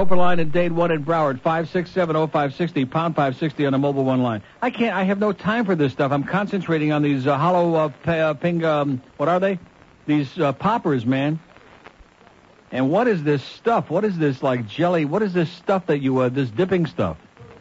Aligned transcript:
Open 0.00 0.16
line 0.16 0.38
in 0.40 0.48
Dade 0.48 0.72
1 0.72 0.92
in 0.92 1.04
Broward, 1.04 1.42
5670560, 1.42 2.90
pound 2.90 3.14
560 3.14 3.66
on 3.66 3.72
the 3.72 3.78
mobile 3.78 4.02
one 4.02 4.22
line. 4.22 4.42
I 4.62 4.70
can't, 4.70 4.96
I 4.96 5.02
have 5.04 5.18
no 5.18 5.34
time 5.34 5.66
for 5.66 5.74
this 5.74 5.92
stuff. 5.92 6.10
I'm 6.10 6.24
concentrating 6.24 6.90
on 6.90 7.02
these 7.02 7.26
uh, 7.26 7.36
hollow 7.36 7.74
uh, 7.74 7.88
pa- 8.02 8.12
uh, 8.12 8.32
ping, 8.32 8.64
um, 8.64 9.02
what 9.18 9.28
are 9.28 9.38
they? 9.38 9.58
These 10.06 10.38
uh, 10.38 10.54
poppers, 10.54 11.04
man. 11.04 11.38
And 12.72 12.90
what 12.90 13.08
is 13.08 13.22
this 13.22 13.42
stuff? 13.44 13.90
What 13.90 14.06
is 14.06 14.16
this, 14.16 14.42
like, 14.42 14.66
jelly? 14.66 15.04
What 15.04 15.20
is 15.20 15.34
this 15.34 15.50
stuff 15.50 15.88
that 15.88 15.98
you, 15.98 16.16
uh, 16.20 16.30
this 16.30 16.48
dipping 16.48 16.86
stuff? 16.86 17.18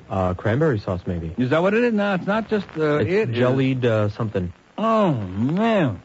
Uh, 0.10 0.34
cranberry 0.34 0.80
sauce, 0.80 1.02
maybe. 1.06 1.36
Is 1.38 1.50
that 1.50 1.62
what 1.62 1.74
it 1.74 1.84
is? 1.84 1.94
No, 1.94 2.14
it's 2.16 2.26
not 2.26 2.48
just, 2.48 2.68
uh, 2.78 3.00
it's 3.00 3.10
it 3.10 3.30
is- 3.32 3.36
jellied 3.36 3.84
uh, 3.84 4.08
something. 4.12 4.54
Oh, 4.78 5.12
man. 5.12 6.02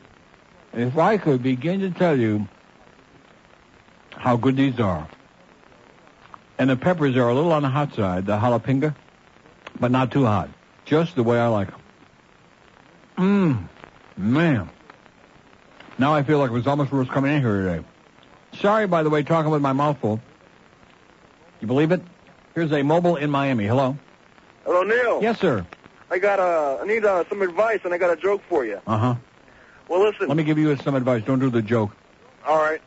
If 0.72 0.98
I 0.98 1.16
could 1.16 1.44
begin 1.44 1.78
to 1.82 1.92
tell 1.92 2.18
you 2.18 2.48
how 4.10 4.36
good 4.36 4.56
these 4.56 4.80
are. 4.80 5.06
And 6.58 6.70
the 6.70 6.76
peppers 6.76 7.16
are 7.16 7.28
a 7.28 7.34
little 7.34 7.52
on 7.52 7.62
the 7.62 7.68
hot 7.68 7.94
side, 7.94 8.26
the 8.26 8.38
jalapeno, 8.38 8.94
but 9.78 9.90
not 9.90 10.12
too 10.12 10.24
hot. 10.24 10.48
Just 10.84 11.16
the 11.16 11.22
way 11.22 11.38
I 11.38 11.48
like 11.48 11.70
them. 11.70 11.80
Mmm, 13.18 13.68
man. 14.16 14.70
Now 15.98 16.14
I 16.14 16.22
feel 16.22 16.38
like 16.38 16.50
it 16.50 16.54
was 16.54 16.66
almost 16.66 16.92
worth 16.92 17.08
coming 17.08 17.34
in 17.34 17.40
here 17.40 17.62
today. 17.62 17.84
Sorry, 18.60 18.86
by 18.86 19.02
the 19.02 19.10
way, 19.10 19.22
talking 19.22 19.50
with 19.50 19.62
my 19.62 19.72
mouth 19.72 19.98
full. 20.00 20.20
You 21.60 21.66
believe 21.66 21.92
it? 21.92 22.02
Here's 22.54 22.72
a 22.72 22.82
mobile 22.82 23.16
in 23.16 23.30
Miami. 23.30 23.66
Hello? 23.66 23.96
Hello, 24.64 24.82
Neil. 24.82 25.22
Yes, 25.22 25.40
sir. 25.40 25.66
I 26.10 26.18
got 26.18 26.38
uh, 26.38 26.78
I 26.80 26.86
need 26.86 27.04
uh, 27.04 27.24
some 27.28 27.42
advice, 27.42 27.80
and 27.84 27.92
I 27.92 27.98
got 27.98 28.16
a 28.16 28.20
joke 28.20 28.42
for 28.48 28.64
you. 28.64 28.80
Uh-huh. 28.86 29.16
Well, 29.88 30.00
listen. 30.00 30.28
Let 30.28 30.36
me 30.36 30.44
give 30.44 30.58
you 30.58 30.76
some 30.76 30.94
advice. 30.94 31.24
Don't 31.24 31.40
do 31.40 31.50
the 31.50 31.62
joke. 31.62 31.90
All 32.46 32.58
right. 32.58 32.80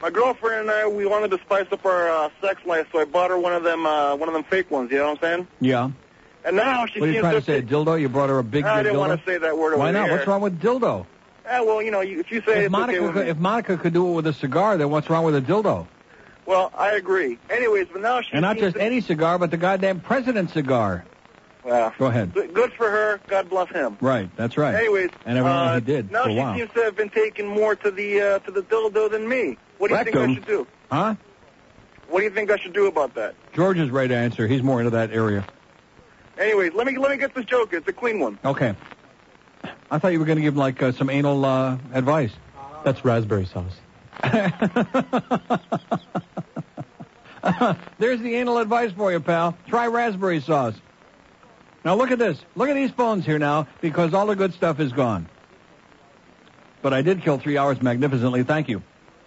My 0.00 0.10
girlfriend 0.10 0.62
and 0.62 0.70
I, 0.70 0.86
we 0.88 1.04
wanted 1.06 1.30
to 1.32 1.38
spice 1.38 1.66
up 1.70 1.84
our 1.84 2.08
uh, 2.08 2.30
sex 2.40 2.64
life, 2.64 2.86
so 2.90 3.00
I 3.00 3.04
bought 3.04 3.30
her 3.30 3.38
one 3.38 3.52
of 3.52 3.62
them, 3.62 3.84
uh, 3.84 4.16
one 4.16 4.28
of 4.28 4.34
them 4.34 4.44
fake 4.44 4.70
ones. 4.70 4.90
You 4.90 4.98
know 4.98 5.08
what 5.10 5.22
I'm 5.24 5.36
saying? 5.36 5.48
Yeah. 5.60 5.90
And 6.42 6.56
now 6.56 6.86
she 6.86 7.00
What 7.00 7.10
are 7.10 7.12
you 7.12 7.20
trying 7.20 7.34
to 7.34 7.42
say? 7.42 7.58
A 7.58 7.62
dildo? 7.62 8.00
You 8.00 8.08
brought 8.08 8.30
her 8.30 8.38
a 8.38 8.44
big, 8.44 8.64
I 8.64 8.82
didn't 8.82 8.96
dildo? 8.96 8.98
want 9.08 9.20
to 9.20 9.26
say 9.26 9.36
that 9.36 9.58
word 9.58 9.78
Why 9.78 9.90
not? 9.90 10.06
the 10.08 10.14
What's 10.14 10.26
wrong 10.26 10.40
with 10.40 10.58
dildo? 10.60 11.04
Ah, 11.46 11.62
well, 11.62 11.82
you 11.82 11.90
know, 11.90 12.00
you, 12.00 12.20
if 12.20 12.30
you 12.30 12.40
say 12.46 12.60
If 12.60 12.64
it's 12.64 12.70
Monica, 12.72 12.98
okay 13.04 13.12
could, 13.12 13.28
if 13.28 13.36
Monica 13.36 13.76
could 13.76 13.92
do 13.92 14.08
it 14.08 14.12
with 14.12 14.26
a 14.26 14.32
cigar, 14.32 14.78
then 14.78 14.88
what's 14.88 15.10
wrong 15.10 15.24
with 15.24 15.36
a 15.36 15.42
dildo? 15.42 15.86
Well, 16.46 16.72
I 16.76 16.92
agree. 16.92 17.38
Anyways, 17.50 17.88
but 17.92 18.00
now 18.00 18.22
she 18.22 18.30
And 18.32 18.42
not 18.42 18.56
just 18.56 18.76
any 18.76 19.02
cigar, 19.02 19.38
but 19.38 19.50
the 19.50 19.56
goddamn 19.58 20.00
president's 20.00 20.54
cigar. 20.54 21.04
Well, 21.64 21.92
Go 21.98 22.06
ahead. 22.06 22.32
good 22.32 22.54
good 22.54 22.72
for 22.72 22.90
her. 22.90 23.20
God 23.26 23.50
bless 23.50 23.68
him. 23.70 23.98
Right, 24.00 24.34
that's 24.36 24.56
right. 24.56 24.74
Anyways, 24.74 25.10
and 25.26 25.36
evidently 25.38 25.68
uh, 25.68 25.74
he 25.74 25.80
did 25.82 26.10
now 26.10 26.22
for 26.24 26.28
a 26.30 26.32
she 26.32 26.38
while. 26.38 26.56
seems 26.56 26.70
to 26.72 26.82
have 26.82 26.96
been 26.96 27.10
taking 27.10 27.46
more 27.46 27.76
to 27.76 27.90
the 27.90 28.20
uh, 28.20 28.38
to 28.40 28.50
the 28.50 28.62
dildo 28.62 29.10
than 29.10 29.28
me. 29.28 29.58
What 29.78 29.88
do 29.88 29.94
you 29.96 30.04
think 30.04 30.16
I 30.16 30.34
should 30.34 30.46
do? 30.46 30.66
Huh? 30.90 31.14
What 32.08 32.20
do 32.20 32.24
you 32.24 32.30
think 32.30 32.50
I 32.50 32.56
should 32.56 32.72
do 32.72 32.86
about 32.86 33.14
that? 33.14 33.34
George 33.52 33.78
is 33.78 33.90
right 33.90 34.08
to 34.08 34.16
answer. 34.16 34.46
He's 34.48 34.62
more 34.62 34.80
into 34.80 34.90
that 34.90 35.10
area. 35.12 35.46
Anyways, 36.38 36.72
let 36.72 36.86
me 36.86 36.96
let 36.96 37.10
me 37.10 37.18
get 37.18 37.34
this 37.34 37.44
joke. 37.44 37.72
It's 37.74 37.86
a 37.86 37.92
clean 37.92 38.18
one. 38.20 38.38
Okay. 38.44 38.74
I 39.90 39.98
thought 39.98 40.12
you 40.12 40.18
were 40.18 40.24
going 40.24 40.36
to 40.38 40.42
give 40.42 40.56
like 40.56 40.82
uh, 40.82 40.92
some 40.92 41.10
anal 41.10 41.44
uh, 41.44 41.76
advice. 41.92 42.32
That's 42.84 43.04
raspberry 43.04 43.44
sauce. 43.44 43.74
There's 47.98 48.20
the 48.20 48.34
anal 48.36 48.58
advice 48.58 48.92
for 48.92 49.12
you, 49.12 49.20
pal. 49.20 49.56
Try 49.68 49.86
raspberry 49.86 50.40
sauce. 50.40 50.74
Now 51.84 51.94
look 51.96 52.10
at 52.10 52.18
this. 52.18 52.38
Look 52.54 52.68
at 52.68 52.74
these 52.74 52.90
phones 52.90 53.24
here 53.24 53.38
now, 53.38 53.66
because 53.80 54.12
all 54.12 54.26
the 54.26 54.36
good 54.36 54.52
stuff 54.54 54.80
is 54.80 54.92
gone. 54.92 55.28
But 56.82 56.92
I 56.92 57.02
did 57.02 57.22
kill 57.22 57.38
three 57.38 57.56
hours 57.56 57.80
magnificently. 57.80 58.42
Thank 58.42 58.68
you. 58.68 58.82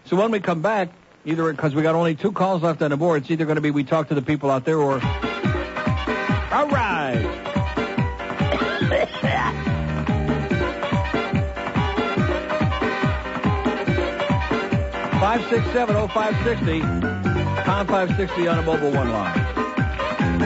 So 0.06 0.16
when 0.16 0.32
we 0.32 0.40
come 0.40 0.62
back, 0.62 0.90
either 1.26 1.52
because 1.52 1.74
we 1.74 1.82
got 1.82 1.96
only 1.96 2.16
two 2.16 2.32
calls 2.32 2.62
left 2.62 2.82
on 2.82 2.92
the 2.92 2.98
board, 2.98 3.24
it's 3.24 3.32
either 3.32 3.46
going 3.46 3.56
to 3.56 3.62
be 3.62 3.72
we 3.72 3.84
talk 3.84 4.10
to 4.10 4.16
the 4.16 4.22
people 4.22 4.52
out 4.52 4.66
there 4.66 4.78
or. 4.78 5.02
All 6.52 6.68
right. 6.68 7.40
Five 15.20 15.50
six 15.50 15.66
seven 15.72 15.96
oh 15.96 16.08
five 16.10 16.36
sixty. 16.44 16.82
Pound 16.82 17.88
five 17.88 18.16
sixty 18.18 18.48
on 18.48 18.60
a 18.60 18.62
mobile 18.62 18.92
one 18.92 19.10
line. 19.10 19.63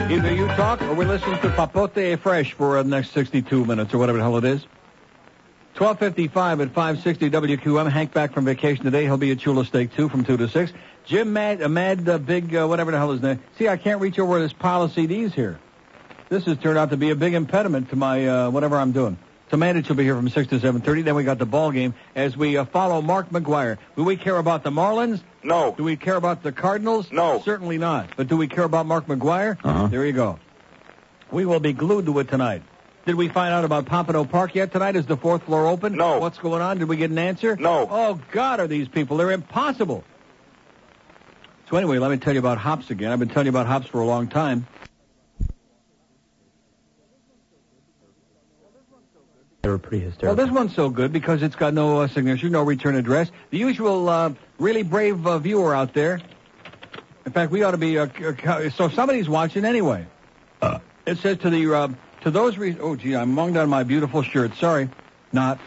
Either 0.06 0.32
you 0.32 0.46
talk 0.48 0.80
or 0.82 0.94
we 0.94 1.04
listen 1.04 1.30
to 1.40 1.50
Papote 1.50 2.18
Fresh 2.20 2.52
for 2.54 2.82
the 2.82 2.88
next 2.88 3.10
sixty 3.10 3.42
two 3.42 3.64
minutes 3.64 3.92
or 3.92 3.98
whatever 3.98 4.16
the 4.18 4.24
hell 4.24 4.36
it 4.38 4.44
is. 4.44 4.64
Twelve 5.74 5.98
fifty 5.98 6.28
five 6.28 6.60
at 6.60 6.72
five 6.72 7.02
sixty 7.02 7.28
WQM. 7.28 7.90
Hank 7.90 8.14
back 8.14 8.32
from 8.32 8.44
vacation 8.44 8.84
today. 8.84 9.04
He'll 9.04 9.18
be 9.18 9.32
at 9.32 9.38
Shula 9.38 9.66
Steak 9.66 9.94
two 9.94 10.08
from 10.08 10.24
two 10.24 10.36
to 10.36 10.48
six. 10.48 10.72
Jim 11.04 11.32
Mad, 11.32 11.62
uh, 11.62 11.68
Mad, 11.68 12.08
uh, 12.08 12.18
big, 12.18 12.54
uh, 12.54 12.66
whatever 12.66 12.90
the 12.90 12.98
hell 12.98 13.10
his 13.10 13.20
name. 13.20 13.40
See, 13.58 13.68
I 13.68 13.76
can't 13.76 14.00
reach 14.00 14.18
over 14.18 14.40
this 14.40 14.52
pile 14.52 14.82
of 14.82 14.92
CDs 14.92 15.32
here. 15.32 15.58
This 16.28 16.44
has 16.44 16.58
turned 16.58 16.78
out 16.78 16.90
to 16.90 16.96
be 16.96 17.10
a 17.10 17.14
big 17.14 17.34
impediment 17.34 17.90
to 17.90 17.96
my 17.96 18.26
uh, 18.26 18.50
whatever 18.50 18.76
I'm 18.76 18.92
doing. 18.92 19.18
So 19.50 19.56
Mandich 19.56 19.88
will 19.88 19.96
be 19.96 20.04
here 20.04 20.14
from 20.14 20.28
6 20.28 20.48
to 20.48 20.58
7.30. 20.58 21.04
Then 21.04 21.14
we 21.14 21.24
got 21.24 21.38
the 21.38 21.46
ball 21.46 21.70
game 21.70 21.94
as 22.14 22.36
we 22.36 22.58
uh, 22.58 22.66
follow 22.66 23.00
Mark 23.00 23.30
McGwire. 23.30 23.78
Do 23.96 24.04
we 24.04 24.16
care 24.16 24.36
about 24.36 24.62
the 24.62 24.70
Marlins? 24.70 25.22
No. 25.42 25.74
Do 25.74 25.84
we 25.84 25.96
care 25.96 26.16
about 26.16 26.42
the 26.42 26.52
Cardinals? 26.52 27.10
No. 27.10 27.40
Certainly 27.42 27.78
not. 27.78 28.10
But 28.16 28.28
do 28.28 28.36
we 28.36 28.46
care 28.46 28.64
about 28.64 28.84
Mark 28.84 29.06
McGwire? 29.06 29.56
Uh-huh. 29.64 29.86
There 29.86 30.04
you 30.04 30.12
go. 30.12 30.38
We 31.30 31.46
will 31.46 31.60
be 31.60 31.72
glued 31.72 32.06
to 32.06 32.18
it 32.18 32.28
tonight. 32.28 32.62
Did 33.06 33.14
we 33.14 33.28
find 33.28 33.54
out 33.54 33.64
about 33.64 33.86
Pompano 33.86 34.26
Park 34.26 34.54
yet 34.54 34.70
tonight? 34.70 34.96
Is 34.96 35.06
the 35.06 35.16
fourth 35.16 35.44
floor 35.44 35.66
open? 35.66 35.96
No. 35.96 36.18
What's 36.18 36.36
going 36.36 36.60
on? 36.60 36.78
Did 36.78 36.88
we 36.88 36.98
get 36.98 37.10
an 37.10 37.16
answer? 37.16 37.56
No. 37.56 37.88
Oh, 37.90 38.20
God, 38.32 38.60
are 38.60 38.66
these 38.66 38.86
people? 38.86 39.16
They're 39.16 39.30
impossible. 39.30 40.04
So 41.70 41.76
anyway, 41.78 41.98
let 41.98 42.10
me 42.10 42.18
tell 42.18 42.34
you 42.34 42.38
about 42.38 42.58
hops 42.58 42.90
again. 42.90 43.10
I've 43.10 43.18
been 43.18 43.28
telling 43.30 43.46
you 43.46 43.50
about 43.50 43.66
hops 43.66 43.86
for 43.86 44.00
a 44.00 44.06
long 44.06 44.28
time. 44.28 44.66
They 49.68 49.72
were 49.72 49.78
pretty 49.78 50.10
Well, 50.22 50.34
this 50.34 50.50
one's 50.50 50.74
so 50.74 50.88
good 50.88 51.12
because 51.12 51.42
it's 51.42 51.54
got 51.54 51.74
no 51.74 52.00
uh, 52.00 52.08
signature, 52.08 52.48
no 52.48 52.62
return 52.62 52.96
address. 52.96 53.30
The 53.50 53.58
usual 53.58 54.08
uh, 54.08 54.32
really 54.58 54.82
brave 54.82 55.26
uh, 55.26 55.38
viewer 55.38 55.74
out 55.74 55.92
there. 55.92 56.22
In 57.26 57.32
fact, 57.32 57.52
we 57.52 57.62
ought 57.64 57.72
to 57.72 57.76
be. 57.76 57.98
Uh, 57.98 58.06
c- 58.06 58.32
c- 58.42 58.70
so 58.70 58.88
somebody's 58.88 59.28
watching 59.28 59.66
anyway. 59.66 60.06
It 61.04 61.18
says 61.18 61.36
to 61.38 61.50
the 61.50 61.74
uh, 61.74 61.88
to 62.22 62.30
those. 62.30 62.56
Re- 62.56 62.78
oh, 62.80 62.96
gee, 62.96 63.14
I 63.14 63.24
munged 63.24 63.60
on 63.60 63.68
my 63.68 63.82
beautiful 63.82 64.22
shirt. 64.22 64.54
Sorry, 64.56 64.88
not. 65.32 65.58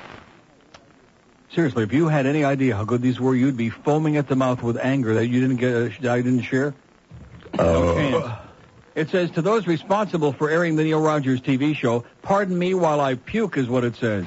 Seriously, 1.53 1.83
if 1.83 1.93
you 1.93 2.07
had 2.07 2.25
any 2.25 2.43
idea 2.43 2.75
how 2.75 2.85
good 2.85 3.03
these 3.03 3.19
were, 3.19 3.35
you'd 3.35 3.55
be 3.55 3.69
foaming 3.69 4.17
at 4.17 4.27
the 4.27 4.35
mouth 4.35 4.63
with 4.63 4.77
anger 4.77 5.13
that 5.13 5.27
you 5.27 5.41
didn't 5.41 5.57
get. 5.57 6.03
Uh, 6.03 6.11
I 6.11 6.21
didn't 6.21 6.41
share. 6.41 6.73
No 7.55 7.93
chance. 7.93 8.40
It 9.01 9.09
says 9.09 9.31
to 9.31 9.41
those 9.41 9.65
responsible 9.65 10.31
for 10.31 10.47
airing 10.47 10.75
the 10.75 10.83
Neil 10.83 11.01
Rogers 11.01 11.41
TV 11.41 11.75
show, 11.75 12.05
pardon 12.21 12.55
me 12.55 12.75
while 12.75 13.01
I 13.01 13.15
puke 13.15 13.57
is 13.57 13.67
what 13.67 13.83
it 13.83 13.95
says. 13.95 14.25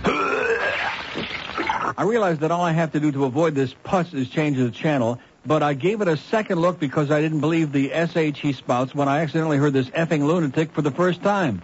I 1.96 2.02
realize 2.04 2.40
that 2.40 2.50
all 2.50 2.62
I 2.62 2.72
have 2.72 2.90
to 2.90 2.98
do 2.98 3.12
to 3.12 3.24
avoid 3.24 3.54
this 3.54 3.72
pus 3.84 4.12
is 4.12 4.28
change 4.28 4.56
the 4.56 4.72
channel, 4.72 5.20
but 5.46 5.62
I 5.62 5.74
gave 5.74 6.00
it 6.00 6.08
a 6.08 6.16
second 6.16 6.58
look 6.58 6.80
because 6.80 7.12
I 7.12 7.20
didn't 7.20 7.38
believe 7.38 7.70
the 7.70 7.90
SH 7.90 8.40
he 8.40 8.52
spouts 8.52 8.92
when 8.96 9.06
I 9.06 9.20
accidentally 9.20 9.58
heard 9.58 9.74
this 9.74 9.90
effing 9.90 10.26
lunatic 10.26 10.72
for 10.72 10.82
the 10.82 10.90
first 10.90 11.22
time. 11.22 11.62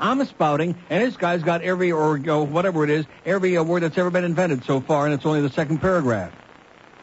I'm 0.00 0.24
spouting, 0.24 0.74
and 0.90 1.04
this 1.04 1.16
guy's 1.16 1.44
got 1.44 1.62
every, 1.62 1.92
or 1.92 2.18
uh, 2.28 2.40
whatever 2.40 2.82
it 2.82 2.90
is, 2.90 3.06
every 3.24 3.56
uh, 3.56 3.62
word 3.62 3.84
that's 3.84 3.96
ever 3.96 4.10
been 4.10 4.24
invented 4.24 4.64
so 4.64 4.80
far, 4.80 5.04
and 5.04 5.14
it's 5.14 5.24
only 5.24 5.40
the 5.40 5.50
second 5.50 5.78
paragraph. 5.78 6.32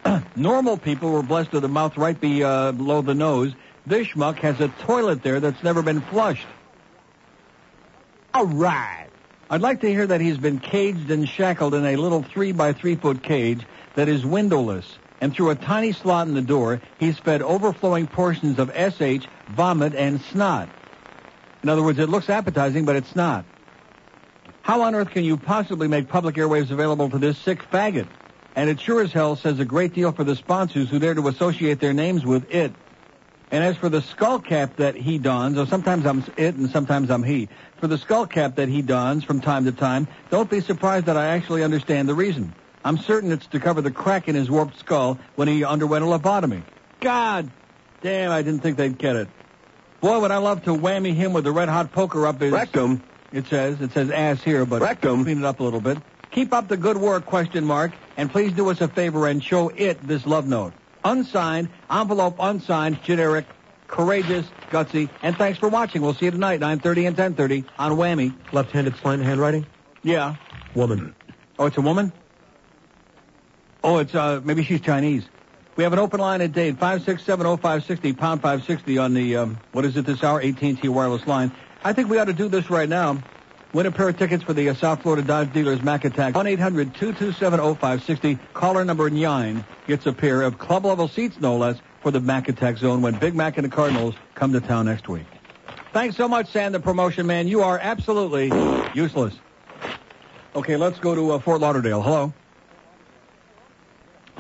Normal 0.36 0.76
people 0.78 1.14
were 1.14 1.24
blessed 1.24 1.54
with 1.54 1.64
a 1.64 1.70
mouth 1.70 1.96
right 1.96 2.18
uh, 2.44 2.74
below 2.74 3.02
the 3.02 3.14
nose. 3.16 3.54
This 3.86 4.08
schmuck 4.08 4.38
has 4.40 4.60
a 4.62 4.68
toilet 4.68 5.24
there 5.24 5.40
that's 5.40 5.64
never 5.64 5.82
been 5.82 6.02
flushed. 6.02 6.48
All 8.34 8.46
right. 8.46 9.08
I'd 9.50 9.62
like 9.62 9.82
to 9.82 9.90
hear 9.90 10.08
that 10.08 10.22
he's 10.22 10.38
been 10.38 10.60
caged 10.60 11.12
and 11.12 11.28
shackled 11.28 11.74
in 11.74 11.86
a 11.86 11.96
little 11.98 12.24
three 12.24 12.52
by 12.52 12.74
three 12.74 12.96
foot 12.96 13.22
cage 13.22 13.66
that 13.96 14.08
is 14.08 14.26
windowless, 14.26 14.98
and 15.20 15.34
through 15.34 15.50
a 15.50 15.56
tiny 15.56 15.92
slot 15.92 16.28
in 16.28 16.34
the 16.34 16.42
door, 16.42 16.82
he's 17.00 17.18
fed 17.20 17.42
overflowing 17.42 18.08
portions 18.08 18.60
of 18.60 18.70
SH, 18.70 19.28
vomit, 19.50 19.94
and 19.94 20.22
snot. 20.22 20.70
In 21.64 21.70
other 21.70 21.84
words, 21.84 22.00
it 22.00 22.08
looks 22.08 22.30
appetizing, 22.30 22.86
but 22.86 22.96
it's 22.96 23.16
not. 23.16 23.46
How 24.62 24.84
on 24.84 24.96
earth 24.96 25.10
can 25.10 25.24
you 25.24 25.38
possibly 25.38 25.88
make 25.88 26.08
public 26.08 26.36
airwaves 26.36 26.72
available 26.72 27.10
to 27.10 27.18
this 27.18 27.38
sick 27.38 27.62
faggot? 27.72 28.08
And 28.56 28.70
it 28.70 28.80
sure 28.80 29.02
as 29.02 29.12
hell 29.12 29.36
says 29.36 29.60
a 29.60 29.66
great 29.66 29.94
deal 29.94 30.12
for 30.12 30.24
the 30.24 30.36
sponsors 30.36 30.90
who 30.90 31.00
dare 31.00 31.14
to 31.16 31.28
associate 31.28 31.80
their 31.80 31.94
names 31.94 32.26
with 32.26 32.52
it. 32.54 32.74
And 33.52 33.64
as 33.64 33.76
for 33.76 33.90
the 33.90 34.02
skull 34.02 34.40
cap 34.40 34.78
that 34.78 34.96
he 34.96 35.18
dons, 35.18 35.58
or 35.58 35.66
sometimes 35.66 36.06
I'm 36.06 36.24
it 36.38 36.56
and 36.56 36.70
sometimes 36.70 37.12
I'm 37.12 37.22
he, 37.22 37.50
for 37.78 37.88
the 37.88 37.98
skull 37.98 38.26
cap 38.26 38.56
that 38.56 38.70
he 38.70 38.82
dons 38.82 39.26
from 39.26 39.42
time 39.42 39.66
to 39.66 39.74
time, 39.74 40.08
don't 40.30 40.50
be 40.50 40.62
surprised 40.62 41.08
that 41.08 41.18
I 41.18 41.28
actually 41.28 41.64
understand 41.64 42.08
the 42.08 42.16
reason. 42.16 42.54
I'm 42.84 42.98
certain 42.98 43.32
it's 43.32 43.48
to 43.48 43.60
cover 43.60 43.82
the 43.82 43.92
crack 43.92 44.28
in 44.30 44.36
his 44.36 44.50
warped 44.50 44.80
skull 44.80 45.20
when 45.36 45.48
he 45.48 45.66
underwent 45.66 46.06
a 46.06 46.08
lobotomy. 46.08 46.64
God 47.02 47.52
damn, 48.02 48.32
I 48.32 48.42
didn't 48.42 48.62
think 48.62 48.78
they'd 48.78 48.98
get 48.98 49.18
it. 49.18 49.28
Boy, 50.00 50.20
would 50.20 50.32
I 50.32 50.38
love 50.38 50.64
to 50.64 50.72
whammy 50.72 51.14
him 51.14 51.34
with 51.34 51.44
the 51.44 51.52
red 51.52 51.70
hot 51.70 51.92
poker 51.92 52.26
up 52.26 52.40
his 52.40 52.52
Rectum. 52.52 53.04
It 53.34 53.48
says 53.48 53.82
it 53.82 53.92
says 53.92 54.10
ass 54.10 54.42
here, 54.42 54.66
but 54.66 54.82
Rectum. 54.82 55.24
clean 55.24 55.40
it 55.40 55.46
up 55.46 55.60
a 55.60 55.64
little 55.64 55.82
bit. 55.82 55.98
Keep 56.32 56.54
up 56.54 56.70
the 56.70 56.78
good 56.78 56.98
work, 56.98 57.26
question 57.26 57.66
mark, 57.66 57.92
and 58.18 58.32
please 58.32 58.54
do 58.54 58.70
us 58.70 58.82
a 58.82 58.88
favor 58.88 59.28
and 59.28 59.44
show 59.44 59.70
it 59.70 60.06
this 60.08 60.26
love 60.26 60.48
note. 60.48 60.74
Unsigned, 61.04 61.70
envelope 61.90 62.36
unsigned, 62.40 63.02
generic, 63.04 63.46
courageous, 63.88 64.46
gutsy, 64.70 65.10
and 65.22 65.36
thanks 65.38 65.60
for 65.60 65.68
watching. 65.70 66.02
We'll 66.02 66.14
see 66.14 66.26
you 66.26 66.32
tonight, 66.32 66.60
9.30 66.60 67.08
and 67.08 67.36
10.30 67.36 67.66
on 67.78 67.94
Whammy. 67.94 68.34
Left-handed 68.54 68.96
slant 68.98 69.24
handwriting? 69.24 69.66
Yeah. 70.04 70.36
Woman. 70.76 71.16
Oh, 71.60 71.66
it's 71.66 71.78
a 71.78 71.82
woman? 71.82 72.14
Oh, 73.84 73.98
it's, 73.98 74.14
uh, 74.16 74.42
maybe 74.44 74.64
she's 74.64 74.82
Chinese. 74.82 75.24
We 75.76 75.84
have 75.84 75.94
an 75.94 76.00
open 76.00 76.20
line 76.20 76.42
at 76.42 76.52
Dade, 76.52 76.80
5670560, 76.80 78.18
pound 78.18 78.42
560 78.42 78.98
on 78.98 79.14
the, 79.14 79.38
um, 79.38 79.58
what 79.72 79.86
is 79.86 79.98
it 79.98 80.06
this 80.06 80.24
hour? 80.24 80.42
AT&T 80.42 80.88
wireless 80.88 81.26
line. 81.26 81.52
I 81.84 81.94
think 81.94 82.10
we 82.10 82.20
ought 82.20 82.26
to 82.26 82.34
do 82.34 82.48
this 82.48 82.70
right 82.70 82.88
now. 82.90 83.24
Win 83.74 83.86
a 83.86 83.92
pair 83.92 84.10
of 84.10 84.18
tickets 84.18 84.44
for 84.44 84.52
the 84.52 84.68
uh, 84.70 84.74
South 84.74 85.02
Florida 85.02 85.26
Dodge 85.26 85.54
Dealers 85.54 85.82
Mac 85.82 86.04
Attack. 86.04 86.34
1-800-227-0560. 86.34 88.38
Caller 88.54 88.84
number 88.84 89.10
9 89.10 89.64
gets 89.88 90.06
a 90.06 90.12
pair 90.12 90.42
of 90.42 90.60
club-level 90.60 91.08
seats, 91.08 91.38
no 91.40 91.56
less, 91.56 91.78
for 92.02 92.12
the 92.12 92.20
Mac 92.20 92.50
Attack 92.50 92.80
Zone 92.80 93.02
when 93.02 93.18
Big 93.18 93.34
Mac 93.34 93.58
and 93.58 93.64
the 93.66 93.70
Cardinals 93.70 94.14
come 94.36 94.52
to 94.52 94.60
town 94.60 94.88
next 94.88 95.08
week. 95.08 95.26
Thanks 95.94 96.18
so 96.18 96.28
much, 96.28 96.52
Sam, 96.52 96.74
the 96.74 96.82
promotion 96.82 97.26
man. 97.28 97.48
You 97.48 97.62
are 97.62 97.80
absolutely 97.80 98.52
useless. 98.94 99.40
Okay, 100.54 100.76
let's 100.76 101.00
go 101.00 101.16
to 101.16 101.32
uh, 101.32 101.40
Fort 101.40 101.62
Lauderdale. 101.62 102.02
Hello? 102.02 102.34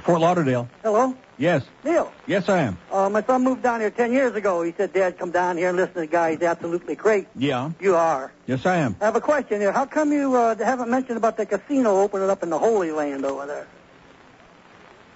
Fort 0.03 0.19
Lauderdale. 0.21 0.67
Hello? 0.83 1.15
Yes. 1.37 1.63
Neil, 1.83 2.11
Yes, 2.27 2.49
I 2.49 2.59
am. 2.61 2.77
uh, 2.91 3.09
my 3.09 3.23
son 3.23 3.43
moved 3.43 3.63
down 3.63 3.79
here 3.79 3.89
10 3.89 4.11
years 4.13 4.35
ago. 4.35 4.61
He 4.61 4.73
said, 4.77 4.93
Dad, 4.93 5.17
come 5.17 5.31
down 5.31 5.57
here 5.57 5.69
and 5.69 5.77
listen 5.77 5.93
to 5.95 5.99
the 6.01 6.07
guy. 6.07 6.31
He's 6.31 6.41
absolutely 6.43 6.95
great. 6.95 7.27
Yeah. 7.35 7.71
You 7.79 7.95
are. 7.95 8.31
Yes, 8.45 8.65
I 8.65 8.77
am. 8.77 8.95
I 9.01 9.05
have 9.05 9.15
a 9.15 9.21
question 9.21 9.59
here. 9.59 9.71
How 9.71 9.85
come 9.85 10.11
you 10.11 10.35
uh, 10.35 10.55
haven't 10.55 10.89
mentioned 10.89 11.17
about 11.17 11.37
the 11.37 11.45
casino 11.45 11.99
opening 12.01 12.29
up 12.29 12.43
in 12.43 12.49
the 12.51 12.59
Holy 12.59 12.91
Land 12.91 13.25
over 13.25 13.45
there? 13.47 13.67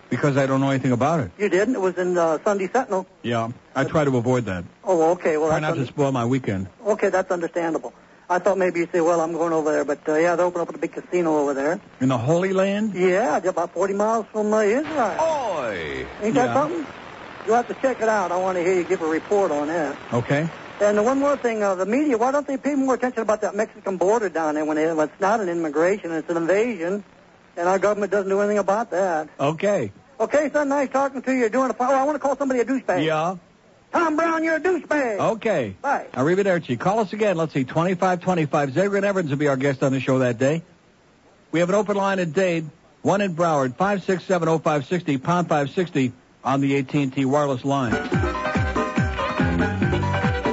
Because 0.10 0.38
I 0.38 0.46
don't 0.46 0.62
know 0.62 0.70
anything 0.70 0.92
about 0.92 1.20
it. 1.20 1.32
You 1.38 1.50
didn't? 1.50 1.76
It 1.76 1.82
was 1.82 1.98
in 1.98 2.18
uh, 2.18 2.38
Sunday 2.44 2.70
Sentinel. 2.72 3.06
Yeah. 3.24 3.50
I 3.76 3.84
try 3.84 4.04
to 4.06 4.18
avoid 4.18 4.46
that. 4.46 4.64
Oh, 4.84 5.12
okay. 5.12 5.38
Well, 5.38 5.50
Try 5.50 5.60
that's 5.60 5.78
not 5.78 5.82
to 5.84 5.88
spoil 5.88 6.12
my 6.12 6.26
weekend. 6.26 6.68
okay. 6.86 7.10
That's 7.10 7.32
understandable. 7.32 7.94
I 8.30 8.40
thought 8.40 8.58
maybe 8.58 8.80
you'd 8.80 8.92
say, 8.92 9.02
well, 9.02 9.22
I'm 9.22 9.34
going 9.34 9.54
over 9.54 9.72
there. 9.72 9.86
But, 9.86 10.08
uh, 10.10 10.16
yeah, 10.16 10.36
they 10.36 10.44
opened 10.44 10.68
up 10.68 10.74
a 10.76 10.78
big 10.78 10.94
casino 10.94 11.38
over 11.38 11.54
there. 11.54 11.80
In 12.02 12.10
the 12.10 12.18
Holy 12.18 12.54
Land? 12.54 12.94
Yeah, 12.96 13.40
just 13.40 13.50
about 13.50 13.74
40 13.74 13.94
miles 13.94 14.26
from 14.32 14.52
uh, 14.54 14.62
Israel. 14.62 15.18
Oi! 15.22 16.06
Ain't 16.22 16.34
that 16.36 16.46
Yeah. 16.48 16.54
something? 16.54 16.86
You'll 17.46 17.56
have 17.56 17.68
to 17.68 17.76
check 17.76 18.02
it 18.02 18.10
out. 18.10 18.32
I 18.32 18.38
want 18.38 18.58
to 18.58 18.64
hear 18.64 18.74
you 18.74 18.84
give 18.84 19.02
a 19.04 19.08
report 19.08 19.52
on 19.52 19.68
that. 19.68 19.96
Okay. 20.12 20.50
And 20.82 21.06
one 21.06 21.20
more 21.20 21.38
thing, 21.38 21.62
uh, 21.62 21.76
the 21.76 21.86
media, 21.86 22.18
why 22.18 22.32
don't 22.32 22.48
they 22.48 22.58
pay 22.58 22.74
more 22.74 22.96
attention 22.96 23.22
about 23.22 23.42
that 23.42 23.56
Mexican 23.56 23.98
border 23.98 24.30
down 24.30 24.56
there 24.56 24.66
when, 24.66 24.78
it, 24.80 24.96
when 24.96 25.08
it's 25.08 25.22
not 25.22 25.40
an 25.40 25.48
immigration, 25.48 26.12
it's 26.12 26.30
an 26.30 26.38
invasion, 26.38 27.04
and 27.56 27.70
our 27.70 27.78
government 27.80 28.12
doesn't 28.12 28.30
do 28.30 28.40
anything 28.40 28.58
about 28.58 28.90
that. 28.92 29.30
Okay. 29.40 29.92
Okay, 30.20 30.50
son, 30.52 30.70
nice 30.70 30.90
talking 30.90 31.22
to 31.22 31.32
you. 31.32 31.40
You're 31.42 31.50
doing 31.50 31.70
a... 31.70 31.76
Oh, 31.80 31.94
I 31.94 32.04
want 32.04 32.16
to 32.16 32.20
call 32.20 32.36
somebody 32.36 32.62
a 32.62 32.66
douchebag. 32.66 33.06
Yeah. 33.06 33.36
Tom 33.96 34.18
Brown, 34.18 34.44
you're 34.44 34.58
a 34.58 34.60
douchebag. 34.60 35.20
Okay. 35.36 35.74
Bye. 35.82 36.08
Arrivederci. 36.14 36.78
Call 36.78 37.00
us 37.00 37.14
again. 37.14 37.38
Let's 37.38 37.54
see. 37.54 37.64
2525. 37.64 38.72
Zagrin 38.72 39.04
Evans 39.04 39.30
will 39.30 39.38
be 39.38 39.48
our 39.48 39.56
guest 39.56 39.82
on 39.84 39.94
the 39.94 40.02
show 40.02 40.20
that 40.20 40.38
day. 40.38 40.64
We 41.54 41.62
have 41.62 41.70
an 41.70 41.76
open 41.76 41.96
line 41.96 42.20
at 42.20 42.34
Dade. 42.34 42.70
One 43.04 43.22
in 43.22 43.36
Broward. 43.38 43.78
5670560, 43.78 45.24
pound 45.24 45.48
560 45.48 46.12
on 46.44 46.60
the 46.60 46.78
AT&T 46.78 47.24
wireless 47.24 47.64
line. 47.64 47.94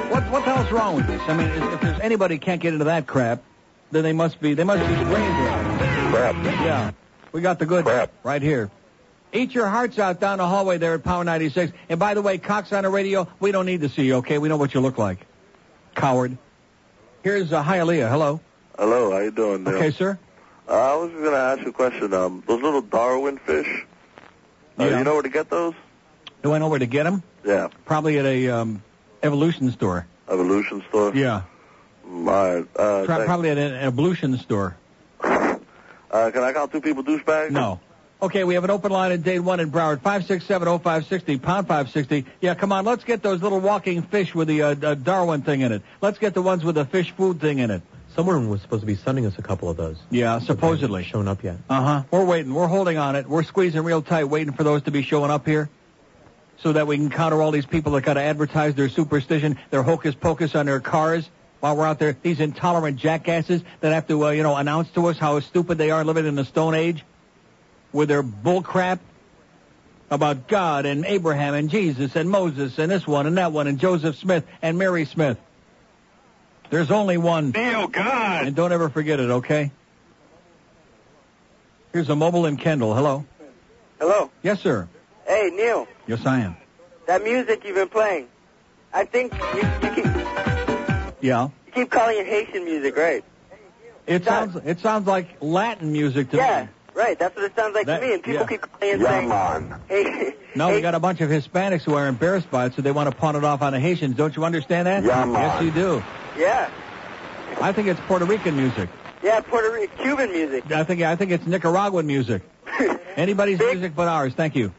What, 0.09 0.23
what 0.31 0.45
the 0.45 0.53
hell's 0.53 0.71
wrong 0.71 0.95
with 0.95 1.07
this? 1.07 1.21
I 1.27 1.35
mean, 1.35 1.47
if, 1.47 1.73
if 1.73 1.81
there's 1.81 1.99
anybody 1.99 2.37
can't 2.37 2.61
get 2.61 2.71
into 2.71 2.85
that 2.85 3.07
crap, 3.07 3.43
then 3.91 4.03
they 4.03 4.13
must 4.13 4.39
be, 4.39 4.53
they 4.53 4.63
must 4.63 4.87
be 4.87 4.95
strange. 4.95 5.11
Crap. 6.13 6.35
Yeah. 6.45 6.91
We 7.33 7.41
got 7.41 7.59
the 7.59 7.65
good 7.65 7.83
Crap. 7.83 8.13
right 8.23 8.41
here. 8.41 8.71
Eat 9.33 9.55
your 9.55 9.67
hearts 9.67 9.97
out 9.97 10.19
down 10.19 10.37
the 10.37 10.47
hallway 10.47 10.77
there 10.77 10.93
at 10.93 11.03
Power 11.03 11.23
96. 11.23 11.73
And 11.89 11.99
by 11.99 12.13
the 12.13 12.21
way, 12.21 12.37
Cox 12.37 12.71
on 12.71 12.83
the 12.83 12.89
radio, 12.89 13.27
we 13.39 13.51
don't 13.51 13.65
need 13.65 13.81
to 13.81 13.89
see 13.89 14.03
you, 14.05 14.15
okay? 14.17 14.37
We 14.37 14.47
know 14.47 14.57
what 14.57 14.73
you 14.75 14.79
look 14.79 14.99
like. 14.99 15.25
Coward. 15.95 16.37
Here's 17.23 17.51
uh, 17.51 17.63
Hialeah. 17.63 18.09
Hello. 18.09 18.39
Hello, 18.77 19.11
how 19.11 19.19
you 19.19 19.31
doing, 19.31 19.63
Neil? 19.63 19.75
Okay, 19.75 19.91
sir. 19.91 20.19
Uh, 20.69 20.71
I 20.71 20.95
was 20.95 21.11
just 21.11 21.23
gonna 21.23 21.35
ask 21.37 21.61
you 21.61 21.69
a 21.69 21.73
question. 21.73 22.13
Um, 22.13 22.43
those 22.47 22.61
little 22.61 22.81
Darwin 22.81 23.37
fish. 23.37 23.85
Uh, 24.79 24.85
Yeah. 24.85 24.97
You 24.99 25.03
know 25.03 25.13
where 25.13 25.23
to 25.23 25.29
get 25.29 25.49
those? 25.49 25.73
Do 26.41 26.53
I 26.53 26.57
know 26.57 26.69
where 26.69 26.79
to 26.79 26.85
get 26.85 27.03
them? 27.03 27.23
Yeah, 27.45 27.69
Probably 27.85 28.19
at 28.19 28.25
a 28.25 28.49
um, 28.49 28.83
evolution 29.21 29.71
store. 29.71 30.07
Evolution 30.29 30.83
store. 30.89 31.13
Yeah. 31.15 31.41
My, 32.05 32.63
uh, 32.75 33.05
Pro- 33.05 33.25
probably 33.25 33.49
at 33.49 33.57
an 33.57 33.73
evolution 33.73 34.37
store. 34.37 34.77
uh, 35.23 35.57
can 36.11 36.37
I 36.43 36.53
call 36.53 36.67
two 36.67 36.81
people 36.81 37.03
douchebags? 37.03 37.51
No. 37.51 37.79
Okay, 38.23 38.45
we 38.45 38.53
have 38.53 38.63
an 38.63 38.69
open 38.69 38.89
line 38.89 39.11
in 39.11 39.21
Dade 39.21 39.41
1 39.41 39.59
in 39.59 39.69
Broward. 39.69 39.99
5670560, 39.99 41.41
pound 41.41 41.67
560. 41.67 42.25
Yeah, 42.39 42.55
come 42.55 42.71
on, 42.71 42.85
let's 42.85 43.03
get 43.03 43.21
those 43.21 43.41
little 43.41 43.59
walking 43.59 44.01
fish 44.01 44.33
with 44.33 44.47
the 44.47 44.61
uh, 44.61 44.75
uh, 44.81 44.95
Darwin 44.95 45.41
thing 45.41 45.59
in 45.59 45.73
it. 45.73 45.81
Let's 45.99 46.19
get 46.19 46.33
the 46.33 46.41
ones 46.41 46.63
with 46.63 46.75
the 46.75 46.85
fish 46.85 47.11
food 47.11 47.41
thing 47.41 47.59
in 47.59 47.69
it. 47.69 47.81
Someone 48.15 48.47
was 48.47 48.61
supposed 48.61 48.79
to 48.79 48.85
be 48.85 48.95
sending 48.95 49.25
us 49.25 49.33
a 49.37 49.41
couple 49.41 49.69
of 49.69 49.75
those. 49.75 49.97
Yeah, 50.09 50.39
supposedly. 50.39 51.03
Haven't 51.03 51.11
shown 51.11 51.27
up 51.27 51.43
yet. 51.43 51.57
Uh-huh. 51.69 52.03
We're 52.11 52.23
waiting. 52.23 52.53
We're 52.53 52.67
holding 52.67 52.95
on 52.95 53.17
it. 53.17 53.27
We're 53.27 53.43
squeezing 53.43 53.81
real 53.83 54.01
tight, 54.01 54.23
waiting 54.23 54.53
for 54.53 54.63
those 54.63 54.83
to 54.83 54.91
be 54.91 55.01
showing 55.01 55.29
up 55.29 55.45
here 55.45 55.69
so 56.59 56.71
that 56.71 56.87
we 56.87 56.95
can 56.95 57.09
counter 57.09 57.41
all 57.41 57.51
these 57.51 57.65
people 57.65 57.91
that 57.91 58.03
got 58.03 58.13
to 58.13 58.21
advertise 58.21 58.73
their 58.73 58.87
superstition, 58.87 59.59
their 59.69 59.83
hocus 59.83 60.15
pocus 60.15 60.55
on 60.55 60.65
their 60.65 60.79
cars 60.79 61.29
while 61.59 61.75
we're 61.75 61.85
out 61.85 61.99
there. 61.99 62.15
These 62.21 62.39
intolerant 62.39 62.95
jackasses 62.95 63.63
that 63.81 63.91
have 63.91 64.07
to, 64.07 64.27
uh, 64.27 64.29
you 64.29 64.43
know, 64.43 64.55
announce 64.55 64.89
to 64.91 65.07
us 65.07 65.17
how 65.17 65.41
stupid 65.41 65.77
they 65.77 65.91
are 65.91 66.05
living 66.05 66.25
in 66.25 66.35
the 66.35 66.45
Stone 66.45 66.75
Age 66.75 67.03
with 67.93 68.09
their 68.09 68.23
bull 68.23 68.61
crap 68.61 68.99
about 70.09 70.47
God 70.47 70.85
and 70.85 71.05
Abraham 71.05 71.53
and 71.53 71.69
Jesus 71.69 72.15
and 72.15 72.29
Moses 72.29 72.77
and 72.77 72.91
this 72.91 73.07
one 73.07 73.25
and 73.27 73.37
that 73.37 73.51
one 73.51 73.67
and 73.67 73.79
Joseph 73.79 74.17
Smith 74.17 74.45
and 74.61 74.77
Mary 74.77 75.05
Smith. 75.05 75.37
There's 76.69 76.91
only 76.91 77.17
one. 77.17 77.51
Neil, 77.51 77.87
God. 77.87 78.47
And 78.47 78.55
don't 78.55 78.71
ever 78.71 78.89
forget 78.89 79.19
it, 79.19 79.29
okay? 79.29 79.71
Here's 81.91 82.09
a 82.09 82.15
mobile 82.15 82.45
in 82.47 82.57
Kendall. 82.57 82.95
Hello. 82.95 83.25
Hello. 83.99 84.31
Yes, 84.41 84.59
sir. 84.61 84.87
Hey, 85.27 85.51
Neil, 85.53 85.87
Yes, 86.07 86.25
I 86.25 86.39
am. 86.41 86.57
that 87.05 87.23
music 87.23 87.63
you've 87.63 87.75
been 87.75 87.87
playing, 87.87 88.27
I 88.93 89.05
think 89.05 89.33
you, 89.33 89.61
you, 89.89 89.95
keep, 89.95 90.05
Yeah. 91.21 91.49
you 91.67 91.71
keep 91.73 91.89
calling 91.89 92.17
it 92.17 92.25
Haitian 92.25 92.65
music, 92.65 92.97
right? 92.97 93.23
It 94.05 94.25
sounds 94.25 94.57
it 94.65 94.79
sounds 94.81 95.07
like 95.07 95.27
Latin 95.39 95.93
music 95.93 96.31
to 96.31 96.37
Yeah, 96.37 96.63
me. 96.63 96.69
Right. 96.95 97.17
That's 97.17 97.35
what 97.35 97.45
it 97.45 97.55
sounds 97.55 97.73
like 97.75 97.85
That- 97.87 97.99
to 97.99 98.05
me. 98.07 98.13
And 98.13 98.23
people 98.23 98.41
yeah. 98.41 98.47
keep 98.47 98.61
calling 98.61 99.01
it 99.01 99.05
saying, 99.05 99.73
hey, 99.89 100.35
No, 100.55 100.67
hey, 100.69 100.75
we 100.75 100.81
got 100.81 100.93
a 100.95 100.99
bunch 100.99 101.21
of 101.21 101.29
Hispanics 101.29 101.81
who 101.81 101.95
are 101.95 102.07
embarrassed 102.07 102.49
by 102.51 102.65
it, 102.67 102.73
so 102.75 102.81
they 102.81 102.91
want 102.91 103.09
to 103.09 103.15
pawn 103.15 103.35
it 103.35 103.43
off 103.43 103.61
on 103.61 103.73
the 103.73 103.79
Haitians. 103.79 104.15
Don't 104.15 104.35
you 104.35 104.45
understand 104.45 104.87
that? 104.87 105.03
Yeah, 105.03 105.25
yes, 105.25 105.27
man. 105.33 105.65
you 105.65 105.71
do. 105.71 106.03
yeah, 106.37 106.69
I 107.61 107.71
think 107.71 107.87
it's 107.87 107.99
Puerto 108.01 108.25
Rican 108.25 108.55
music. 108.55 108.89
yeah, 109.23 109.39
Puerto 109.41 109.71
Rican, 109.71 109.97
Cuban 109.97 110.31
music. 110.31 110.71
I 110.71 110.83
think 110.83 111.01
I 111.01 111.15
think 111.15 111.31
it's 111.31 111.45
Nicaraguan 111.47 112.05
music. 112.05 112.43
Anybody's 113.15 113.57
Big- 113.59 113.73
music 113.77 113.95
but 113.95 114.07
ours. 114.07 114.33
Thank 114.35 114.55
you. 114.55 114.71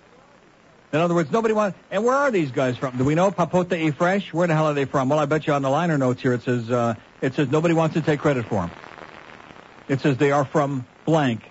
In 0.92 1.00
other 1.00 1.14
words, 1.16 1.33
nobody 1.33 1.54
wants. 1.54 1.76
And 1.90 2.04
where 2.04 2.14
are 2.14 2.30
these 2.30 2.52
guys 2.52 2.76
from? 2.76 2.97
Do 2.97 3.02
we 3.04 3.16
know 3.16 3.33
Papote 3.33 3.71
y 3.73 3.90
Fresh? 3.90 4.33
Where 4.33 4.47
the 4.47 4.54
hell 4.54 4.66
are 4.66 4.75
they 4.75 4.85
from? 4.85 5.09
Well, 5.09 5.18
I 5.18 5.25
bet 5.26 5.44
you 5.44 5.52
on 5.52 5.62
the 5.62 5.71
liner 5.71 5.99
notes 5.99 6.23
here 6.23 6.33
it 6.35 6.42
says 6.42 6.71
uh, 6.71 6.94
it 7.21 7.35
says 7.35 7.49
nobody 7.49 7.75
wants 7.75 7.94
to 7.94 8.00
take 8.00 8.21
credit 8.21 8.44
for 8.47 8.61
them. 8.62 8.71
It 9.88 10.00
says 10.00 10.18
they 10.18 10.30
are 10.30 10.44
from 10.44 10.87
blank. 11.04 11.42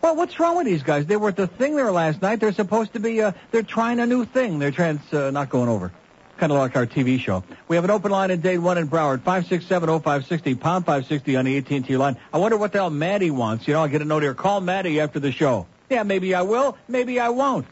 Well, 0.00 0.14
what's 0.14 0.38
wrong 0.38 0.56
with 0.56 0.66
these 0.66 0.82
guys? 0.82 1.06
They 1.06 1.16
were 1.16 1.30
at 1.30 1.36
the 1.36 1.48
thing 1.48 1.74
there 1.74 1.90
last 1.90 2.22
night. 2.22 2.38
They're 2.38 2.52
supposed 2.52 2.92
to 2.92 3.00
be. 3.00 3.20
Uh, 3.20 3.32
they're 3.50 3.62
trying 3.62 3.98
a 3.98 4.06
new 4.06 4.24
thing. 4.24 4.58
They're 4.58 4.98
uh, 5.12 5.30
not 5.30 5.50
going 5.50 5.68
over. 5.68 5.92
Kind 6.36 6.52
of 6.52 6.58
like 6.58 6.76
our 6.76 6.86
TV 6.86 7.18
show. 7.18 7.42
We 7.66 7.74
have 7.74 7.84
an 7.84 7.90
open 7.90 8.12
line 8.12 8.30
in 8.30 8.40
Dade 8.40 8.60
1 8.60 8.78
in 8.78 8.88
Broward, 8.88 9.18
5670560, 9.22 10.60
pound 10.60 10.86
560 10.86 11.34
on 11.34 11.46
the 11.46 11.58
AT&T 11.58 11.96
line. 11.96 12.16
I 12.32 12.38
wonder 12.38 12.56
what 12.56 12.70
the 12.70 12.78
hell 12.78 12.90
Maddie 12.90 13.32
wants. 13.32 13.66
You 13.66 13.74
know, 13.74 13.80
I'll 13.80 13.88
get 13.88 14.02
a 14.02 14.04
note 14.04 14.22
here. 14.22 14.34
Call 14.34 14.60
Maddie 14.60 15.00
after 15.00 15.18
the 15.18 15.32
show. 15.32 15.66
Yeah, 15.90 16.04
maybe 16.04 16.36
I 16.36 16.42
will. 16.42 16.78
Maybe 16.86 17.18
I 17.18 17.30
won't. 17.30 17.66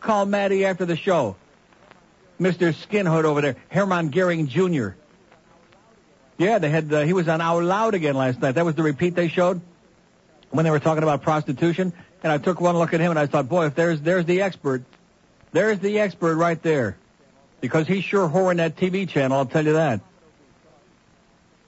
Call 0.00 0.26
Maddie 0.26 0.64
after 0.64 0.84
the 0.84 0.96
show. 0.96 1.34
Mr. 2.40 2.72
Skinhood 2.72 3.24
over 3.24 3.40
there, 3.40 3.56
Herman 3.68 4.12
Gehring 4.12 4.46
Jr. 4.46 4.96
Yeah, 6.36 6.60
they 6.60 6.70
had. 6.70 6.92
Uh, 6.92 7.00
he 7.02 7.12
was 7.12 7.26
on 7.26 7.40
Out 7.40 7.64
Loud 7.64 7.94
again 7.94 8.14
last 8.14 8.40
night. 8.40 8.52
That 8.52 8.64
was 8.64 8.76
the 8.76 8.84
repeat 8.84 9.16
they 9.16 9.26
showed 9.26 9.60
when 10.50 10.64
they 10.64 10.70
were 10.70 10.80
talking 10.80 11.02
about 11.02 11.22
prostitution. 11.22 11.92
And 12.22 12.32
I 12.32 12.38
took 12.38 12.60
one 12.60 12.76
look 12.76 12.94
at 12.94 13.00
him 13.00 13.10
and 13.10 13.18
I 13.18 13.26
thought, 13.26 13.48
boy, 13.48 13.66
if 13.66 13.74
there's 13.74 14.00
there's 14.00 14.24
the 14.24 14.42
expert, 14.42 14.82
there's 15.52 15.78
the 15.78 16.00
expert 16.00 16.36
right 16.36 16.60
there, 16.62 16.96
because 17.60 17.86
he's 17.86 18.04
sure 18.04 18.28
whoring 18.28 18.56
that 18.56 18.76
TV 18.76 19.08
channel. 19.08 19.38
I'll 19.38 19.46
tell 19.46 19.64
you 19.64 19.74
that. 19.74 20.00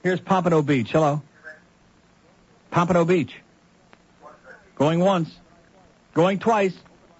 Here's 0.03 0.19
Pompano 0.19 0.61
Beach. 0.61 0.91
Hello. 0.91 1.21
Pompano 2.71 3.05
Beach. 3.05 3.35
Going 4.75 4.99
once. 4.99 5.29
Going 6.13 6.39
twice. 6.39 6.73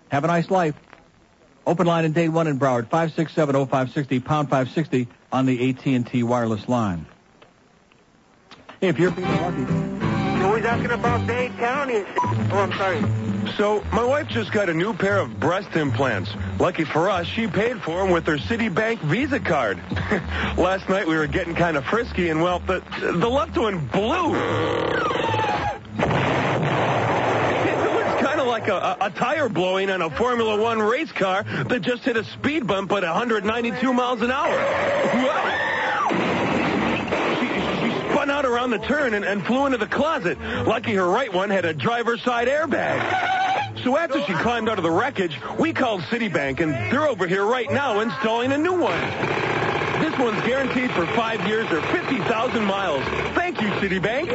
Have 0.10 0.24
a 0.24 0.28
nice 0.28 0.50
life. 0.50 0.76
Open 1.66 1.86
line 1.86 2.06
in 2.06 2.12
day 2.12 2.28
one 2.28 2.48
in 2.48 2.60
Broward, 2.60 2.90
5670560, 2.90 4.26
pound 4.26 4.50
560 4.50 5.08
on 5.32 5.46
the 5.46 5.70
AT&T 5.70 6.24
wireless 6.24 6.68
line. 6.68 7.06
If 8.82 8.98
you're 8.98 9.12
feeling 9.12 9.42
lucky. 9.42 10.11
You're 10.42 10.48
always 10.48 10.66
asking 10.66 10.90
about 10.90 11.28
Dade 11.28 11.56
County 11.60 11.98
and 11.98 12.08
shit. 12.08 12.18
Oh, 12.52 12.58
I'm 12.58 12.74
sorry. 12.74 13.52
So, 13.58 13.84
my 13.94 14.04
wife 14.04 14.28
just 14.28 14.52
got 14.52 14.70
a 14.70 14.74
new 14.74 14.92
pair 14.92 15.20
of 15.20 15.40
breast 15.40 15.76
implants. 15.76 16.32
Lucky 16.60 16.84
for 16.84 17.12
us, 17.12 17.28
she 17.28 17.46
paid 17.46 17.80
for 17.84 18.00
them 18.00 18.10
with 18.10 18.26
her 18.26 18.38
Citibank 18.38 19.02
Visa 19.02 19.40
card. 19.40 19.78
Last 20.58 20.90
night 20.90 21.08
we 21.08 21.16
were 21.16 21.28
getting 21.28 21.54
kind 21.54 21.78
of 21.78 21.86
frisky, 21.86 22.30
and 22.30 22.42
well, 22.42 22.58
the, 22.58 22.82
the 23.02 23.30
left 23.30 23.56
one 23.56 23.86
blew. 23.86 24.36
Like 28.42 28.68
a, 28.68 28.76
a, 28.76 28.98
a 29.06 29.10
tire 29.12 29.48
blowing 29.50 29.90
on 29.90 30.02
a 30.02 30.10
Formula 30.10 30.62
One 30.62 30.80
race 30.80 31.12
car 31.12 31.44
that 31.44 31.82
just 31.82 32.04
hit 32.04 32.18
a 32.18 32.24
speed 32.24 32.68
bump 32.68 32.92
at 32.92 33.02
192 33.02 33.94
miles 33.94 34.22
an 34.22 34.30
hour. 34.30 35.61
Out 38.42 38.48
around 38.48 38.72
the 38.72 38.80
turn 38.80 39.14
and, 39.14 39.24
and 39.24 39.46
flew 39.46 39.68
into 39.68 39.78
the 39.78 39.86
closet. 39.86 40.36
Lucky 40.42 40.96
her 40.96 41.06
right 41.06 41.32
one 41.32 41.52
had 41.52 41.64
a 41.64 41.76
driver's 41.76 42.24
side 42.24 42.48
airbag. 42.48 43.84
So 43.84 43.96
after 43.96 44.20
she 44.24 44.34
climbed 44.34 44.68
out 44.68 44.80
of 44.80 44.84
the 44.84 44.90
wreckage, 44.90 45.40
we 45.60 45.74
called 45.74 46.02
Citibank, 46.02 46.60
and 46.60 46.74
they're 46.92 47.08
over 47.08 47.28
here 47.28 47.46
right 47.46 47.72
now 47.72 48.00
installing 48.00 48.52
a 48.52 48.58
new 48.58 48.80
one. 48.80 49.00
This 50.02 50.18
one's 50.18 50.42
guaranteed 50.42 50.90
for 50.90 51.06
five 51.16 51.46
years 51.48 51.72
or 51.72 51.84
50,000 51.84 52.66
miles. 52.66 53.04
Thank 53.36 53.62
you, 53.62 53.68
Citibank. 53.74 54.32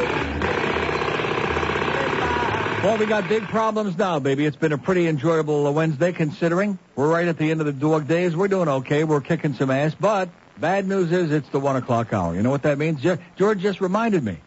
Well, 2.85 2.97
we 2.97 3.07
got 3.07 3.29
big 3.29 3.43
problems 3.49 3.99
now, 3.99 4.21
baby. 4.21 4.47
It's 4.47 4.57
been 4.57 4.73
a 4.73 4.79
pretty 4.79 5.09
enjoyable 5.09 5.73
Wednesday 5.75 6.13
considering. 6.13 6.79
We're 6.95 7.11
right 7.11 7.27
at 7.27 7.39
the 7.39 7.51
end 7.51 7.59
of 7.59 7.67
the 7.67 7.73
dog 7.73 8.07
days. 8.07 8.37
We're 8.37 8.47
doing 8.47 8.69
okay. 8.69 9.03
We're 9.03 9.21
kicking 9.21 9.55
some 9.55 9.73
ass. 9.73 9.97
But 9.99 10.29
bad 10.61 10.87
news 10.87 11.13
is 11.13 11.31
it's 11.31 11.49
the 11.51 11.61
one 11.61 11.77
o'clock 11.77 12.13
hour. 12.13 12.35
You 12.35 12.43
know 12.43 12.51
what 12.51 12.63
that 12.63 12.79
means? 12.79 13.05
George 13.37 13.61
just 13.61 13.81
reminded 13.81 14.25
me. 14.25 14.39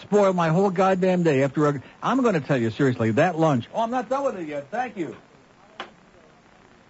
Spoiled 0.00 0.34
my 0.34 0.48
whole 0.48 0.70
goddamn 0.70 1.22
day 1.22 1.42
after 1.42 1.68
a... 1.68 1.82
I'm 2.02 2.22
going 2.22 2.34
to 2.34 2.40
tell 2.40 2.56
you 2.56 2.70
seriously, 2.70 3.10
that 3.12 3.38
lunch... 3.38 3.68
Oh, 3.74 3.82
I'm 3.82 3.90
not 3.90 4.08
done 4.08 4.24
with 4.24 4.38
it 4.38 4.48
yet. 4.48 4.70
Thank 4.70 4.96
you. 4.96 5.16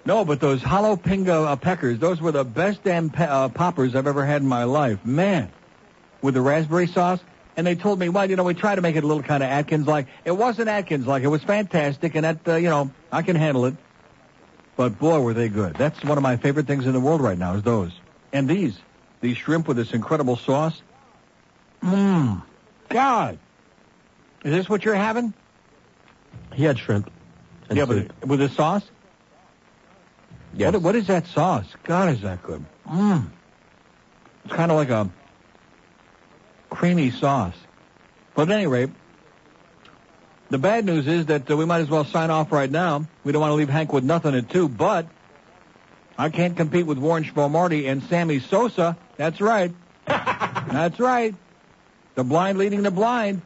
No, 0.05 0.25
but 0.25 0.41
those 0.41 0.61
jalapeno 0.61 1.47
uh, 1.47 1.57
peckers, 1.57 1.99
those 1.99 2.21
were 2.21 2.33
the 2.33 2.45
best 2.45 2.85
damn 2.85 3.11
pe- 3.11 3.27
uh, 3.27 3.49
poppers 3.49 3.95
I've 3.95 4.07
ever 4.07 4.25
had 4.25 4.43
in 4.43 4.49
my 4.49 4.65
life. 4.65 5.05
Man. 5.05 5.51
With 6.23 6.35
the 6.35 6.41
raspberry 6.41 6.87
sauce. 6.87 7.21
And 7.57 7.67
they 7.67 7.75
told 7.75 7.99
me, 7.99 8.09
well, 8.09 8.31
you 8.31 8.37
know, 8.37 8.45
we 8.45 8.55
try 8.55 8.75
to 8.75 8.81
make 8.81 8.97
it 8.97 9.05
a 9.05 9.07
little 9.07 9.23
kind 9.23 9.43
of 9.43 9.51
Atkins-like. 9.51 10.07
It 10.25 10.31
wasn't 10.31 10.69
Atkins-like. 10.69 11.23
It 11.23 11.29
was 11.29 11.43
fantastic, 11.43 12.15
and 12.15 12.25
that, 12.25 12.49
uh, 12.49 12.55
you 12.55 12.71
know, 12.71 12.91
I 13.11 13.23
can 13.23 13.37
handle 13.37 13.67
it. 13.67 13.75
But 14.75 14.99
boy, 14.99 15.21
were 15.21 15.35
they 15.35 15.49
good. 15.49 15.75
That's 15.75 16.03
one 16.03 16.17
of 16.17 16.23
my 16.23 16.37
favorite 16.37 16.67
things 16.67 16.87
in 16.87 16.95
the 16.95 17.01
world 17.01 17.21
right 17.21 17.37
now 17.37 17.55
is 17.55 17.63
those. 17.63 17.93
And 18.33 18.49
these. 18.49 18.79
These 19.21 19.37
shrimp 19.37 19.69
with 19.69 19.77
this 19.77 19.93
incredible 19.93 20.37
sauce. 20.37 20.81
Mmm. 21.83 22.43
God. 22.89 23.39
Is 24.45 24.53
this 24.53 24.69
what 24.69 24.85
you're 24.85 24.95
having? 24.95 25.33
He 26.55 26.65
had 26.65 26.79
shrimp. 26.79 27.11
And 27.69 27.79
yeah, 27.79 27.87
soup. 27.87 28.13
but 28.21 28.29
with 28.29 28.41
the 28.41 28.49
sauce? 28.49 28.83
Yes. 30.55 30.73
What, 30.73 30.83
what 30.83 30.97
is 30.97 31.07
that 31.07 31.27
sauce? 31.29 31.67
God, 31.85 32.11
is 32.11 32.23
that 32.23 32.43
good. 32.43 32.65
Mmm. 32.89 33.31
It's 34.45 34.55
kind 34.55 34.71
of 34.71 34.77
like 34.77 34.91
a 34.91 35.11
creamy 36.71 37.11
sauce. 37.11 37.55
But 38.35 38.51
at 38.51 38.57
any 38.57 38.67
rate, 38.67 38.91
the 40.51 40.59
bad 40.59 40.85
news 40.85 41.07
is 41.07 41.27
that 41.27 41.51
uh, 41.51 41.57
we 41.57 41.65
might 41.65 41.81
as 41.81 41.89
well 41.89 42.05
sign 42.05 42.31
off 42.31 42.53
right 42.53 42.71
now. 42.71 43.07
We 43.25 43.33
don't 43.33 43.41
want 43.41 43.53
to 43.53 43.55
leave 43.55 43.69
Hank 43.69 43.93
with 43.93 44.05
nothing 44.05 44.35
at 44.35 44.51
two, 44.51 44.69
but 44.69 45.07
I 46.19 46.29
can't 46.29 46.57
compete 46.57 46.87
with 46.87 46.99
Warren 46.99 47.29
Marty 47.35 47.87
and 47.87 48.03
Sammy 48.05 48.41
Sosa. 48.41 48.97
That's 49.17 49.41
right. 49.41 49.73
That's 50.07 50.99
right. 51.01 51.35
The 52.15 52.25
blind 52.25 52.59
leading 52.59 52.83
the 52.83 52.91
blind. 52.91 53.43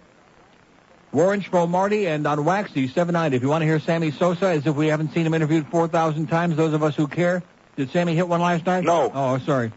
Warren 1.12 1.44
Marty 1.68 2.06
and 2.06 2.26
on 2.26 2.44
Waxy 2.44 2.88
790. 2.88 3.36
If 3.36 3.42
you 3.42 3.48
want 3.48 3.62
to 3.62 3.66
hear 3.66 3.80
Sammy 3.80 4.10
Sosa, 4.10 4.48
as 4.48 4.66
if 4.66 4.74
we 4.74 4.88
haven't 4.88 5.14
seen 5.14 5.24
him 5.24 5.34
interviewed 5.34 5.66
4,000 5.68 6.26
times, 6.26 6.56
those 6.56 6.74
of 6.74 6.82
us 6.82 6.96
who 6.96 7.06
care. 7.06 7.42
Did 7.76 7.90
Sammy 7.90 8.14
hit 8.14 8.28
one 8.28 8.40
last 8.40 8.66
night? 8.66 8.84
No. 8.84 9.10
Oh, 9.14 9.38
sorry. 9.38 9.72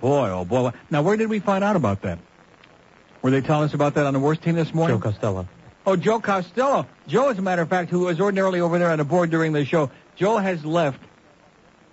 Boy, 0.00 0.28
oh 0.30 0.44
boy. 0.44 0.72
Now, 0.90 1.02
where 1.02 1.16
did 1.16 1.28
we 1.28 1.40
find 1.40 1.64
out 1.64 1.76
about 1.76 2.02
that? 2.02 2.18
Were 3.22 3.30
they 3.30 3.40
telling 3.40 3.64
us 3.64 3.74
about 3.74 3.94
that 3.94 4.06
on 4.06 4.14
the 4.14 4.20
worst 4.20 4.42
team 4.42 4.54
this 4.54 4.72
morning? 4.72 4.98
Joe 4.98 5.10
Costello. 5.10 5.48
Oh, 5.86 5.96
Joe 5.96 6.20
Costello. 6.20 6.86
Joe, 7.06 7.30
as 7.30 7.38
a 7.38 7.42
matter 7.42 7.62
of 7.62 7.68
fact, 7.68 7.90
who 7.90 8.00
was 8.00 8.20
ordinarily 8.20 8.60
over 8.60 8.78
there 8.78 8.90
on 8.90 8.98
the 8.98 9.04
board 9.04 9.30
during 9.30 9.52
the 9.52 9.64
show, 9.64 9.90
Joe 10.18 10.38
has 10.38 10.64
left. 10.64 11.00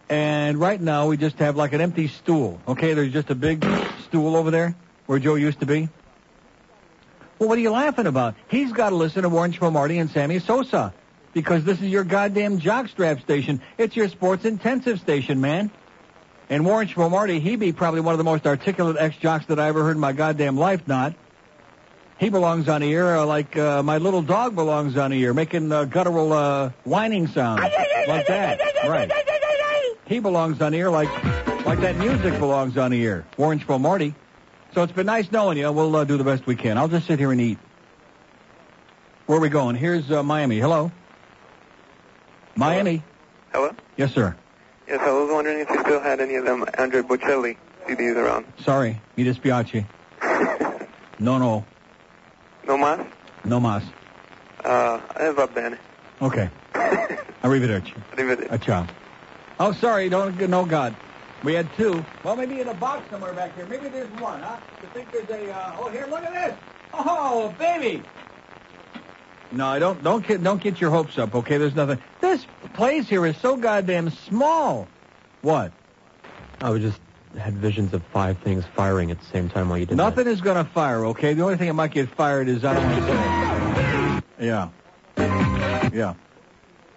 And 0.10 0.60
right 0.60 0.82
now 0.82 1.08
we 1.08 1.18
just 1.18 1.38
have 1.38 1.56
like 1.56 1.74
an 1.74 1.82
empty 1.82 2.08
stool. 2.08 2.60
Okay, 2.68 2.94
there's 2.94 3.14
just 3.14 3.30
a 3.30 3.36
big 3.36 3.66
stool 4.06 4.36
over 4.36 4.52
there 4.52 4.76
where 5.06 5.20
Joe 5.20 5.36
used 5.36 5.60
to 5.60 5.66
be. 5.66 5.90
Well, 7.38 7.50
what 7.50 7.58
are 7.58 7.62
you 7.62 7.72
laughing 7.72 8.08
about? 8.08 8.36
He's 8.48 8.72
got 8.72 8.90
to 8.90 8.96
listen 8.96 9.24
to 9.24 9.30
Warren 9.30 9.56
Marty 9.62 9.98
and 10.00 10.10
Sammy 10.10 10.40
Sosa 10.40 10.94
because 11.34 11.64
this 11.66 11.82
is 11.82 11.90
your 11.90 12.04
goddamn 12.04 12.60
jockstrap 12.60 13.22
station. 13.22 13.62
It's 13.78 13.96
your 13.96 14.10
sports 14.10 14.46
intensive 14.46 15.00
station, 15.00 15.42
man. 15.42 15.70
And 16.50 16.66
Warren 16.66 16.90
Marty, 16.98 17.40
he 17.40 17.56
be 17.56 17.74
probably 17.74 18.02
one 18.02 18.14
of 18.14 18.18
the 18.18 18.24
most 18.24 18.48
articulate 18.48 18.98
ex-jocks 19.00 19.48
that 19.48 19.60
I 19.60 19.68
ever 19.68 19.84
heard 19.84 19.98
in 19.98 20.00
my 20.00 20.14
goddamn 20.14 20.58
life, 20.58 20.88
not. 20.88 21.16
He 22.18 22.30
belongs 22.30 22.70
on 22.70 22.82
the 22.82 22.88
ear 22.88 23.18
uh, 23.18 23.26
like 23.26 23.58
uh, 23.58 23.84
my 23.84 23.98
little 23.98 24.22
dog 24.22 24.56
belongs 24.56 24.96
on 24.96 25.12
the 25.12 25.20
ear, 25.20 25.34
making 25.34 25.72
uh, 25.72 25.84
guttural 25.86 26.32
uh, 26.32 26.72
whining 26.86 27.28
sounds 27.28 27.62
like 28.08 28.28
that. 28.28 28.60
Right. 28.88 29.12
He 30.06 30.20
belongs 30.20 30.62
on 30.62 30.74
ear 30.74 30.90
like 30.90 31.10
like 31.66 31.80
that 31.82 31.98
music 31.98 32.40
belongs 32.40 32.78
on 32.78 32.92
the 32.92 33.02
ear. 33.02 33.26
Warren 33.38 33.64
Marty. 33.80 34.14
So 34.74 34.84
it's 34.84 34.94
been 34.94 35.06
nice 35.06 35.32
knowing 35.32 35.58
you. 35.58 35.72
We'll 35.72 35.96
uh, 35.96 36.04
do 36.04 36.18
the 36.18 36.24
best 36.24 36.46
we 36.46 36.56
can. 36.56 36.78
I'll 36.78 36.88
just 36.88 37.08
sit 37.08 37.18
here 37.18 37.32
and 37.32 37.40
eat. 37.42 37.58
Where 39.26 39.38
are 39.38 39.42
we 39.42 39.50
going? 39.50 39.76
Here's 39.76 40.12
uh, 40.12 40.22
Miami. 40.22 40.60
Hello. 40.60 40.92
Miami. 42.56 43.02
Hello? 43.52 43.74
Yes, 43.98 44.14
sir. 44.14 44.36
Yes, 44.88 45.00
I 45.02 45.12
was 45.12 45.30
wondering 45.32 45.60
if 45.60 45.70
you 45.70 45.80
still 45.82 46.02
had 46.02 46.20
any 46.20 46.36
of 46.36 46.46
them 46.46 46.66
Andre 46.78 47.02
Bocelli 47.02 47.58
CDs 47.88 48.16
around. 48.16 48.46
Sorry. 48.60 49.02
Mi 49.16 49.24
dispiace. 49.24 49.86
No, 51.18 51.38
no. 51.38 51.64
No 52.68 52.78
mas? 52.78 53.00
No 53.46 53.60
mas. 53.62 53.84
Uh, 54.66 55.00
va 55.34 55.48
bene. 55.48 55.78
Okay. 56.22 56.50
Arrivederci. 57.44 57.94
Arrivederci. 58.14 58.52
A 58.52 58.58
ciao. 58.58 58.88
Oh, 59.60 59.72
sorry. 59.74 60.10
Don't 60.10 60.40
no 60.50 60.66
God. 60.66 60.96
We 61.44 61.54
had 61.54 61.68
two. 61.76 62.04
Well, 62.24 62.36
maybe 62.36 62.60
in 62.60 62.68
a 62.68 62.74
box 62.74 63.10
somewhere 63.10 63.34
back 63.34 63.56
here. 63.56 63.66
Maybe 63.68 63.88
there's 63.88 64.10
one, 64.20 64.42
huh? 64.42 64.58
You 64.82 64.88
think 64.94 65.12
there's 65.12 65.30
a? 65.30 65.54
Uh, 65.54 65.76
oh, 65.80 65.90
here, 65.90 66.08
look 66.10 66.24
at 66.24 66.34
this. 66.34 66.58
Oh, 66.94 67.54
baby. 67.60 68.02
No, 69.52 69.68
I 69.68 69.80
don't. 69.80 70.04
Don't 70.04 70.26
get 70.26 70.44
don't 70.44 70.62
get 70.62 70.82
your 70.82 70.90
hopes 70.90 71.18
up. 71.18 71.36
Okay, 71.36 71.58
there's 71.58 71.76
nothing. 71.76 72.00
This 72.20 72.46
place 72.74 73.08
here 73.08 73.26
is 73.26 73.38
so 73.38 73.58
goddamn 73.58 74.10
small. 74.10 74.88
What? 75.42 75.72
I 76.62 76.70
was 76.72 76.82
just 76.82 77.00
had 77.38 77.54
visions 77.54 77.94
of 77.94 78.02
five 78.14 78.38
things 78.40 78.64
firing 78.76 79.12
at 79.12 79.20
the 79.20 79.26
same 79.26 79.50
time 79.50 79.70
while 79.70 79.78
you 79.78 79.86
did 79.86 79.98
Nothing 79.98 80.28
is 80.28 80.42
gonna 80.42 80.66
fire. 80.66 81.06
Okay, 81.08 81.34
the 81.34 81.44
only 81.44 81.58
thing 81.58 81.68
that 81.68 81.74
might 81.74 81.92
get 81.92 82.10
fired 82.10 82.48
is 82.48 82.64
I 82.66 82.74
don't 82.74 82.92
want 82.92 83.06
to 83.06 84.24
say. 84.40 84.48
Yeah. 84.48 84.70
Yeah. 85.18 86.14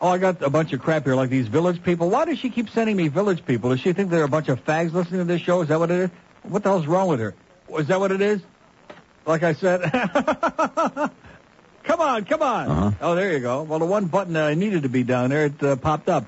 Oh, 0.01 0.09
I 0.09 0.19
got 0.19 0.43
a 0.43 0.51
bunch 0.51 0.73
of 0.73 0.81
crap 0.81 1.05
here, 1.05 1.15
like 1.15 1.31
these 1.31 1.49
village 1.49 1.83
people. 1.83 2.09
Why 2.11 2.25
does 2.25 2.39
she 2.39 2.51
keep 2.51 2.71
sending 2.71 2.97
me 2.97 3.09
village 3.09 3.45
people? 3.45 3.71
Does 3.71 3.81
she 3.81 3.93
think 3.93 4.11
they're 4.11 4.23
a 4.23 4.29
bunch 4.29 4.49
of 4.49 4.65
fags 4.65 4.93
listening 4.93 5.21
to 5.21 5.25
this 5.25 5.41
show? 5.41 5.63
Is 5.63 5.69
that 5.69 5.79
what 5.79 5.91
it 5.91 6.01
is? 6.01 6.11
What 6.43 6.63
the 6.63 6.71
hell's 6.71 6.87
wrong 6.87 7.09
with 7.09 7.21
her? 7.21 7.35
Is 7.79 7.89
that 7.89 7.99
what 7.99 8.13
it 8.13 8.21
is? 8.21 8.41
Like 9.27 9.43
I 9.43 9.55
said. 9.55 9.83
come 11.83 12.01
on, 12.01 12.25
come 12.25 12.43
on. 12.43 12.71
Uh-huh. 12.71 12.91
Oh, 13.01 13.15
there 13.15 13.33
you 13.33 13.41
go. 13.41 13.63
Well, 13.63 13.79
the 13.81 13.87
one 13.87 14.07
button 14.07 14.35
that 14.35 14.47
I 14.47 14.55
needed 14.55 14.85
to 14.85 14.89
be 14.89 15.03
down 15.03 15.31
there, 15.31 15.47
it 15.47 15.63
uh, 15.63 15.77
popped 15.77 16.09
up. 16.09 16.25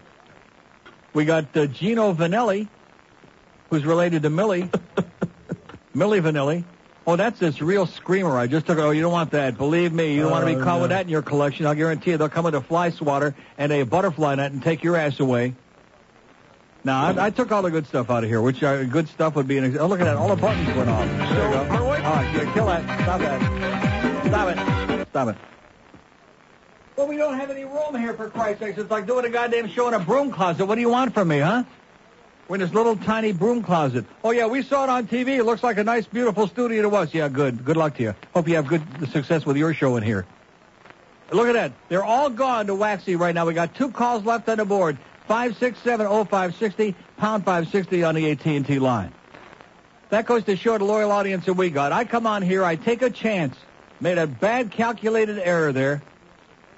We 1.13 1.25
got 1.25 1.57
uh, 1.57 1.67
Gino 1.67 2.13
Vannelli, 2.13 2.69
who's 3.71 3.85
related 3.85 4.23
to 4.23 4.31
Millie. 4.31 4.69
Milli 5.95 6.21
Vanilli. 6.21 6.65
Oh, 7.07 7.17
that's 7.17 7.39
this 7.41 7.61
real 7.63 7.87
screamer. 7.87 8.39
I 8.39 8.47
just 8.47 8.67
took 8.67 8.79
it. 8.79 8.83
Oh, 8.83 8.91
you 8.91 9.01
don't 9.03 9.13
want 9.13 9.31
that. 9.33 9.57
Believe 9.57 9.93
me, 9.93 10.15
you 10.15 10.23
don't 10.23 10.31
want 10.31 10.47
to 10.47 10.55
be 10.55 10.61
Oh, 10.61 10.65
caught 10.65 10.81
with 10.81 10.91
that 10.91 11.07
in 11.07 11.09
your 11.09 11.23
collection. 11.23 11.67
I'll 11.67 11.75
guarantee 11.75 12.11
you 12.11 12.17
they'll 12.19 12.29
come 12.29 12.45
with 12.45 12.55
a 12.55 12.61
fly 12.61 12.91
swatter 12.91 13.35
and 13.59 13.73
a 13.73 13.83
butterfly 13.85 14.35
net 14.35 14.53
and 14.53 14.63
take 14.63 14.85
your 14.85 14.97
ass 14.97 15.19
away. 15.19 15.55
Now, 16.85 17.03
I, 17.07 17.27
I 17.27 17.31
took 17.31 17.53
all 17.53 17.63
the 17.63 17.71
good 17.71 17.87
stuff 17.87 18.11
out 18.11 18.23
of 18.23 18.31
here, 18.31 18.41
which 18.41 18.63
uh, 18.63 18.85
good 18.85 19.09
stuff 19.09 19.35
would 19.35 19.49
be 19.49 19.59
an. 19.59 19.65
Ex- 19.65 19.77
oh, 19.79 19.87
look 19.87 20.01
at 20.01 20.05
that. 20.05 20.17
All 20.17 20.29
the 20.29 20.37
buttons 20.41 20.75
went 20.77 20.89
off. 20.89 21.07
There 21.07 21.49
you 21.49 21.69
go. 21.69 21.77
All 21.77 21.91
right, 21.91 22.35
yeah, 22.35 22.55
kill 22.55 22.67
that. 22.67 23.03
Stop 23.03 23.21
that. 23.21 24.27
Stop 24.29 24.49
it. 25.01 25.09
Stop 25.09 25.29
it. 25.29 25.37
Well, 26.97 27.07
we 27.07 27.17
don't 27.17 27.35
have 27.39 27.51
any 27.51 27.65
room 27.65 27.95
here, 27.99 28.15
for 28.15 28.29
Christ's 28.31 28.61
sake. 28.61 28.79
It's 28.79 28.91
like 28.91 29.07
doing 29.07 29.25
a 29.25 29.31
goddamn 29.31 29.69
show 29.69 29.89
in 29.89 29.95
a 29.95 29.99
broom 29.99 30.31
closet. 30.31 30.67
What 30.67 30.75
do 30.77 30.81
you 30.83 30.91
want 30.91 31.13
from 31.15 31.29
me, 31.29 31.39
huh? 31.41 31.65
We're 32.51 32.57
in 32.57 32.63
this 32.63 32.75
little 32.75 32.97
tiny 32.97 33.31
broom 33.31 33.63
closet. 33.63 34.05
Oh, 34.25 34.33
yeah, 34.33 34.49
we 34.49 34.65
saw 34.65 34.83
it 34.83 34.91
on 34.91 35.07
TV. 35.07 35.39
It 35.39 35.45
looks 35.45 35.63
like 35.63 35.79
a 35.79 35.85
nice, 35.85 36.05
beautiful 36.05 36.49
studio 36.49 36.83
to 36.83 36.97
us. 36.97 37.15
Yeah, 37.15 37.29
good. 37.29 37.65
Good 37.65 37.77
luck 37.77 37.95
to 37.99 38.03
you. 38.03 38.15
Hope 38.35 38.49
you 38.49 38.57
have 38.57 38.67
good 38.67 38.83
success 39.13 39.47
with 39.47 39.57
your 39.57 39.73
show 39.73 39.97
in 39.97 40.03
here. 40.03 40.27
Look 41.31 41.47
at 41.47 41.53
that. 41.53 41.71
They're 41.89 42.03
all 42.03 42.29
gone 42.29 42.67
to 42.67 42.75
Waxy 42.75 43.15
right 43.15 43.33
now. 43.37 43.47
We 43.47 43.55
got 43.55 43.77
two 43.77 43.93
calls 43.93 44.25
left 44.25 44.49
on 44.49 44.59
the 44.59 44.65
board. 44.65 44.99
5670560, 45.29 46.97
pound 47.19 47.45
560 47.45 48.03
on 48.03 48.17
the 48.17 48.33
AT&T 48.33 48.81
line. 48.81 49.13
That 50.09 50.27
goes 50.27 50.43
to 50.47 50.57
show 50.57 50.77
the 50.77 50.83
loyal 50.83 51.13
audience 51.13 51.47
that 51.47 51.55
we 51.55 51.71
got. 51.71 51.93
I 51.93 52.05
come 52.05 52.27
on 52.27 52.43
here, 52.43 52.65
I 52.65 52.75
take 52.75 53.03
a 53.03 53.11
chance. 53.11 53.57
Made 54.01 54.19
a 54.19 54.27
bad 54.27 54.73
calculated 54.73 55.39
error 55.39 55.73
there. 55.73 56.03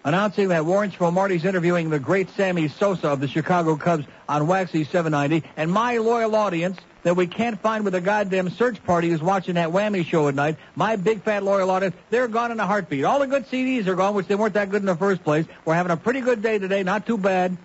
announcing 0.04 0.48
that 0.48 0.62
Warrensville 0.62 1.12
Marty's 1.12 1.44
interviewing 1.44 1.90
the 1.90 1.98
great 1.98 2.28
Sammy 2.30 2.68
Sosa 2.68 3.08
of 3.08 3.20
the 3.20 3.28
Chicago 3.28 3.76
Cubs 3.76 4.04
on 4.32 4.46
Waxy 4.46 4.84
790, 4.84 5.46
and 5.56 5.70
my 5.70 5.98
loyal 5.98 6.34
audience 6.34 6.78
that 7.02 7.16
we 7.16 7.26
can't 7.26 7.60
find 7.60 7.84
with 7.84 7.94
a 7.94 8.00
goddamn 8.00 8.48
search 8.50 8.82
party 8.84 9.10
who's 9.10 9.20
watching 9.20 9.56
that 9.56 9.68
whammy 9.68 10.06
show 10.06 10.28
at 10.28 10.34
night, 10.34 10.56
my 10.74 10.96
big 10.96 11.22
fat 11.22 11.42
loyal 11.42 11.70
audience, 11.70 11.94
they're 12.10 12.28
gone 12.28 12.50
in 12.50 12.58
a 12.58 12.66
heartbeat. 12.66 13.04
All 13.04 13.18
the 13.18 13.26
good 13.26 13.46
CDs 13.48 13.86
are 13.88 13.94
gone, 13.94 14.14
which 14.14 14.28
they 14.28 14.34
weren't 14.34 14.54
that 14.54 14.70
good 14.70 14.80
in 14.80 14.86
the 14.86 14.96
first 14.96 15.22
place. 15.22 15.44
We're 15.64 15.74
having 15.74 15.92
a 15.92 15.96
pretty 15.96 16.22
good 16.22 16.40
day 16.40 16.58
today, 16.58 16.82
not 16.82 17.06
too 17.06 17.18
bad. 17.18 17.56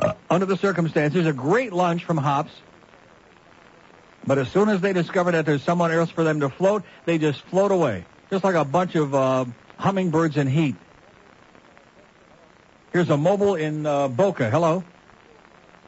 Uh, 0.00 0.14
under 0.30 0.46
the 0.46 0.56
circumstances, 0.56 1.26
a 1.26 1.32
great 1.32 1.72
lunch 1.72 2.04
from 2.04 2.16
Hops. 2.16 2.52
But 4.26 4.38
as 4.38 4.48
soon 4.48 4.68
as 4.68 4.80
they 4.80 4.92
discover 4.92 5.32
that 5.32 5.44
there's 5.44 5.62
someone 5.62 5.92
else 5.92 6.10
for 6.10 6.24
them 6.24 6.40
to 6.40 6.48
float, 6.48 6.84
they 7.04 7.18
just 7.18 7.42
float 7.42 7.72
away. 7.72 8.06
Just 8.30 8.44
like 8.44 8.54
a 8.54 8.64
bunch 8.64 8.94
of 8.94 9.14
uh, 9.14 9.44
hummingbirds 9.76 10.36
in 10.36 10.46
heat. 10.46 10.76
Here's 12.92 13.10
a 13.10 13.16
mobile 13.16 13.56
in 13.56 13.84
uh, 13.84 14.08
Boca. 14.08 14.48
Hello. 14.48 14.84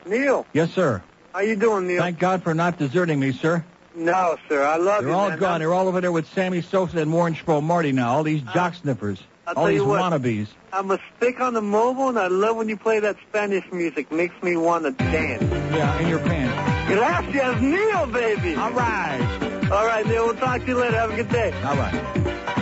Neil, 0.06 0.46
Yes, 0.52 0.70
sir. 0.72 1.02
how 1.32 1.40
you 1.40 1.56
doing, 1.56 1.86
Neil? 1.86 2.00
Thank 2.02 2.18
God 2.18 2.42
for 2.42 2.54
not 2.54 2.78
deserting 2.78 3.20
me, 3.20 3.32
sir. 3.32 3.64
no, 3.94 4.36
sir, 4.48 4.62
I 4.64 4.76
love 4.76 5.02
you. 5.02 5.08
They're 5.08 5.16
all 5.16 5.30
man. 5.30 5.38
gone. 5.38 5.60
They're 5.60 5.74
all 5.74 5.88
over 5.88 6.00
there 6.00 6.12
with 6.12 6.26
Sammy 6.28 6.62
Sosa 6.62 6.98
and 6.98 7.12
Warren 7.12 7.34
Sproul 7.34 7.60
Marty 7.60 7.92
now. 7.92 8.14
All 8.16 8.22
these 8.22 8.42
uh, 8.46 8.52
jock 8.52 8.74
sniffers. 8.74 9.20
I'll 9.46 9.54
all 9.56 9.66
these 9.66 9.82
what. 9.82 10.00
wannabes. 10.00 10.48
I'm 10.72 10.90
a 10.90 10.98
stick 11.16 11.40
on 11.40 11.54
the 11.54 11.62
mobile, 11.62 12.08
and 12.08 12.18
I 12.18 12.28
love 12.28 12.56
when 12.56 12.68
you 12.68 12.76
play 12.76 13.00
that 13.00 13.16
Spanish 13.28 13.64
music. 13.72 14.10
Makes 14.12 14.40
me 14.42 14.56
want 14.56 14.84
to 14.84 14.92
dance. 14.92 15.42
Yeah, 15.42 15.98
in 15.98 16.08
your 16.08 16.20
pants. 16.20 16.88
Gracias, 16.88 17.60
Neil, 17.60 18.06
baby. 18.06 18.54
All 18.54 18.70
right. 18.72 19.68
All 19.72 19.86
right, 19.86 20.06
Neil. 20.06 20.26
We'll 20.26 20.36
talk 20.36 20.60
to 20.60 20.66
you 20.66 20.78
later. 20.78 20.96
Have 20.96 21.10
a 21.10 21.16
good 21.16 21.28
day. 21.28 21.52
All 21.64 21.76
right. 21.76 22.56